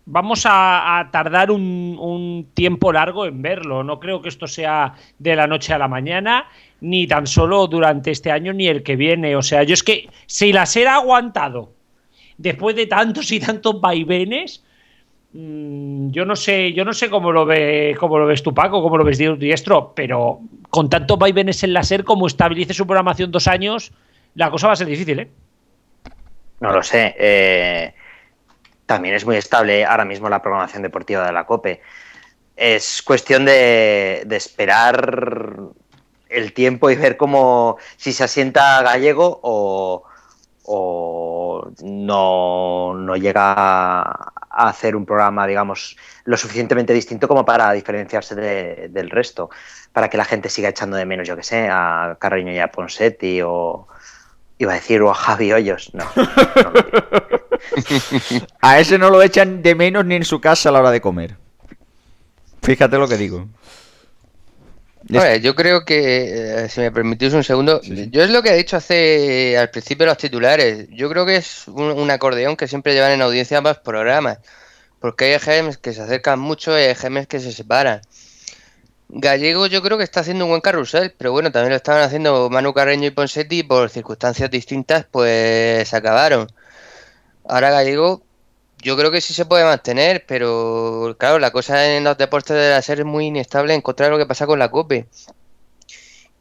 [0.09, 3.83] Vamos a, tardar un, un, tiempo largo en verlo.
[3.83, 6.47] No creo que esto sea de la noche a la mañana,
[6.81, 9.35] ni tan solo durante este año ni el que viene.
[9.35, 11.76] O sea, yo es que si la SER ha aguantado
[12.39, 14.63] después de tantos y tantos vaivenes,
[15.33, 18.83] mm, yo no sé, yo no sé cómo lo ve, cómo lo ves tú, Paco,
[18.83, 20.41] cómo lo ves Diestro, pero
[20.71, 23.93] con tantos vaivenes en la SER, como estabilice su programación dos años,
[24.35, 25.31] la cosa va a ser difícil, ¿eh?
[26.61, 27.15] No lo sé.
[27.19, 27.95] Eh,
[28.87, 31.81] también es muy estable ahora mismo la programación deportiva de la COPE.
[32.57, 35.59] Es cuestión de, de esperar
[36.29, 40.05] el tiempo y ver cómo si se asienta gallego o,
[40.67, 48.35] o no, no llega a hacer un programa, digamos, lo suficientemente distinto como para diferenciarse
[48.35, 49.51] del resto,
[49.93, 52.69] para que la gente siga echando de menos, yo que sé, a Carreño y a
[52.69, 53.87] Ponsetti o
[54.59, 56.05] iba a decir o a Javi Hoyos, no.
[58.61, 61.01] a ese no lo echan de menos ni en su casa a la hora de
[61.01, 61.37] comer.
[62.63, 63.47] Fíjate lo que digo
[65.09, 68.77] yo creo que, eh, si me permitís un segundo, yo es lo que he dicho
[68.77, 70.89] hace al principio los titulares.
[70.91, 74.39] Yo creo que es un, acordeón que siempre llevan en audiencia ambos programas.
[75.01, 78.01] Porque hay EGMs que se acercan mucho y hay EGMs que se separan.
[79.09, 82.51] Gallego yo creo que está haciendo un buen carrusel, pero bueno, también lo estaban haciendo
[82.51, 86.49] Manu Carreño y Ponsetti por circunstancias distintas, pues se acabaron.
[87.45, 88.26] Ahora Gallego
[88.87, 92.71] yo creo que sí se puede mantener, pero claro, la cosa en los deportes de
[92.71, 95.09] la serie es muy inestable encontrar lo que pasa con la COPE.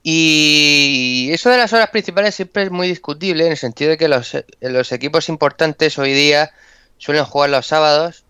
[0.04, 4.08] Y eso de las horas principales siempre es muy discutible, en el sentido de que
[4.08, 6.52] los, los equipos importantes hoy día
[7.00, 8.26] suelen jugar los sábados,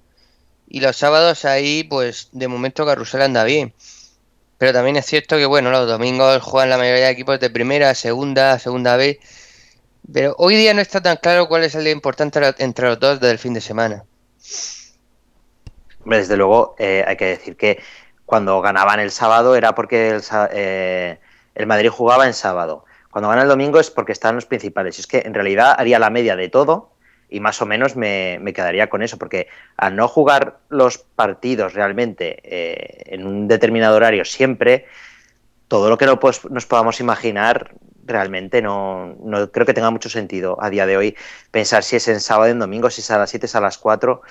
[0.69, 3.73] y los sábados ahí, pues de momento Carrusel anda bien.
[4.57, 7.93] Pero también es cierto que, bueno, los domingos juegan la mayoría de equipos de primera,
[7.95, 9.19] segunda, segunda B.
[10.11, 13.19] Pero hoy día no está tan claro cuál es el día importante entre los dos
[13.19, 14.03] del fin de semana.
[16.05, 17.81] Desde luego, eh, hay que decir que
[18.25, 20.21] cuando ganaban el sábado era porque el,
[20.51, 21.19] eh,
[21.55, 22.85] el, Madrid jugaba en sábado.
[23.09, 24.97] Cuando gana el domingo es porque están los principales.
[24.97, 26.91] Y es que en realidad haría la media de todo
[27.29, 32.39] y más o menos me, quedaría con eso, porque al no jugar los partidos realmente
[32.43, 34.85] eh, en un determinado horario siempre,
[35.67, 36.19] todo lo que no,
[36.49, 37.73] nos podamos imaginar
[38.05, 41.17] realmente no, no, creo que tenga mucho sentido a día de hoy
[41.51, 43.77] pensar si es en sábado en domingo, si es a las 7, es a las
[43.77, 44.21] 4.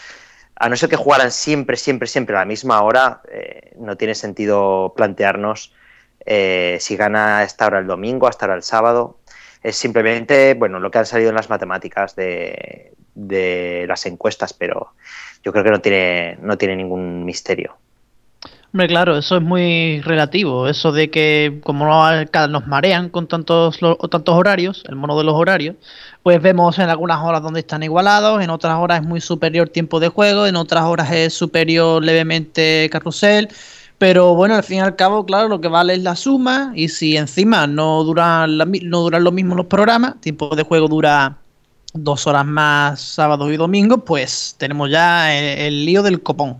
[0.56, 4.14] A no ser que jugaran siempre, siempre, siempre a la misma hora, eh, no tiene
[4.14, 5.74] sentido plantearnos
[6.26, 9.18] eh, si gana esta hora el domingo, hasta ahora el sábado.
[9.62, 14.92] Es simplemente, bueno, lo que han salido en las matemáticas de, de las encuestas, pero
[15.42, 17.76] yo creo que no tiene, no tiene ningún misterio.
[18.76, 20.66] Claro, eso es muy relativo.
[20.66, 23.78] Eso de que como nos marean con tantos,
[24.10, 25.76] tantos horarios, el mono de los horarios,
[26.24, 30.00] pues vemos en algunas horas donde están igualados, en otras horas es muy superior tiempo
[30.00, 33.48] de juego, en otras horas es superior levemente carrusel.
[33.98, 36.72] Pero bueno, al fin y al cabo, claro, lo que vale es la suma.
[36.74, 40.88] Y si encima no duran, la, no duran lo mismo los programas, tiempo de juego
[40.88, 41.38] dura
[41.92, 46.58] dos horas más sábados y domingos, pues tenemos ya el, el lío del copón.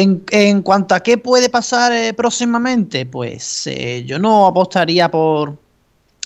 [0.00, 5.58] En, cuanto a qué puede pasar eh, próximamente, pues eh, yo no apostaría por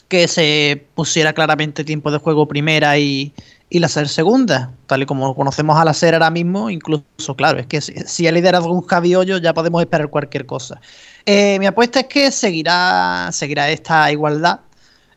[0.09, 3.32] que se pusiera claramente tiempo de juego primera y,
[3.70, 7.66] la SER segunda, tal y como conocemos a la SER ahora mismo, incluso, claro, es
[7.66, 10.78] que si, si ha liderado un Javi Hoyo ya podemos esperar cualquier cosa.
[11.24, 13.31] Eh, mi apuesta es que seguirá
[13.70, 14.61] esta igualdad,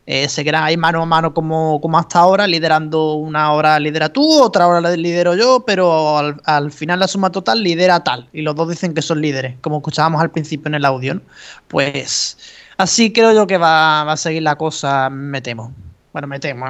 [0.06, 4.40] eh, seguirán ahí mano a mano como, como hasta ahora, liderando una hora lidera tú,
[4.40, 8.54] otra hora lidero yo, pero al, al, final la suma total lidera tal, y los
[8.54, 11.22] dos dicen que son líderes, como escuchábamos al principio en el audio, ¿no?
[11.66, 12.38] Pues
[12.76, 15.72] así creo yo que va, va a seguir la cosa, me temo.
[16.12, 16.66] Bueno, me temo,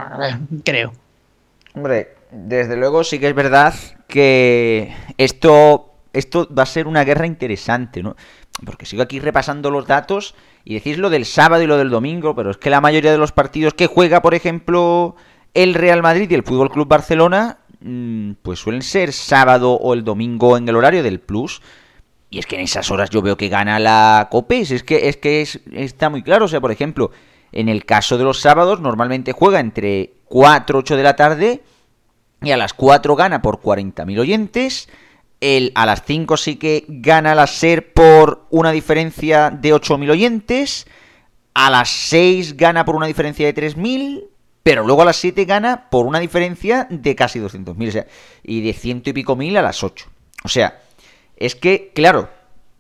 [0.65, 0.93] creo.
[1.75, 3.75] Hombre, desde luego sí que es verdad
[4.09, 8.17] que esto, esto va a ser una guerra interesante, ¿no?
[8.65, 10.35] Porque sigo aquí repasando los datos
[10.69, 13.19] y decís lo del sábado y lo del domingo, pero es que la mayoría de
[13.19, 15.15] los partidos que juega, por ejemplo,
[15.55, 20.03] el Real Madrid y el Fútbol Club Barcelona, mm, pues suelen ser sábado o el
[20.03, 21.63] domingo en el horario del Plus.
[22.31, 24.73] Y es que en esas horas yo veo que gana la Copes.
[24.73, 26.47] Es que, es que es, está muy claro.
[26.47, 27.13] O sea, por ejemplo,
[27.53, 31.63] en el caso de los sábados, normalmente juega entre 4, 8 de la tarde
[32.43, 34.89] y a las 4 gana por 40.000 oyentes.
[35.41, 40.87] El, a las 5 sí que gana la SER por una diferencia de 8.000 oyentes.
[41.55, 44.25] A las 6 gana por una diferencia de 3.000.
[44.63, 47.89] Pero luego a las 7 gana por una diferencia de casi 200.000.
[47.89, 48.07] O sea,
[48.43, 50.07] y de ciento y pico mil a las 8.
[50.43, 50.81] O sea,
[51.37, 52.29] es que, claro,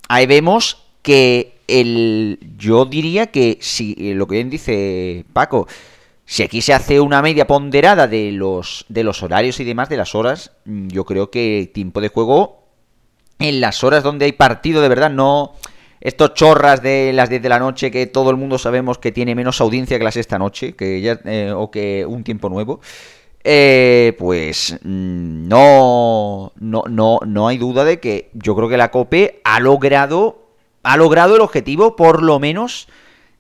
[0.09, 2.39] ahí vemos que el.
[2.57, 5.69] Yo diría que si lo que bien dice Paco.
[6.27, 9.97] Si aquí se hace una media ponderada de los, de los horarios y demás, de
[9.97, 12.65] las horas, yo creo que tiempo de juego
[13.39, 15.55] en las horas donde hay partido de verdad, no
[16.01, 19.35] estos chorras de las 10 de la noche que todo el mundo sabemos que tiene
[19.35, 22.81] menos audiencia que la sexta noche que ya, eh, o que un tiempo nuevo.
[23.43, 29.41] Eh, pues no, no, no, no hay duda de que yo creo que la COPE
[29.45, 30.49] ha logrado,
[30.83, 32.89] ha logrado el objetivo, por lo menos,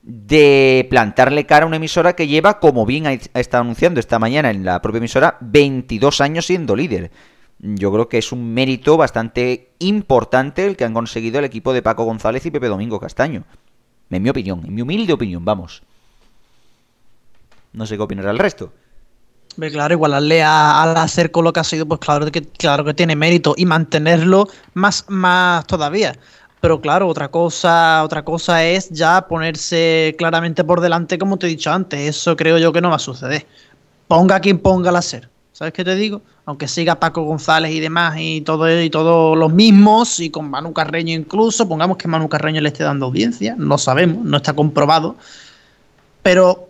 [0.07, 4.51] de plantarle cara a una emisora que lleva, como bien ha estado anunciando esta mañana
[4.51, 7.11] en la propia emisora, 22 años siendo líder.
[7.59, 11.83] Yo creo que es un mérito bastante importante el que han conseguido el equipo de
[11.83, 13.43] Paco González y Pepe Domingo Castaño.
[14.09, 15.83] En mi opinión, en mi humilde opinión, vamos.
[17.73, 18.73] No sé qué opinará el resto.
[19.57, 22.85] Claro, igualarle a, a la SER con lo que ha sido, pues claro que, claro
[22.85, 26.15] que tiene mérito y mantenerlo más, más todavía.
[26.67, 31.51] Pero claro, otra cosa, otra cosa es ya ponerse claramente por delante, como te he
[31.51, 32.01] dicho antes.
[32.01, 33.47] Eso creo yo que no va a suceder.
[34.09, 35.29] Ponga quien ponga la SER.
[35.53, 36.23] ¿Sabes qué te digo?
[36.45, 40.73] Aunque siga Paco González y demás y todo y todos los mismos y con Manu
[40.73, 45.15] Carreño incluso, pongamos que Manu Carreño le esté dando audiencia, no sabemos, no está comprobado.
[46.25, 46.69] Pero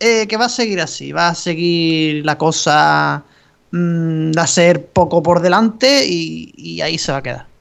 [0.00, 3.22] eh, que va a seguir así, va a seguir la cosa
[3.70, 7.55] mmm, a ser poco por delante y ahí se va a quedar.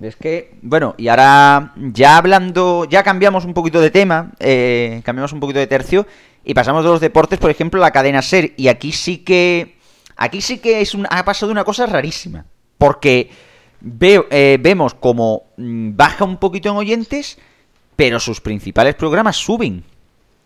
[0.00, 5.32] Es que, bueno, y ahora ya hablando, ya cambiamos un poquito de tema, eh, cambiamos
[5.32, 6.06] un poquito de tercio
[6.44, 8.54] y pasamos de los deportes, por ejemplo, a la cadena SER.
[8.56, 9.76] Y aquí sí que,
[10.16, 12.46] aquí sí que es un, ha pasado una cosa rarísima,
[12.78, 13.30] porque
[13.80, 17.36] veo, eh, vemos como mm, baja un poquito en oyentes,
[17.96, 19.82] pero sus principales programas suben.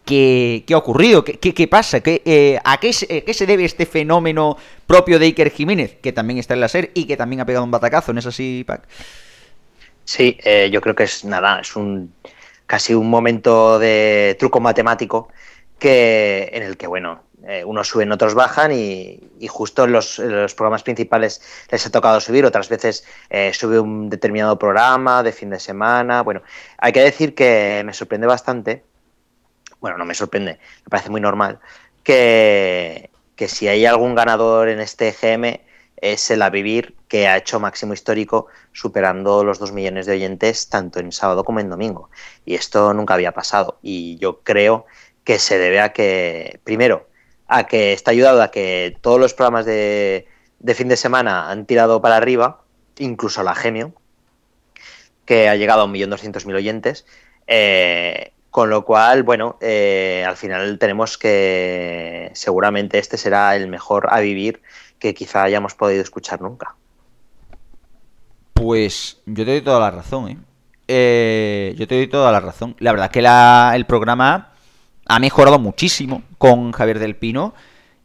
[0.06, 1.22] ¿Qué, qué ha ocurrido?
[1.22, 2.00] ¿Qué, qué, qué pasa?
[2.00, 2.90] ¿Qué, eh, ¿A qué
[3.24, 4.56] qué se debe este fenómeno
[4.86, 7.64] propio de Iker Jiménez, que también está en la SER y que también ha pegado
[7.64, 8.12] un batacazo?
[8.12, 8.88] ¿No es así, Pac?
[10.04, 12.12] Sí, eh, yo creo que es nada, es un
[12.66, 15.28] casi un momento de truco matemático
[15.78, 20.18] que en el que bueno eh, unos suben otros bajan y, y justo en los,
[20.20, 22.46] los, programas principales les ha tocado subir.
[22.46, 26.22] Otras veces eh, sube un determinado programa de fin de semana.
[26.22, 26.42] Bueno
[26.78, 28.84] hay que decir que me sorprende bastante
[29.80, 31.58] bueno no me sorprende me parece muy normal
[32.04, 35.60] que, que si hay algún ganador en este GM
[36.02, 41.00] es el Avivir que ha hecho máximo histórico superando los 2 millones de oyentes tanto
[41.00, 42.10] en sábado como en domingo.
[42.44, 43.78] Y esto nunca había pasado.
[43.82, 44.84] Y yo creo
[45.24, 47.08] que se debe a que, primero,
[47.46, 50.26] a que está ayudado a que todos los programas de,
[50.58, 52.64] de fin de semana han tirado para arriba,
[52.98, 53.94] incluso la Gemio,
[55.24, 57.06] que ha llegado a 1.200.000 oyentes.
[57.46, 64.08] Eh, con lo cual, bueno, eh, al final tenemos que seguramente este será el mejor
[64.10, 64.60] a vivir
[65.02, 66.76] que quizá hayamos podido escuchar nunca.
[68.54, 70.38] Pues yo te doy toda la razón, ¿eh?
[70.86, 72.76] eh yo te doy toda la razón.
[72.78, 74.52] La verdad que la, el programa
[75.06, 77.52] ha mejorado muchísimo con Javier del Pino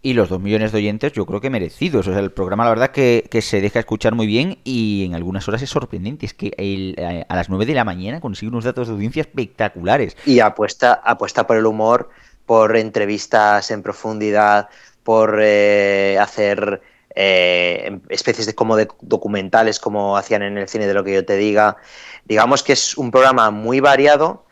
[0.02, 2.08] y los dos millones de oyentes yo creo que merecidos.
[2.08, 5.14] O sea, el programa la verdad que, que se deja escuchar muy bien y en
[5.14, 6.26] algunas horas es sorprendente.
[6.26, 9.22] Es que el- eh, a las 9 de la mañana consigue unos datos de audiencia
[9.22, 10.18] espectaculares.
[10.26, 12.10] Y apuesta, apuesta por el humor,
[12.48, 14.70] por entrevistas en profundidad,
[15.08, 16.82] por eh, hacer
[17.16, 21.38] eh, especies de como documentales como hacían en el cine de lo que yo te
[21.38, 21.78] diga.
[22.26, 24.44] Digamos que es un programa muy variado,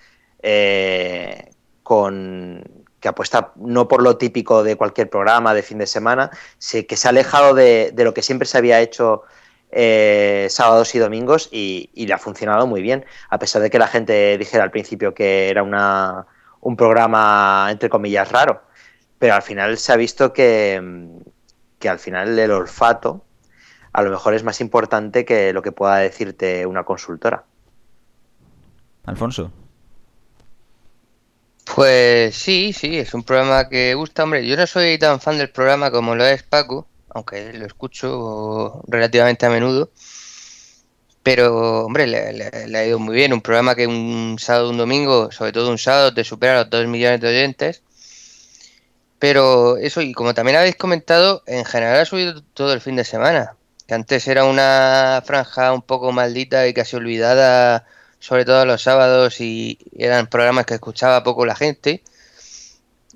[0.42, 1.52] eh,
[1.84, 6.32] con que apuesta no por lo típico de cualquier programa de fin de semana,
[6.88, 9.24] que se ha alejado de, lo que siempre se había hecho
[9.72, 13.78] eh, sábados y domingos y, y le ha funcionado muy bien, a pesar de que
[13.78, 16.28] la gente dijera al principio que era una,
[16.62, 18.65] un programa entre comillas raro,
[19.26, 21.18] pero al final se ha visto que, mm,
[21.80, 23.26] que al final el olfato
[23.92, 27.44] a lo mejor es más importante que lo que pueda decirte una consultora.
[29.06, 29.52] Alfonso.
[31.74, 34.46] Pues sí, sí, es un programa que gusta, hombre.
[34.46, 39.48] Yo no soy tan fan del programa como lo es Paco, aunque lo escucho relativamente
[39.48, 39.90] a menudo.
[41.24, 43.34] Pero, hombre, le, le- le ha ido muy bien.
[43.34, 46.86] Un programa que un sábado, un domingo, sobre todo un sábado, te supera los 2
[46.86, 47.82] millones de oyentes.
[49.20, 53.06] Pero eso, y como también habéis comentado, en general ha subido todo el fin de
[53.06, 53.56] semana.
[53.88, 57.86] Que antes era una franja un poco maldita y casi olvidada,
[58.20, 62.04] sobre todo los sábados, y eran programas que escuchaba poco la gente.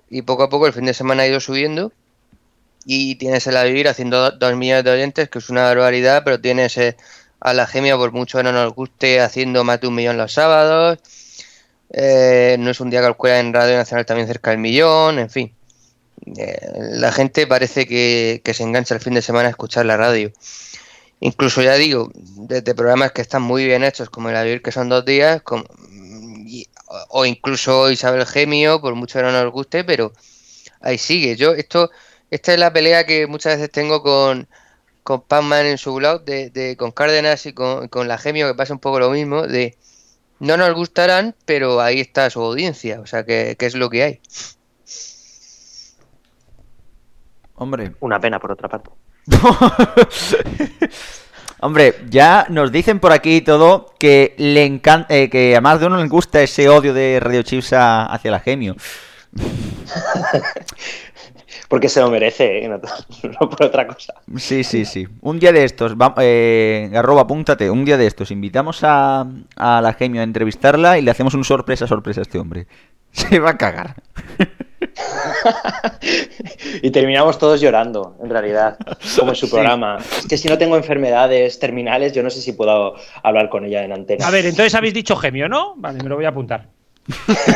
[0.10, 1.92] Y poco a poco el fin de semana ha ido subiendo.
[2.86, 6.40] Y tienes el a vivir haciendo 2 millones de oyentes, que es una barbaridad, pero
[6.40, 6.98] tienes eh,
[7.40, 10.34] a la gemia, por mucho que no nos guste, haciendo más de un millón los
[10.34, 11.00] sábados.
[11.92, 15.54] Eh, no es un día calculado en Radio Nacional también cerca del millón, en fin.
[16.38, 16.58] Eh,
[16.94, 20.32] la gente parece que, se engancha el fin de semana a escuchar la radio.
[21.22, 24.72] Incluso ya digo, desde programas que están muy bien hechos, como el a vivir que
[24.72, 25.42] son dos días,
[27.10, 30.12] o- incluso Isabel Gemio, por mucho que no nos guste, pero
[30.82, 31.36] ahí sigue.
[31.36, 31.92] Yo, esto,
[32.32, 34.48] esta es la pelea que muchas veces tengo con,
[35.04, 38.56] con Pacman en su blog, de, de- con Cárdenas y con, con la Gemio, que
[38.56, 39.78] pasa un poco lo mismo, de
[40.40, 44.04] no nos gustarán, pero ahí está su audiencia, o sea, que, que es lo que
[44.04, 44.22] hay.
[47.60, 47.92] Hombre.
[48.00, 48.90] Una pena, por otra parte.
[51.62, 55.88] Hombre, ya nos dicen por aquí y todo que le encanta, que a más de
[55.88, 58.76] uno le gusta ese odio de Radio Chips a- hacia la Gemio.
[61.68, 62.68] Porque se lo merece, ¿eh?
[62.68, 62.78] no,
[63.42, 64.14] no por otra cosa.
[64.38, 65.08] Sí, sí, sí.
[65.22, 69.82] Un día de estos, va, eh, Garroba, apúntate, un día de estos, invitamos a, a
[69.82, 72.66] la Gemio a entrevistarla y le hacemos un sorpresa, sorpresa a este hombre.
[73.12, 73.96] Se va a cagar.
[76.82, 78.78] Y terminamos todos llorando, en realidad,
[79.18, 79.52] como en su Sí.
[79.54, 79.98] programa.
[80.18, 83.84] Es que si no tengo enfermedades terminales, yo no sé si puedo hablar con ella
[83.84, 84.28] en antena.
[84.28, 85.74] A ver, entonces habéis dicho gemio, ¿no?
[85.78, 86.68] Vale, me lo voy a apuntar.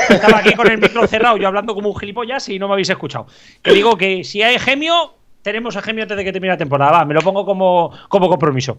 [0.10, 2.90] Estaba aquí con el micro cerrado, yo hablando como un gilipollas y no me habéis
[2.90, 3.28] escuchado.
[3.62, 6.92] Que digo que si hay gemio, tenemos a gemio antes de que termine la temporada.
[6.92, 8.78] Va, me lo pongo como, como compromiso.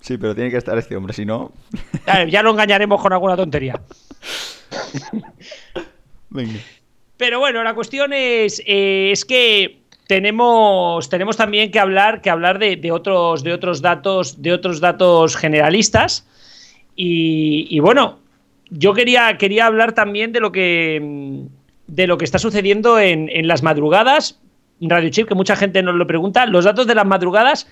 [0.00, 1.52] Sí, pero tiene que estar este hombre, si no...
[2.06, 3.80] Ya, ya lo engañaremos con alguna tontería.
[6.30, 6.58] Venga.
[7.16, 12.58] Pero bueno, la cuestión es, eh, es que tenemos, tenemos también que hablar, que hablar
[12.58, 16.26] de, de otros, de otros datos, de otros datos generalistas.
[16.96, 18.20] Y, bueno,
[18.70, 21.46] yo quería, quería hablar también de lo que,
[21.86, 24.40] de lo que está sucediendo en, en las madrugadas.
[24.80, 26.46] Radio Chip, que mucha gente nos lo pregunta.
[26.46, 27.68] Los datos de las madrugadas,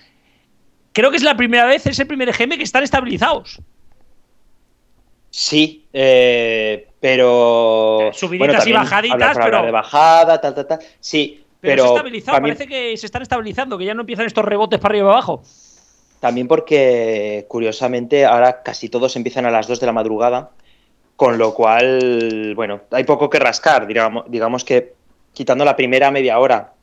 [0.93, 3.61] creo que es la primera vez, es el primer EGM que están estabilizados.
[5.31, 8.11] Sí, eh, pero.
[8.13, 10.79] Subiditas y bajaditas, pero- de bajada, tal, tal, tal.
[11.01, 11.97] Sí, Pero, pero.
[12.15, 15.07] se también- parece que se están estabilizando, que ya no empiezan estos rebotes para arriba
[15.07, 15.43] y para abajo.
[16.21, 20.51] También porque, curiosamente, ahora casi todos empiezan a las 2 de la madrugada,
[21.17, 23.89] con lo cual, bueno, hay poco que rascar.
[23.89, 24.95] Digamos, digamos que
[25.33, 26.75] quitando la primera media hora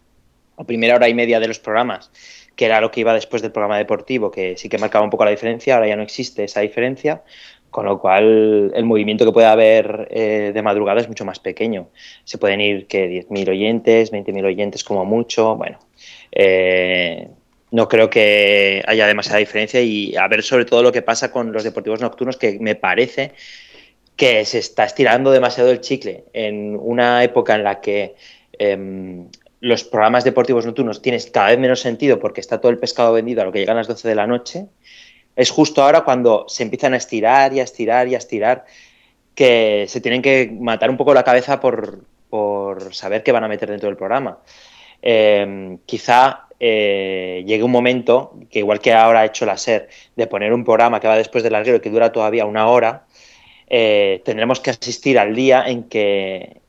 [0.58, 2.12] o primera hora y media de los programas,
[2.58, 5.24] que era lo que iba después del programa deportivo, que sí que marcaba un poco
[5.24, 7.24] la diferencia, ahora ya no existe esa diferencia,
[7.72, 11.90] con lo cual el movimiento que puede haber eh, de madrugada es mucho más pequeño.
[12.24, 15.80] Se pueden ir que 10.000 oyentes, 20.000 oyentes como mucho, bueno.
[16.32, 17.30] eh,
[17.72, 21.52] no creo que haya demasiada diferencia y a ver sobre todo lo que pasa con
[21.52, 23.34] los deportivos nocturnos, que me parece
[24.16, 28.16] que se está estirando demasiado el chicle en una época en la que
[28.58, 29.28] em,
[29.62, 33.42] los programas deportivos nocturnos tienen cada vez menos sentido porque está todo el pescado vendido
[33.42, 34.66] a lo que llegan las 12 de la noche.
[35.40, 38.66] Es justo ahora cuando se empiezan a estirar y a estirar y a estirar
[39.34, 43.48] que se tienen que matar un poco la cabeza por, por saber qué van a
[43.48, 44.40] meter dentro del programa.
[45.02, 50.28] Eh, quizá eh, llegue un momento, que igual que ahora ha hecho la SER, de
[50.28, 53.06] poner un programa que va después del larguero y que dura todavía una hora,
[53.70, 56.60] eh, tendremos que asistir al día en que,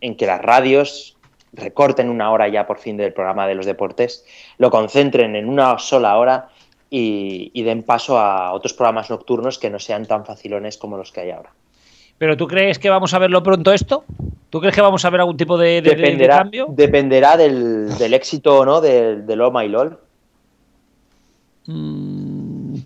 [0.00, 1.16] en que las radios
[1.52, 4.24] recorten una hora ya por fin del programa de los deportes,
[4.56, 6.48] lo concentren en una sola hora
[6.90, 11.12] y, y den paso a otros programas nocturnos que no sean tan facilones como los
[11.12, 11.52] que hay ahora.
[12.18, 14.04] ¿Pero tú crees que vamos a verlo pronto esto?
[14.50, 16.66] ¿Tú crees que vamos a ver algún tipo de, de- de- de dependerá, cambio?
[16.68, 19.98] dependerá del, del éxito o no del, del Oh My LOL.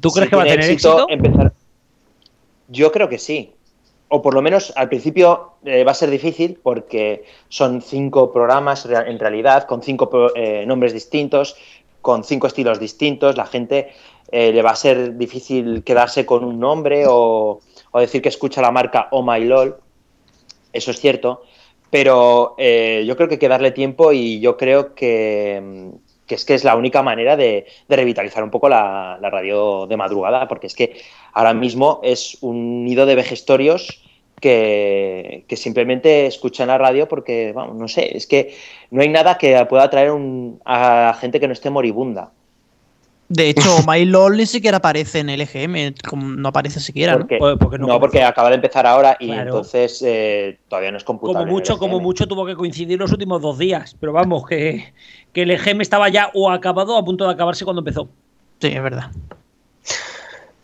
[0.01, 1.07] ¿Tú crees que va a tener éxito?
[1.09, 1.53] empezar-
[2.69, 3.53] Yo creo que sí.
[4.09, 8.85] O por lo menos al principio eh, va a ser difícil porque son cinco programas
[8.87, 11.57] en realidad, con cinco eh, nombres distintos,
[12.05, 13.35] con cinco estilos distintos.
[13.39, 13.89] La gente
[14.31, 17.61] eh, le va a ser difícil quedarse con un nombre o,
[17.91, 19.77] o decir que escucha la marca Oh My LOL.
[20.71, 21.45] Eso es cierto.
[21.89, 26.35] Pero eh, yo creo que hay que darle tiempo y yo creo que, mm, que
[26.35, 30.47] es que es la única manera de, revitalizar un poco la, la radio de madrugada,
[30.47, 31.01] porque es que
[31.33, 34.04] ahora mismo es un nido de vejestorios
[34.41, 38.55] que, que simplemente escuchan la radio porque, vamos, no sé, es que
[38.91, 42.31] no hay nada que pueda atraer un- a gente que no esté moribunda.
[43.27, 47.39] De hecho, My LOL ni siquiera aparece en el EGM, como no aparece siquiera, Porque,
[47.41, 47.87] ¿no?
[47.87, 49.43] no, porque acaba de empezar ahora y Claro.
[49.43, 51.39] entonces eh, todavía no es computable.
[51.47, 53.97] Como mucho, como mucho tuvo que coincidir los últimos dos días.
[53.99, 54.93] Pero vamos, que,
[55.33, 58.11] que el EGM estaba ya o acabado o a punto de acabarse cuando empezó.
[58.61, 59.11] Sí, es verdad.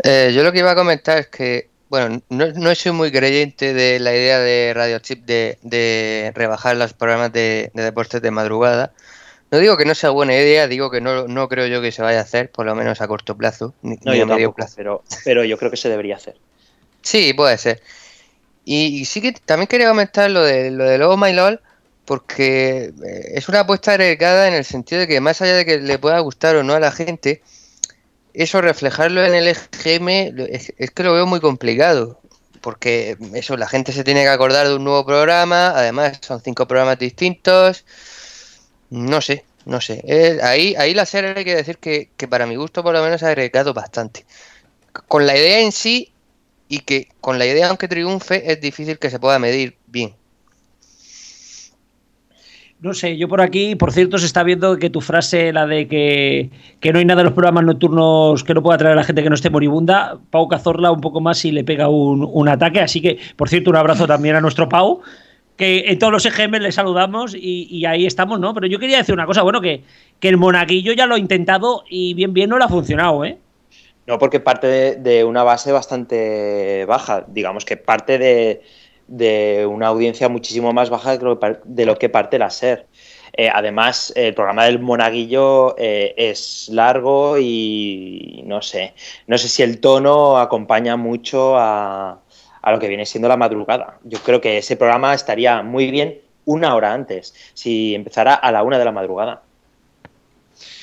[0.02, 3.74] Eh, yo lo que iba a comentar es que, bueno, no, no soy muy creyente
[3.74, 8.30] de la idea de Radio Chip de, de rebajar los programas de, de deportes de
[8.30, 8.92] madrugada.
[9.50, 12.00] No digo que no sea buena idea, digo que no, no creo yo que se
[12.02, 14.54] vaya a hacer, por lo menos a corto plazo, ni, No, ni a medio tampoco,
[14.56, 14.74] plazo.
[14.76, 16.36] pero, pero yo creo que se debería hacer.
[17.02, 17.82] Sí, puede ser.
[18.64, 21.60] Y, y sí que también quería comentar lo de lo de Oh My LOL,
[22.04, 25.78] porque eh, es una apuesta arriesgada en el sentido de que más allá de que
[25.78, 27.42] le pueda gustar o no a la gente,
[28.34, 30.08] eso reflejarlo en el EGM
[30.50, 32.20] es, es que lo veo muy complicado.
[32.60, 36.66] Porque eso, la gente se tiene que acordar de un nuevo programa, además son cinco
[36.66, 37.84] programas distintos.
[38.90, 40.38] No sé, no sé.
[40.42, 43.22] Ahí, ahí la serie hay que decir que, que para mi gusto por lo menos
[43.22, 44.26] ha arriesgado bastante.
[45.08, 46.12] Con la idea en sí,
[46.70, 50.14] y que con la idea aunque triunfe, es difícil que se pueda medir bien.
[52.82, 55.86] No sé, yo por aquí, por cierto, se está viendo que tu frase, la de
[55.86, 56.48] que,
[56.80, 59.22] que no hay nada en los programas nocturnos que no pueda traer a la gente
[59.22, 62.80] que no esté moribunda, Pau Cazorla un poco más y le pega un, un ataque.
[62.80, 65.02] Así que, por cierto, un abrazo también a nuestro Pau,
[65.58, 68.54] que en todos los EGM le saludamos y, y ahí estamos, ¿no?
[68.54, 69.82] Pero yo quería decir una cosa, bueno, que,
[70.18, 73.36] que el monaguillo ya lo ha intentado y bien, bien no le ha funcionado, ¿eh?
[74.06, 78.62] No, porque parte de, de una base bastante baja, digamos que parte de,
[79.10, 82.46] de una audiencia muchísimo más baja de lo que, par- de lo que parte la
[82.46, 82.86] SER.
[83.32, 88.94] Eh, además, el programa del Monaguillo eh, es largo y no sé,
[89.26, 92.18] no sé si el tono acompaña mucho a,
[92.62, 93.98] a lo que viene siendo la madrugada.
[94.04, 98.62] Yo creo que ese programa estaría muy bien una hora antes, si empezara a la
[98.62, 99.42] una de la madrugada.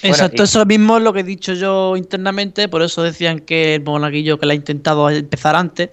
[0.02, 3.76] Exacto, y- eso mismo es lo que he dicho yo internamente, por eso decían que
[3.76, 5.90] el monaguillo que la ha intentado empezar antes,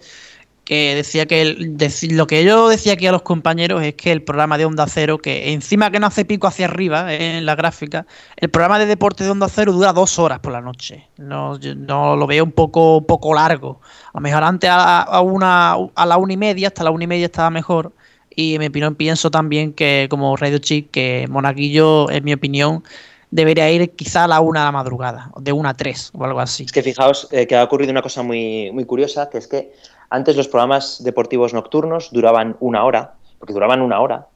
[0.64, 1.76] que decía que el-
[2.10, 5.18] lo que yo decía aquí a los compañeros es que el programa de Onda Cero,
[5.18, 8.86] que encima que no hace pico hacia arriba eh, en la gráfica, el programa de
[8.86, 11.06] deporte de Onda Cero dura dos horas por la noche.
[11.18, 13.80] No, yo no lo veo un poco, poco largo.
[14.08, 17.04] A lo mejor antes a, a una, a la una y media, hasta la una
[17.04, 17.92] y media estaba mejor.
[18.36, 22.82] Y opinión pienso también que como Radio Chic, que Monaguillo, en mi opinión,
[23.30, 26.40] debería ir quizá a la una de la madrugada, de una a tres o algo
[26.40, 26.64] así.
[26.64, 29.72] Es que fijaos eh, que ha ocurrido una cosa muy, muy curiosa, que es que
[30.10, 34.28] antes los programas deportivos nocturnos duraban una hora, porque duraban una hora,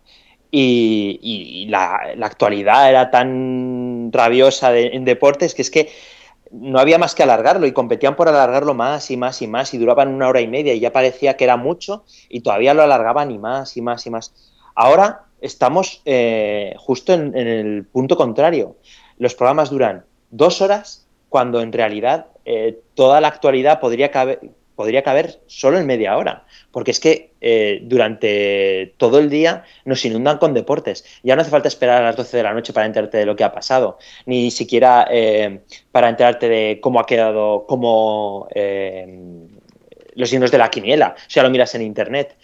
[0.50, 5.90] y, la, actualidad era tan rabiosa en deportes que es que
[6.50, 9.78] no había más que alargarlo y competían por alargarlo más y más y más y
[9.78, 13.30] duraban una hora y media y ya parecía que era mucho y todavía lo alargaban
[13.30, 14.34] y más y más y más.
[14.74, 18.76] Ahora estamos eh, justo en, en el punto contrario.
[19.18, 24.40] Los programas duran dos horas cuando en realidad eh, toda la actualidad podría caber,
[24.78, 30.04] podría caber solo en media hora, porque es que eh, durante todo el día nos
[30.04, 31.04] inundan con deportes.
[31.24, 33.34] Ya no hace falta esperar a las 12 de la noche para enterarte de lo
[33.34, 39.48] que ha pasado, ni siquiera eh, para enterarte de cómo ha quedado, cómo eh,
[40.14, 42.36] los signos de la quiniela, si ya lo miras en internet.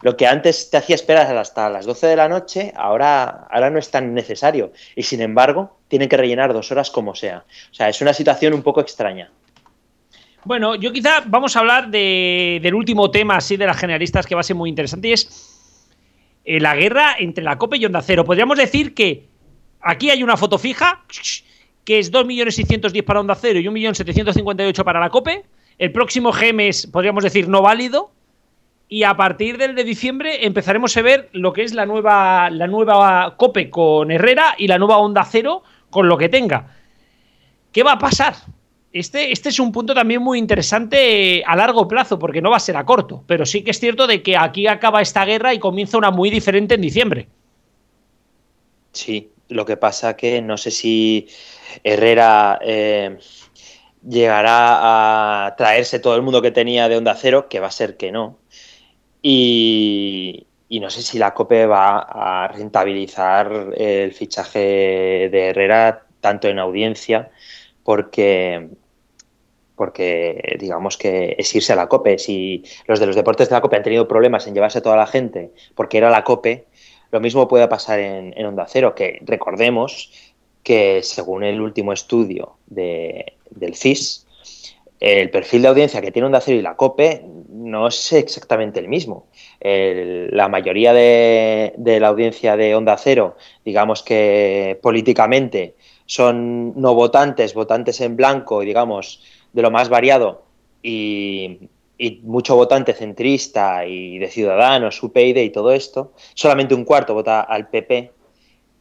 [0.00, 3.78] Lo que antes te hacía esperar hasta las 12 de la noche, ahora, ahora no
[3.78, 4.72] es tan necesario.
[4.96, 7.44] Y sin embargo, tienen que rellenar dos horas como sea.
[7.70, 9.30] O sea, es una situación un poco extraña.
[10.44, 14.34] Bueno, yo quizá vamos a hablar de- del último tema así de las generalistas que
[14.34, 15.88] va a ser muy interesante y es
[16.44, 18.24] eh, la guerra entre la COPE y Onda Cero.
[18.24, 19.28] Podríamos decir que
[19.80, 21.04] aquí hay una foto fija
[21.84, 25.44] que es 2.610.000 para Onda Cero y 1.758.000 para la COPE.
[25.78, 28.10] El próximo GM es, podríamos decir, no válido.
[28.88, 32.66] y a partir del de diciembre empezaremos a ver lo que es la nueva, la
[32.66, 36.76] nueva COPE con Herrera y la nueva Onda Cero con lo que tenga.
[37.72, 38.34] ¿Qué va a pasar?
[38.92, 42.60] Este, este es un punto también muy interesante a largo plazo, porque no va a
[42.60, 45.58] ser a corto, pero sí que es cierto de que aquí acaba esta guerra y
[45.58, 47.28] comienza una muy diferente en diciembre.
[48.92, 51.26] Sí, lo que pasa que no sé si
[51.82, 53.16] Herrera eh,
[54.06, 57.96] llegará a traerse todo el mundo que tenía de Onda Cero, que va a ser
[57.96, 58.38] que no.
[59.22, 66.48] Y, y no sé si la COPE va a rentabilizar el fichaje de Herrera tanto
[66.48, 67.30] en audiencia,
[67.84, 68.68] porque
[69.76, 72.18] porque digamos que es irse a la COPE.
[72.18, 74.96] Si los de los deportes de la COPE han tenido problemas en llevarse a toda
[74.96, 76.66] la gente porque era la COPE,
[77.10, 80.10] lo mismo puede pasar en, Onda Cero, que recordemos
[80.62, 84.26] que según el último estudio de, del CIS,
[84.98, 88.88] el perfil de audiencia que tiene Onda Cero y la COPE no es exactamente el
[88.88, 89.26] mismo.
[89.60, 95.74] la mayoría de, de, la audiencia de Onda Cero, digamos que políticamente
[96.06, 100.42] son no votantes, votantes en blanco y digamos de lo más variado
[100.82, 101.68] y,
[102.22, 107.68] mucho votante centrista y de Ciudadanos, UPyD y todo esto, solamente un cuarto vota al
[107.68, 108.10] PP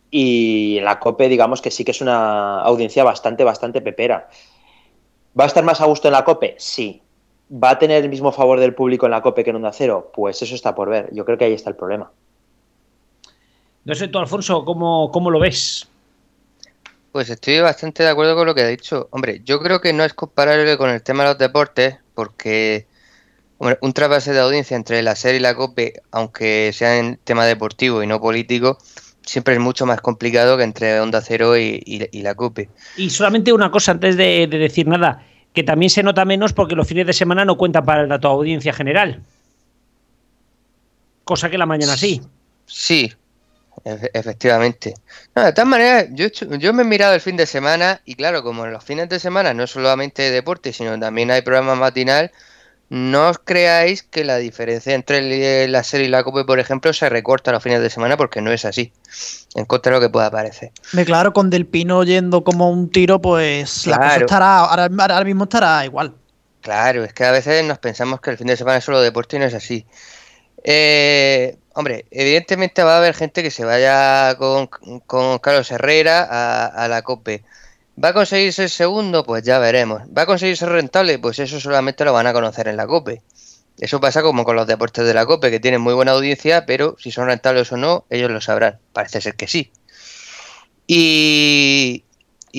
[0.10, 4.28] y la COPE digamos que sí que es una audiencia bastante, bastante pepera.
[5.40, 6.56] ¿Va a estar más a gusto en la COPE?
[6.58, 7.02] Sí.
[7.52, 10.12] ¿Va a tener el mismo favor del público en la COPE que en Onda Cero?
[10.14, 11.10] Pues eso está por ver.
[11.14, 12.12] Yo creo que ahí está el problema.
[13.84, 15.91] No sé tú, Alfonso, ¿cómo, cómo lo ves?
[17.12, 19.10] Pues estoy bastante de acuerdo con lo que ha dicho.
[19.12, 22.88] Hombre, yo creo que no es comparable con el tema de los deportes, porque
[23.60, 28.02] un trasvase de audiencia entre la serie y la COPE, aunque sea en tema deportivo
[28.02, 28.78] y no político,
[29.24, 32.70] siempre es mucho más complicado que entre Onda Cero y, la COPE.
[32.98, 36.88] Y solamente una cosa antes de, decir nada, que también se nota menos porque los
[36.88, 39.22] fines de semana no cuentan para la tu audiencia general.
[41.26, 42.22] Cosa que la mañana sí.
[42.66, 43.14] Sí,
[43.84, 44.94] efectivamente.
[45.36, 48.66] de todas maneras, yo, yo me he mirado el fin de semana y claro, como
[48.66, 52.32] en los fines de semana no solamente deporte, sino también hay programa matinal,
[52.92, 57.08] no os creáis que la diferencia entre la serie y la COPE, por ejemplo, se
[57.08, 58.92] recorta los fines de semana porque no es así.
[59.56, 60.72] En contra de lo que pueda parecer.
[60.92, 65.46] Me claro, con Del Pino yendo como un tiro, pues la cosa estará, ahora mismo
[65.46, 66.16] estará igual.
[66.60, 69.38] Claro, es que a veces nos pensamos que el fin de semana es solo deporte
[69.38, 69.86] y no es así.
[70.64, 74.68] Eh, hombre, evidentemente va a haber gente que se vaya con,
[75.40, 76.24] Carlos Herrera
[76.68, 77.44] a, la COPE.
[78.04, 79.24] ¿Va a conseguir ser segundo?
[79.24, 80.04] Pues ya veremos.
[80.16, 81.20] ¿Va a conseguir ser rentable?
[81.20, 83.22] Pues eso solamente lo van a conocer en la COPE.
[83.80, 86.96] Eso pasa como con los deportes de la COPE, que tienen muy buena audiencia, pero
[87.00, 88.80] si son rentables o no, ellos lo sabrán.
[88.94, 89.72] Parece ser que sí.
[90.88, 92.04] Y,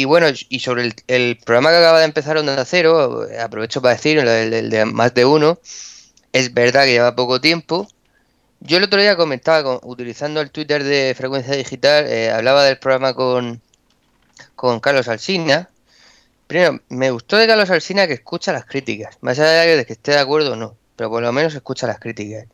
[0.07, 4.71] bueno, y sobre el, programa que acaba de empezar Onda Cero, aprovecho para decir, el
[4.71, 5.59] de más de uno,
[6.33, 7.89] es verdad que lleva poco tiempo.
[8.61, 13.15] Yo el otro día comentaba, utilizando el Twitter de Frecuencia Digital, eh, hablaba del programa
[13.15, 13.61] con,
[14.55, 15.69] con Carlos Alsina.
[16.47, 20.13] Primero, me gustó de Carlos Alsina que escucha las críticas, más allá de que esté
[20.13, 22.47] de acuerdo o no, pero por lo menos escucha las críticas.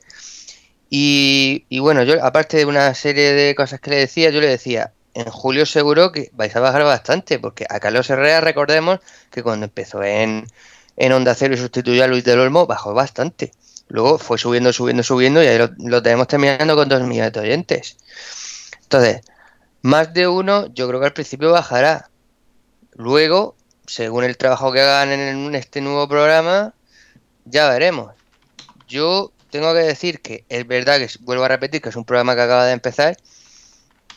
[0.90, 4.46] Y, y bueno, yo aparte de una serie de cosas que le decía, yo le
[4.46, 9.00] decía, en julio seguro que vais a bajar bastante, porque a Carlos Herrera recordemos
[9.30, 10.46] que cuando empezó en,
[10.96, 13.52] en Onda Cero y sustituyó a Luis del Olmo, bajó bastante.
[13.88, 17.96] Luego fue subiendo, subiendo, subiendo y ahí lo, tenemos terminando con dos millones de oyentes.
[18.82, 19.22] Entonces,
[19.82, 22.10] más de uno yo creo que al principio bajará.
[22.92, 23.56] Luego,
[23.86, 26.74] según el trabajo que hagan en este nuevo programa,
[27.44, 28.12] ya veremos.
[28.86, 32.34] Yo tengo que decir que es verdad que vuelvo a repetir que es un programa
[32.34, 33.16] que acaba de empezar,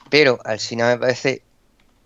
[0.09, 1.43] pero al final me parece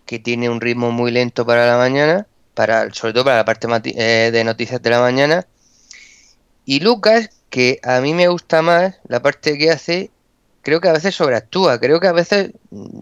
[0.04, 3.66] que tiene un ritmo muy lento para la mañana, para sobre todo para la parte
[3.96, 5.46] eh, de noticias de la mañana.
[6.66, 10.10] Y Lucas, que a mí me gusta más la parte que hace,
[10.62, 12.50] creo que a veces sobreactúa, creo que a veces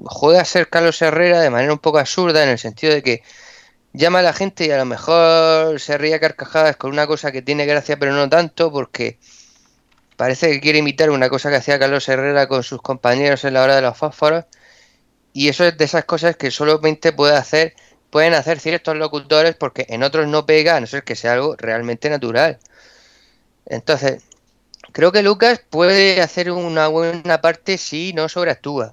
[0.04, 3.22] juega a ser Carlos Herrera de manera un poco absurda en el sentido de que
[3.94, 7.32] llama a la gente y a lo mejor se ríe a carcajadas con una cosa
[7.32, 9.18] que tiene gracia pero no tanto porque
[10.16, 13.62] parece que quiere imitar una cosa que hacía Carlos Herrera con sus compañeros en la
[13.62, 14.44] hora de los fósforos
[15.32, 17.74] y eso es de esas cosas que solamente puede hacer
[18.10, 21.56] pueden hacer ciertos locutores porque en otros no pega a no ser que sea algo
[21.56, 22.58] realmente natural.
[23.66, 24.22] Entonces,
[24.94, 28.92] Creo que Lucas puede hacer una buena parte si no sobreactúa.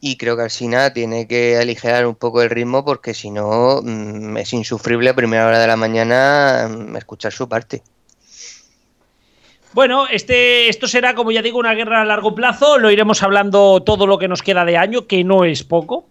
[0.00, 4.36] Y creo que Alcina tiene que aligerar un poco el ritmo porque si no mm,
[4.38, 7.82] es insufrible a primera hora de la mañana mm, escuchar su parte.
[9.74, 12.78] Bueno, este, esto será, como ya digo, una guerra a largo plazo.
[12.78, 16.08] Lo iremos hablando todo lo que nos queda de año, que no es poco.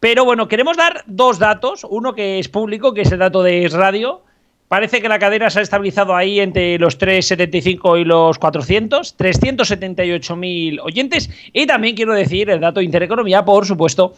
[0.00, 1.86] Pero bueno, queremos dar dos datos.
[1.88, 4.24] Uno que es público, que es el dato de Radio,
[4.68, 10.80] Parece que la cadena se ha estabilizado ahí entre los 375 y los 400, 378.000
[10.82, 11.30] oyentes.
[11.54, 14.12] Y también quiero decir el dato de Intereconomía, por supuesto,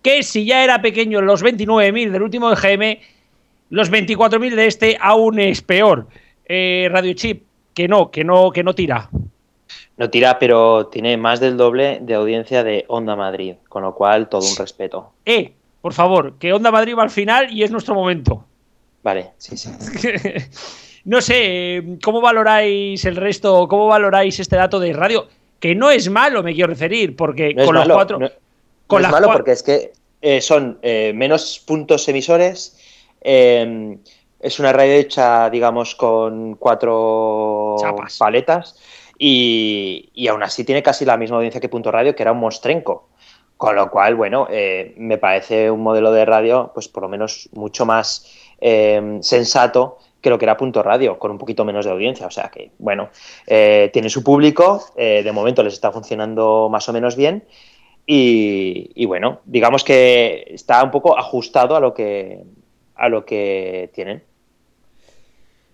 [0.00, 3.00] que si ya era pequeño los 29.000 del último EGM,
[3.70, 6.06] los 24.000 de este aún es peor.
[6.44, 7.42] Eh, Radio Chip,
[7.74, 9.10] que no, que no, que no tira.
[9.96, 14.28] No tira, pero tiene más del doble de audiencia de Onda Madrid, con lo cual
[14.28, 15.10] todo un respeto.
[15.24, 18.44] Eh, por favor, que Onda Madrid va al final y es nuestro momento.
[19.02, 19.70] Vale, sí, sí.
[21.04, 23.66] no sé, ¿cómo valoráis el resto?
[23.68, 25.26] ¿Cómo valoráis este dato de radio?
[25.58, 28.18] Que no es malo, me quiero referir, porque No es con los malo, cuatro.
[28.18, 28.30] no-
[28.86, 32.78] con no es malo porque es que eh, son eh, menos puntos emisores.
[33.22, 33.96] eh,
[34.40, 37.76] es una radio hecha, digamos, con cuatro
[38.18, 38.76] paletas.
[39.18, 42.38] Y, y aún así tiene casi la misma audiencia que Punto Radio, que era un
[42.40, 43.10] mostrenco.
[43.58, 47.50] Con lo cual, bueno, eh, me parece un modelo de radio, pues por lo menos
[47.52, 48.26] mucho más
[48.60, 52.26] eh, sensato que lo que era Punto Radio, con un poquito menos de audiencia.
[52.26, 53.10] O sea que, bueno,
[53.46, 57.44] eh, tiene su público, eh, de momento les está funcionando más o menos bien.
[58.12, 62.42] Y, bueno, digamos que está un poco ajustado a lo que,
[62.96, 64.24] a lo que tienen.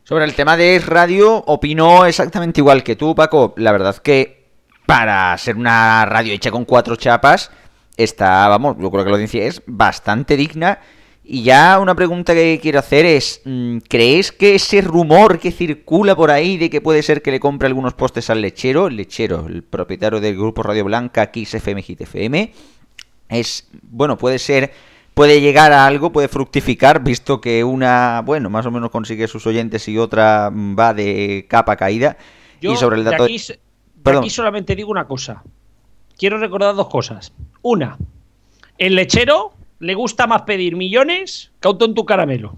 [0.05, 3.55] Sobre el tema de radio, opino exactamente igual que tú, Paco.
[3.57, 4.49] La verdad que
[4.85, 7.51] para ser una radio hecha con cuatro chapas,
[7.97, 10.79] está, vamos, yo creo que la audiencia es bastante digna.
[11.29, 16.15] Y ya una pregunta que quiero hacer es, mm, ¿crees que ese rumor que circula
[16.15, 19.47] por ahí de que puede ser que le compre algunos postes al lechero, el lechero,
[19.49, 22.53] el propietario del grupo Radio Blanca, Kiss FM, Hit FM,
[23.29, 24.73] es, bueno, puede ser,
[25.15, 29.49] puede llegar a algo, puede fructificar, visto que una, bueno, más o menos consigue sus
[29.49, 32.17] oyentes y otra mm, va de capa caída.
[32.61, 33.25] Yo y sobre el de dato...
[33.25, 33.59] aquí, de
[34.01, 34.23] Perdón.
[34.23, 35.43] aquí solamente digo una cosa.
[36.17, 37.33] Quiero recordar dos cosas.
[37.63, 37.99] Una,
[38.79, 42.57] el lechero le gusta más pedir millones que un tonto caramelo.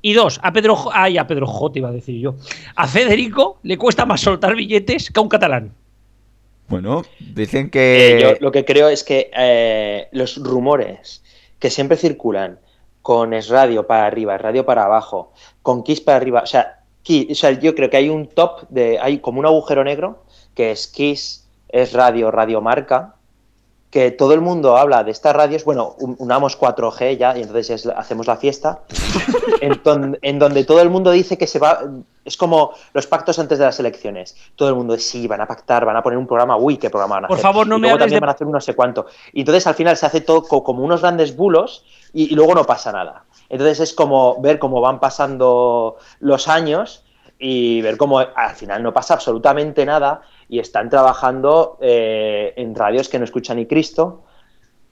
[0.00, 2.34] Y dos, a Pedro, ay, a Pedro J, iba a decir yo.
[2.74, 5.72] A Federico le cuesta más soltar billetes que a un catalán.
[6.68, 8.18] Bueno, dicen Eh, que...
[8.20, 11.22] yo lo que creo es que eh, los rumores
[11.58, 12.58] que siempre circulan
[13.02, 15.32] con Es Radio para arriba, Es Radio para abajo,
[15.62, 16.80] con Kiss para arriba, o sea,
[17.30, 20.70] o sea, yo creo que hay un top de, hay como un agujero negro que
[20.70, 23.16] es Kiss, Es Radio, Radio Marca,
[23.92, 27.68] que todo el mundo habla de estas radios, bueno, un- unamos 4G ya y entonces
[27.70, 28.80] es- hacemos la fiesta,
[29.60, 31.80] en, don- en donde todo el mundo dice que se va,
[32.24, 35.84] es como los pactos antes de las elecciones, todo el mundo sí, van a pactar,
[35.84, 37.42] van a poner un programa, uy, qué programa van a Por hacer.
[37.50, 39.06] favor, no Y me luego hables también de- van a hacer un no sé cuánto.
[39.34, 42.54] Y entonces al final se hace todo co- como unos grandes bulos y, y luego
[42.54, 43.24] no pasa nada.
[43.50, 47.04] Entonces es como ver cómo van pasando los años
[47.38, 53.08] y ver cómo al final no pasa absolutamente nada y están trabajando eh, en radios
[53.08, 54.22] que no escucha ni Cristo.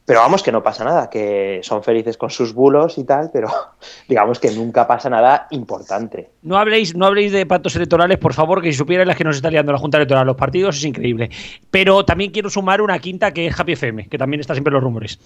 [0.06, 3.50] Pero vamos, que no pasa nada, que son felices con sus bulos y tal, pero
[4.08, 6.30] digamos que nunca pasa nada importante.
[6.40, 9.36] No habléis, no habléis de pactos electorales, por favor, que si supierais las que nos
[9.36, 11.28] está liando la Junta Electoral, los partidos, es increíble.
[11.70, 14.76] Pero también quiero sumar una quinta que es Happy FM, que también está siempre en
[14.76, 15.18] los rumores.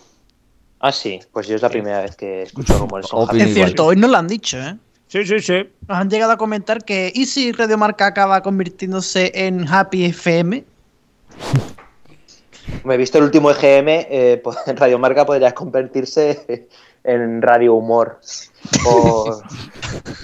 [0.81, 3.06] Ah, sí, pues yo es la primera vez que escucho rumores.
[3.35, 4.74] Es cierto, hoy nos lo han dicho, ¿eh?
[5.15, 5.70] Sí, sí, sí.
[5.86, 10.65] Nos han llegado a comentar que ¿y si Radio Marca acaba convirtiéndose en Happy FM?
[12.82, 14.43] Me he visto el último EGM, eh,
[14.74, 16.66] Radio Marca podría convertirse
[17.05, 18.19] en Radio Humor.
[18.89, 19.41] O,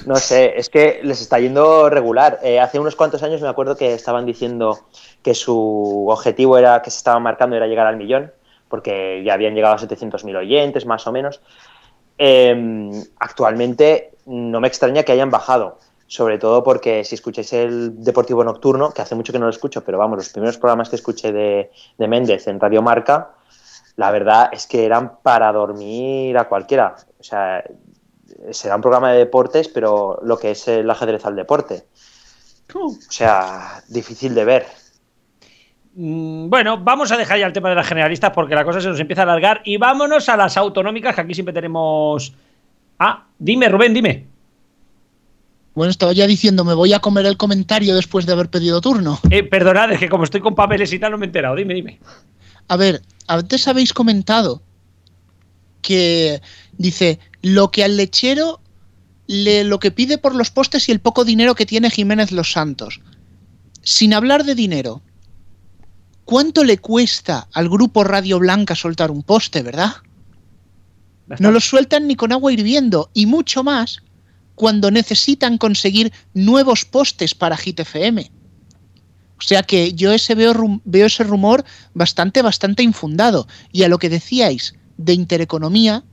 [0.06, 2.40] no sé, es que les está yendo regular.
[2.42, 4.88] Eh, hace unos cuantos años me acuerdo que estaban diciendo
[5.22, 8.32] que su objetivo era, que se estaban marcando era llegar al millón,
[8.68, 11.40] porque ya habían llegado a 700.000 oyentes, más o menos.
[12.22, 18.44] Eh, actualmente no me extraña que hayan bajado, sobre todo porque si escucháis el Deportivo
[18.44, 21.32] Nocturno, que hace mucho que no lo escucho, pero vamos, los primeros programas que escuché
[21.32, 23.30] de, de Méndez en Radio Marca,
[23.97, 26.94] la verdad es que eran para dormir a cualquiera.
[27.18, 27.64] O sea,
[28.51, 31.86] será un programa de deportes, pero lo que es el ajedrez al deporte.
[32.74, 34.66] O sea, difícil de ver.
[35.94, 38.88] Mm, Bueno, vamos a dejar ya el tema de las generalistas porque la cosa se
[38.88, 42.32] nos empieza a alargar y vámonos a las autonómicas que aquí siempre tenemos.
[42.98, 44.26] Ah, dime, Rubén, dime.
[45.74, 49.18] Bueno, estaba ya diciendo, me voy a comer el comentario después de haber pedido turno.
[49.30, 51.54] Eh, perdonad, es que como estoy con papeles y tal no me he enterado.
[51.54, 52.00] Dime, dime.
[52.68, 54.62] A ver, antes habéis comentado
[55.82, 56.42] que
[56.76, 58.60] dice lo que al lechero
[59.26, 62.52] le, lo que pide por los postes y el poco dinero que tiene Jiménez Los
[62.52, 63.00] Santos.
[63.82, 65.00] Sin hablar de dinero,
[66.31, 69.94] ¿cuánto le cuesta al grupo Radio Blanca soltar un poste, verdad?
[71.40, 73.98] No lo sueltan ni con agua hirviendo y mucho más
[74.55, 78.31] cuando necesitan conseguir nuevos postes para Hit FM.
[79.39, 83.48] O sea que yo ese veo, veo ese rumor bastante, bastante infundado.
[83.73, 86.05] Y a lo que decíais de intereconomía,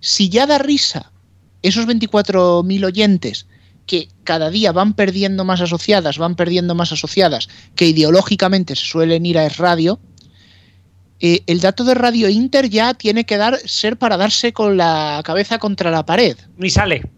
[0.00, 1.12] si ya da risa
[1.60, 3.46] esos 24.000 oyentes
[3.88, 9.26] que cada día van perdiendo más asociadas, van perdiendo más asociadas, que ideológicamente se suelen
[9.26, 9.98] ir a Es Radio,
[11.20, 15.20] eh, el dato de Radio Inter ya tiene que dar, ser para darse con la
[15.24, 16.36] cabeza contra la pared.
[16.58, 17.10] Ni sale.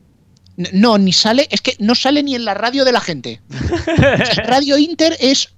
[0.72, 3.42] No, ni sale, es que no sale ni en la radio de la gente.
[4.44, 5.50] radio Inter es.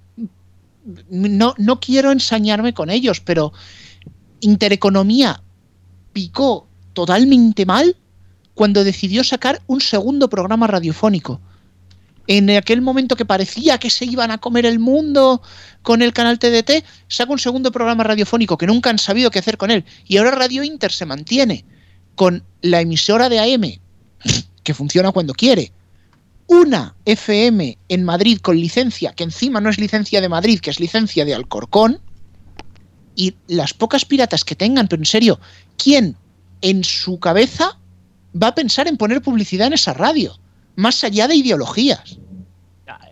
[1.10, 3.52] No, no quiero ensañarme con ellos, pero
[4.40, 5.42] Intereconomía
[6.12, 7.96] picó totalmente mal
[8.54, 11.40] cuando decidió sacar un segundo programa radiofónico.
[12.28, 15.42] En aquel momento que parecía que se iban a comer el mundo
[15.82, 19.56] con el canal TDT, saca un segundo programa radiofónico que nunca han sabido qué hacer
[19.56, 19.84] con él.
[20.06, 21.64] Y ahora Radio Inter se mantiene
[22.14, 23.80] con la emisora de AM,
[24.62, 25.72] que funciona cuando quiere.
[26.46, 30.78] Una FM en Madrid con licencia, que encima no es licencia de Madrid, que es
[30.78, 32.00] licencia de Alcorcón.
[33.16, 35.40] Y las pocas piratas que tengan, pero en serio,
[35.76, 36.16] ¿quién
[36.60, 37.78] en su cabeza
[38.40, 40.32] va a pensar en poner publicidad en esa radio?
[40.76, 42.18] Más allá de ideologías.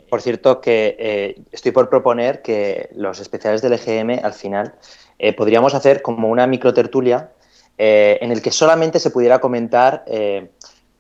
[0.09, 4.75] Por cierto, que eh, estoy por proponer que los especiales del EGM al final
[5.23, 7.31] eh, podríamos hacer como una microtertulia
[7.77, 10.51] eh, en el que solamente se pudiera comentar eh,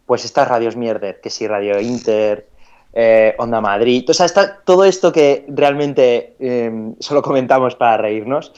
[0.04, 2.46] pues estas radios mierder, que si Radio Inter,
[3.38, 6.34] Onda Madrid, o sea, está todo esto que realmente
[6.98, 8.52] solo comentamos para reírnos.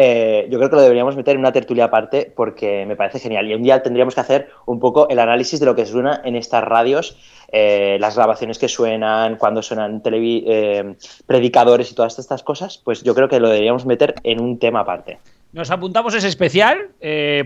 [0.00, 3.50] Eh, yo creo que lo deberíamos meter en una tertulia aparte porque me parece genial.
[3.50, 6.36] Y un día tendríamos que hacer un poco el análisis de lo que suena en
[6.36, 7.18] estas radios,
[7.50, 10.94] eh, las grabaciones que suenan, cuando suenan eh,
[11.26, 12.78] predicadores y todas estas cosas.
[12.78, 15.18] Pues yo creo que lo deberíamos meter en un tema aparte.
[15.50, 16.90] Nos apuntamos ese especial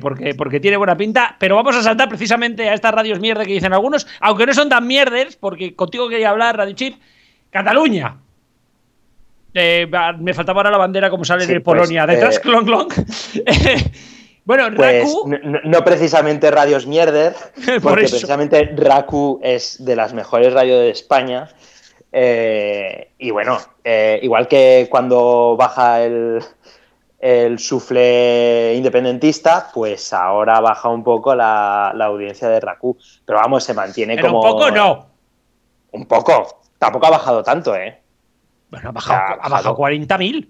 [0.02, 3.54] porque, porque tiene buena pinta, pero vamos a saltar precisamente a estas radios mierda que
[3.54, 6.96] dicen algunos, aunque no son tan mierdes, porque contigo quería hablar, Radio Chip,
[7.48, 8.18] Cataluña.
[9.54, 9.86] Eh,
[10.18, 12.04] me faltaba ahora la bandera como sale Sí, de Polonia.
[12.06, 12.88] pues, Detrás, eh, clon, clon.
[14.44, 15.30] bueno, Pues Raku,
[15.64, 17.34] no, precisamente radios mierder,
[17.66, 21.48] Por porque precisamente Raku es de las mejores radios de España.
[22.12, 26.40] Eh, y bueno, eh, igual que cuando baja el,
[27.18, 32.98] el sufle independentista, pues ahora baja un poco la, la audiencia de Raku.
[33.24, 34.40] Pero vamos, se mantiene pero como.
[34.40, 35.06] un poco no.
[35.92, 36.60] Un poco.
[36.78, 38.01] Tampoco ha bajado tanto, ¿eh?
[38.72, 40.48] Bueno, ha bajado, ha bajado 40.000.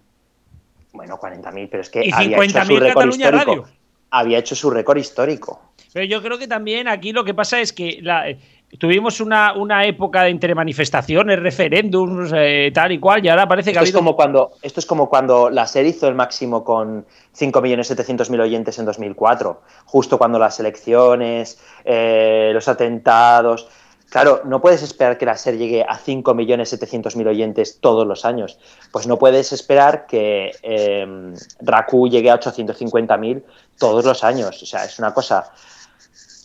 [0.92, 3.44] Bueno, 40.000, pero es que Y había hecho 50.000 su récord histórico.
[3.50, 3.64] Radio.
[4.12, 5.60] Había hecho su récord histórico.
[5.92, 8.38] Pero yo creo que también aquí lo que pasa es que la- eh,
[8.78, 13.72] tuvimos una, una época de entre manifestaciones, referéndums, eh, tal y cual, y ahora parece
[13.72, 16.14] que ha Esto es, habido como cuando, esto es como cuando la SER hizo el
[16.14, 17.04] máximo con
[17.36, 23.68] 5.700.000 oyentes en 2004, justo cuando las elecciones, eh, los atentados.
[24.12, 28.58] Claro, no puedes esperar que la SER llegue a 5.700.000 oyentes todos los años.
[28.90, 31.32] Pues no puedes esperar que eh,
[31.62, 33.42] Raku llegue a 850.000
[33.78, 34.62] todos los años.
[34.62, 35.50] O sea, es una cosa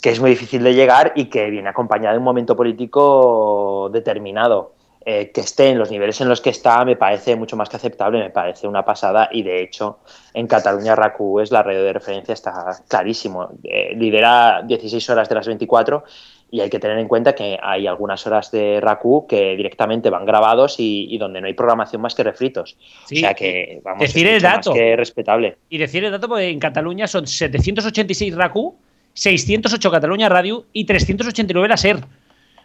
[0.01, 4.77] que es muy difícil de llegar y que viene acompañada de un momento político determinado.
[5.09, 7.77] Eh, que esté en los niveles en los que está me parece mucho más que
[7.77, 9.99] aceptable, me parece una pasada y de hecho
[10.33, 15.35] en Cataluña RACU es la radio de referencia, está clarísimo, Eh, lidera 16 horas de
[15.35, 16.03] las 24
[16.49, 20.25] y hay que tener en cuenta que hay algunas horas de RACU que directamente van
[20.25, 22.77] grabados y, y donde no hay programación más que refritos.
[23.05, 24.69] Sí, o sea que vamos, decir es el dato.
[24.69, 25.57] más que respetable.
[25.69, 28.75] Y decir el dato, porque en Cataluña son 786 RACU,
[29.13, 31.99] 608 Cataluña Radio y 389 la SER.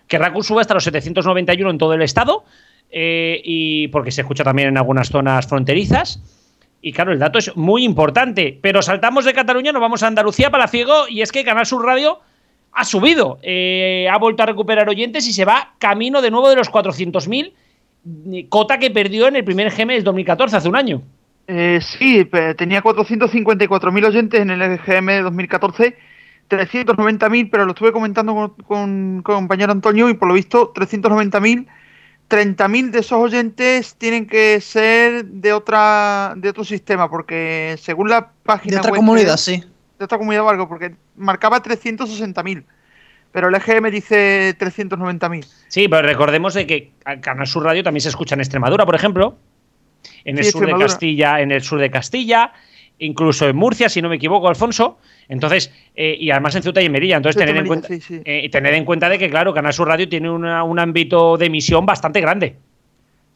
[0.06, 2.44] Que RACU sube hasta los 791 en todo el estado,
[2.90, 6.22] eh, y porque se escucha también en algunas zonas fronterizas.
[6.82, 8.58] Y claro, el dato es muy importante.
[8.60, 12.20] Pero saltamos de Cataluña, nos vamos a Andalucía, Palaciego, y es que Canal Sur Radio
[12.72, 16.56] ha subido, eh, ha vuelto a recuperar oyentes y se va camino de nuevo de
[16.56, 17.52] los 400.000,
[18.32, 21.02] eh, cota que perdió en el primer GM del 2014, hace un año.
[21.46, 25.96] Eh, sí, tenía 454.000 oyentes en el EGM de 2014,
[26.48, 31.66] 390.000, pero lo estuve comentando con, con, con compañero Antonio y por lo visto 390.000,
[32.30, 38.30] 30.000 de esos oyentes tienen que ser de otra de otro sistema, porque según la
[38.44, 39.64] página De otra web comunidad, de- sí.
[40.02, 42.64] De otra comunidad porque marcaba 360.000,
[43.30, 45.46] pero el EGM dice 390.000.
[45.68, 49.36] Sí, pero recordemos de que Canal Sur Radio también se escucha en Extremadura, por ejemplo,
[50.24, 50.72] en el sur de.
[50.76, 52.52] Castilla, en el sur de Castilla,
[52.98, 54.98] incluso en Murcia, si no me equivoco, Alfonso.
[55.28, 57.16] Entonces, eh, y además en Ceuta y en Melilla.
[57.18, 58.22] Entonces, Ceuta tener en, Melilla, cuenta, sí, sí.
[58.24, 61.46] eh, tener en cuenta de que, claro, Canal Sur Radio tiene una- un ámbito de
[61.46, 62.56] emisión bastante grande.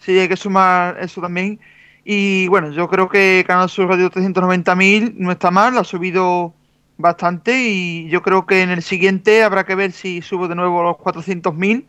[0.00, 1.60] Sí, hay que sumar eso también.
[2.08, 6.54] Y bueno, yo creo que Canal Sur Radio 390.000 no está mal, ha subido
[6.98, 10.82] bastante y yo creo que en el siguiente habrá que ver si sube de nuevo
[10.82, 11.86] los 400.000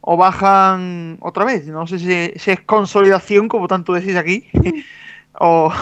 [0.00, 1.66] o bajan otra vez.
[1.66, 4.48] No sé si, es consolidación, como tanto decís aquí,
[5.38, 5.72] o,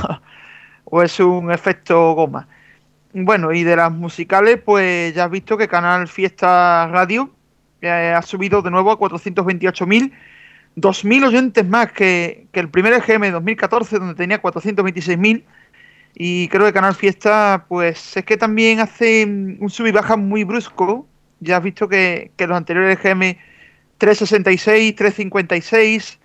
[0.85, 2.49] o es un efecto goma.
[3.13, 7.31] Bueno, y de las musicales, pues ya has visto que Canal Fiesta Radio
[7.81, 10.11] eh, ha subido de nuevo a 428.000,
[10.77, 15.45] 2.000 oyentes más que, que el primer EGM 2014, donde tenía 426.000.
[16.15, 20.45] Y creo que Canal Fiesta, pues es que también hace un sub y baja muy
[20.45, 21.07] brusco.
[21.41, 23.37] Ya has visto que, que los anteriores EGM
[23.99, 26.19] 366, 356,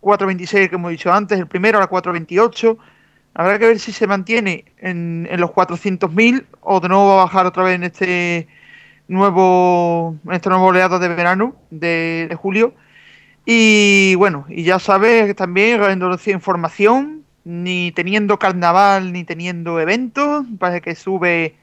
[0.00, 2.78] 426 que hemos dicho antes, el primero a la 428
[3.38, 7.24] Habrá que ver si se mantiene en, en los 400.000 o de nuevo va a
[7.24, 8.48] bajar otra vez en este
[9.06, 12.74] nuevo en este nuevo oleado de verano de, julio.
[13.46, 20.44] Y bueno, y ya sabes que también reducir información, ni teniendo carnaval ni teniendo eventos,
[20.58, 21.54] parece que sube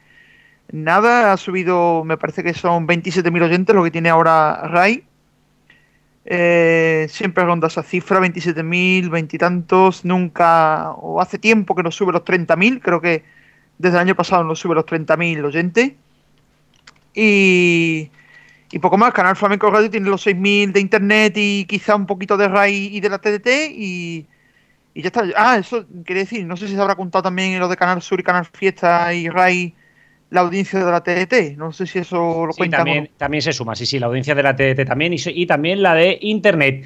[0.72, 5.04] nada, ha subido, me parece que son 27.000 oyentes lo que tiene ahora RAI.
[6.26, 12.24] Eh, siempre ronda esa cifra, 27.000, veintitantos, nunca, o hace tiempo que no sube los
[12.24, 13.24] 30.000, creo que
[13.78, 15.92] desde el año pasado no sube los 30.000 oyentes.
[17.14, 18.10] Y,
[18.72, 22.38] y poco más, Canal Flamenco Radio tiene los 6.000 de internet y quizá un poquito
[22.38, 24.26] de RAI y de la TDT y,
[24.96, 25.24] y ya está.
[25.38, 28.02] Ah, eso quería decir, no sé si se habrá contado también en lo de Canal
[28.02, 29.76] Sur y Canal Fiesta y RAI
[30.32, 31.56] la audiencia de la TDT.
[31.58, 32.78] No sé si eso lo Sí, cuenta.
[32.78, 35.82] también, también se suma, sí, sí, la audiencia de la TDT también y, y también
[35.84, 36.86] la de Internet.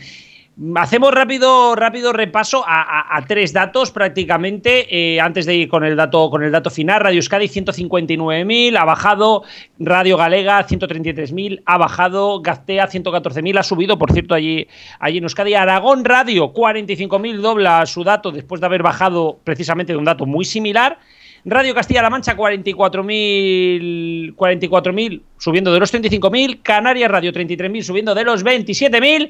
[0.75, 4.87] Hacemos rápido, rápido repaso a, tres datos prácticamente.
[4.89, 8.83] eh, antes de ir con el dato, con el dato final, Radio Euskadi 159.000, ha
[8.83, 9.43] bajado.
[9.79, 12.41] Radio Galega 133.000, ha bajado.
[12.41, 14.67] Gaztea 114.000, ha subido, por cierto, allí,
[14.99, 15.53] allí en Euskadi.
[15.53, 20.43] Aragón Radio 45.000, dobla su dato después de haber bajado precisamente de un dato muy
[20.43, 20.99] similar.
[21.45, 28.43] Radio Castilla-La Mancha 44.000, 44.000 subiendo de los 35.000, Canarias Radio 33.000 subiendo de los
[28.43, 29.29] 27.000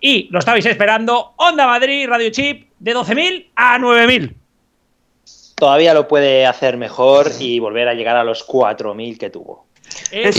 [0.00, 4.34] y lo estabais esperando, Onda Madrid Radio Chip de 12.000 a 9.000.
[5.54, 9.66] Todavía lo puede hacer mejor y volver a llegar a los 4.000 que tuvo.
[10.10, 10.36] Es,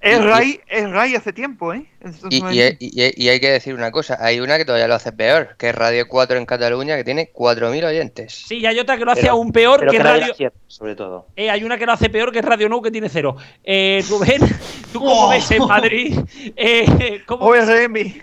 [0.00, 1.86] es RAI, es RAI hace tiempo, ¿eh?
[2.30, 4.94] Y, y- es- y- y hay que decir una cosa, hay una que todavía lo
[4.94, 8.32] hace peor, que es Radio 4 en Cataluña, que tiene 4.000 oyentes.
[8.46, 10.28] Sí, y hay otra que lo hace Pero- aún peor que que Radio.
[10.28, 11.26] la cierra, sobre todo.
[11.34, 13.34] Eh, hay una que lo hace peor que Radio Nou que tiene cero.
[13.64, 14.40] Eh, Rubén,
[14.92, 15.30] ¿tú cómo Oh.
[15.30, 16.16] ves en Madrid?
[16.54, 18.22] Eh, ¿cómo ves- ORM.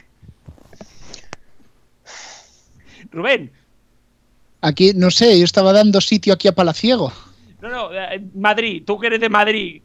[3.15, 3.51] Rubén,
[4.61, 7.13] Aquí, no sé, yo estaba dando sitio aquí a Palaciego.
[7.61, 9.81] no, no, eh, Madrid, tú que eres de Madrid.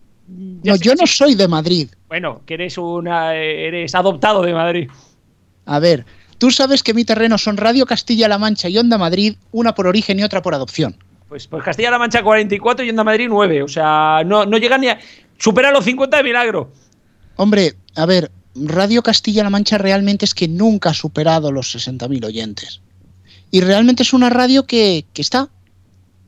[0.63, 1.89] Ya No, sé yo no soy de Madrid.
[2.09, 4.89] Bueno, que eres una, eres adoptado de Madrid.
[5.67, 6.07] A ver,
[6.39, 10.19] tú sabes que mi terreno son Radio Castilla-La Mancha y Onda Madrid, una por origen
[10.19, 10.97] y otra por adopción.
[11.29, 13.63] Pues, pues Castilla-La Mancha 44 y Onda Madrid 9.
[13.63, 14.99] O sea, no, no llega ni a.
[15.37, 16.73] Supera los 50 de milagro.
[17.37, 22.81] Hombre, a ver, Radio Castilla-La Mancha realmente es que nunca ha superado los 60.000 oyentes.
[23.51, 25.49] Y realmente es una radio que, que está,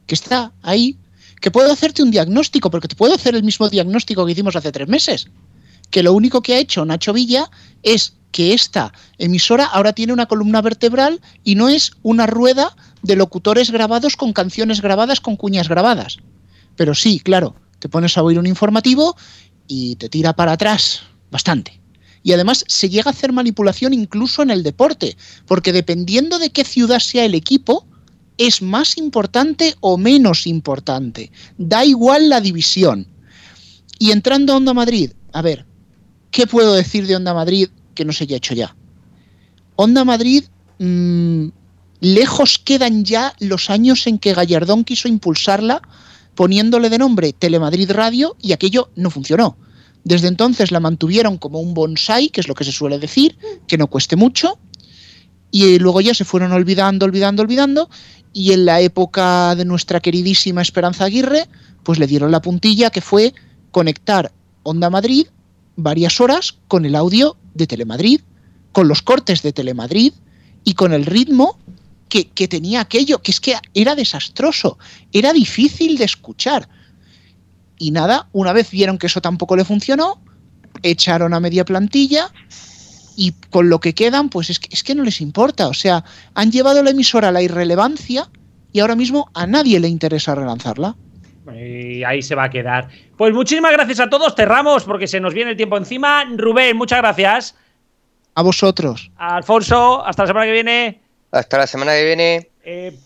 [0.07, 0.97] que está ahí,
[1.41, 4.73] que puedo hacerte un diagnóstico, porque te puedo hacer el mismo diagnóstico que hicimos hace
[4.73, 5.29] tres meses.
[5.91, 7.51] Que lo único que ha hecho Nacho Villa
[7.83, 13.17] es que esta emisora ahora tiene una columna vertebral y no es una rueda de
[13.17, 16.19] locutores grabados con canciones grabadas, con cuñas grabadas.
[16.77, 19.17] Pero sí, claro, te pones a oír un informativo
[19.69, 21.82] y te tira para atrás bastante.
[22.23, 25.17] Y además se llega a hacer manipulación incluso en el deporte,
[25.47, 27.87] porque dependiendo de qué ciudad sea el equipo,
[28.39, 31.31] es más importante o menos importante.
[31.59, 33.07] Da igual la división.
[33.99, 35.67] Y entrando a Onda Madrid, a ver,
[36.31, 38.75] ¿qué puedo decir de Onda Madrid que no se haya hecho ya?
[39.77, 40.45] Onda Madrid,
[40.79, 41.49] mmm,
[42.01, 45.83] lejos quedan ya los años en que Gallardón quiso impulsarla
[46.35, 49.57] poniéndole de nombre Telemadrid Radio y aquello no funcionó.
[50.05, 53.79] Desde entonces la mantuvieron como un bonsai, que es lo que se suele decir, que
[53.79, 54.59] no cueste mucho,
[55.51, 57.91] y luego ya se fueron olvidando, olvidando, olvidando,
[58.33, 61.49] y en la época de nuestra queridísima Esperanza Aguirre,
[61.83, 63.35] pues le dieron la puntilla que fue
[63.71, 65.27] conectar Onda Madrid
[65.77, 68.21] varias horas con el audio de Telemadrid,
[68.73, 70.13] con los cortes de Telemadrid
[70.65, 71.59] y con el ritmo
[72.09, 74.79] que, que tenía aquello, que es que era desastroso,
[75.13, 76.69] era difícil de escuchar.
[77.79, 80.23] Y nada, una vez vieron que eso tampoco le funcionó,
[80.83, 82.31] echaron a media plantilla
[83.17, 85.69] y con lo que quedan, pues es que, es que no les importa.
[85.69, 86.05] O sea,
[86.35, 88.29] han llevado la emisora a la irrelevancia
[88.73, 90.97] y ahora mismo a nadie le interesa relanzarla.
[91.55, 92.89] Y ahí se va a quedar.
[93.17, 94.35] Pues muchísimas gracias a todos.
[94.35, 96.25] Cerramos porque se nos viene el tiempo encima.
[96.37, 97.57] Rubén, muchas gracias.
[98.35, 99.11] A vosotros.
[99.17, 101.01] Alfonso, hasta la semana que viene.
[101.33, 102.51] Hasta la semana que viene.
[102.65, 102.97] Eh,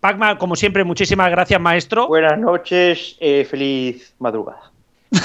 [0.00, 2.06] Pacman, como siempre, muchísimas gracias, maestro.
[2.08, 4.70] Buenas noches, eh, feliz madrugada.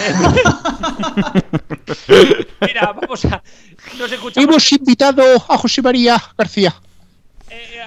[2.61, 3.41] Mira, vamos a.
[3.97, 6.73] Nos escuchamos Hemos invitado a José María García.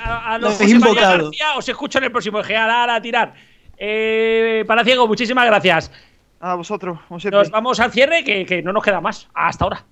[0.04, 1.16] a, a los Lo José María.
[1.18, 1.54] García.
[1.56, 2.40] Os escucho en el próximo.
[2.40, 3.34] Eje, a tirar.
[3.76, 5.90] Eh, Palaciego, muchísimas gracias.
[6.40, 7.38] A vosotros, como siempre.
[7.38, 9.28] Nos vamos al cierre, que, que no nos queda más.
[9.32, 9.84] Hasta ahora.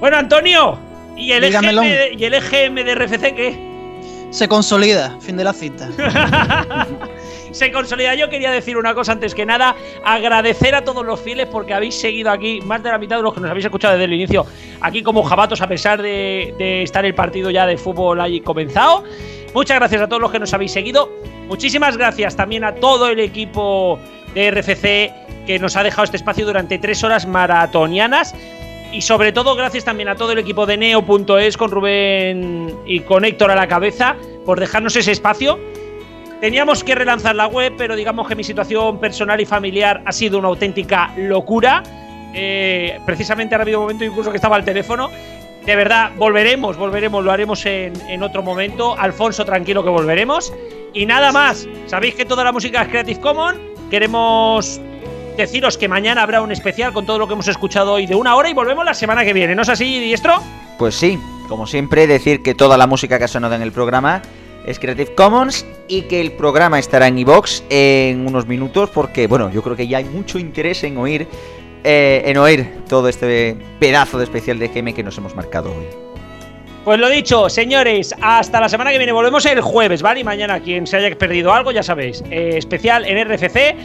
[0.00, 0.78] Bueno, Antonio,
[1.14, 3.70] ¿y el, EGM de, ¿y el EGM de RFC qué?
[4.30, 5.88] Se consolida, fin de la cita.
[7.50, 8.14] Se consolida.
[8.14, 12.00] Yo quería decir una cosa antes que nada, agradecer a todos los fieles porque habéis
[12.00, 14.46] seguido aquí, más de la mitad de los que nos habéis escuchado desde el inicio,
[14.80, 19.04] aquí como jabatos a pesar de, de estar el partido ya de fútbol ahí comenzado.
[19.52, 21.10] Muchas gracias a todos los que nos habéis seguido.
[21.48, 23.98] Muchísimas gracias también a todo el equipo
[24.32, 28.34] de RFC que nos ha dejado este espacio durante tres horas maratonianas.
[28.92, 33.24] Y sobre todo, gracias también a todo el equipo de Neo.es con Rubén y con
[33.24, 35.60] Héctor a la cabeza por dejarnos ese espacio.
[36.40, 40.38] Teníamos que relanzar la web, pero digamos que mi situación personal y familiar ha sido
[40.38, 41.82] una auténtica locura.
[42.34, 45.10] Eh, precisamente ha habido momento incluso que estaba al teléfono.
[45.64, 48.98] De verdad, volveremos, volveremos, lo haremos en, en otro momento.
[48.98, 50.52] Alfonso, tranquilo que volveremos.
[50.94, 53.58] Y nada más, sabéis que toda la música es Creative Commons.
[53.90, 54.80] Queremos
[55.40, 58.36] deciros que mañana habrá un especial con todo lo que hemos escuchado hoy de una
[58.36, 59.54] hora y volvemos la semana que viene.
[59.54, 60.34] ¿No es así, Diestro?
[60.78, 61.18] Pues sí,
[61.48, 64.20] como siempre, decir que toda la música que ha sonado en el programa
[64.66, 69.50] es Creative Commons y que el programa estará en iBox en unos minutos porque, bueno,
[69.50, 71.26] yo creo que ya hay mucho interés en oír,
[71.84, 76.09] eh, en oír todo este pedazo de especial de GM que nos hemos marcado hoy.
[76.84, 79.12] Pues lo dicho, señores, hasta la semana que viene.
[79.12, 80.20] Volvemos el jueves, ¿vale?
[80.20, 82.22] Y mañana, quien se haya perdido algo, ya sabéis.
[82.30, 83.76] eh, especial en RFC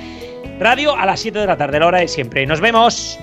[0.60, 2.46] Radio a las 7 de la tarde, la hora de siempre.
[2.46, 3.20] Nos vemos.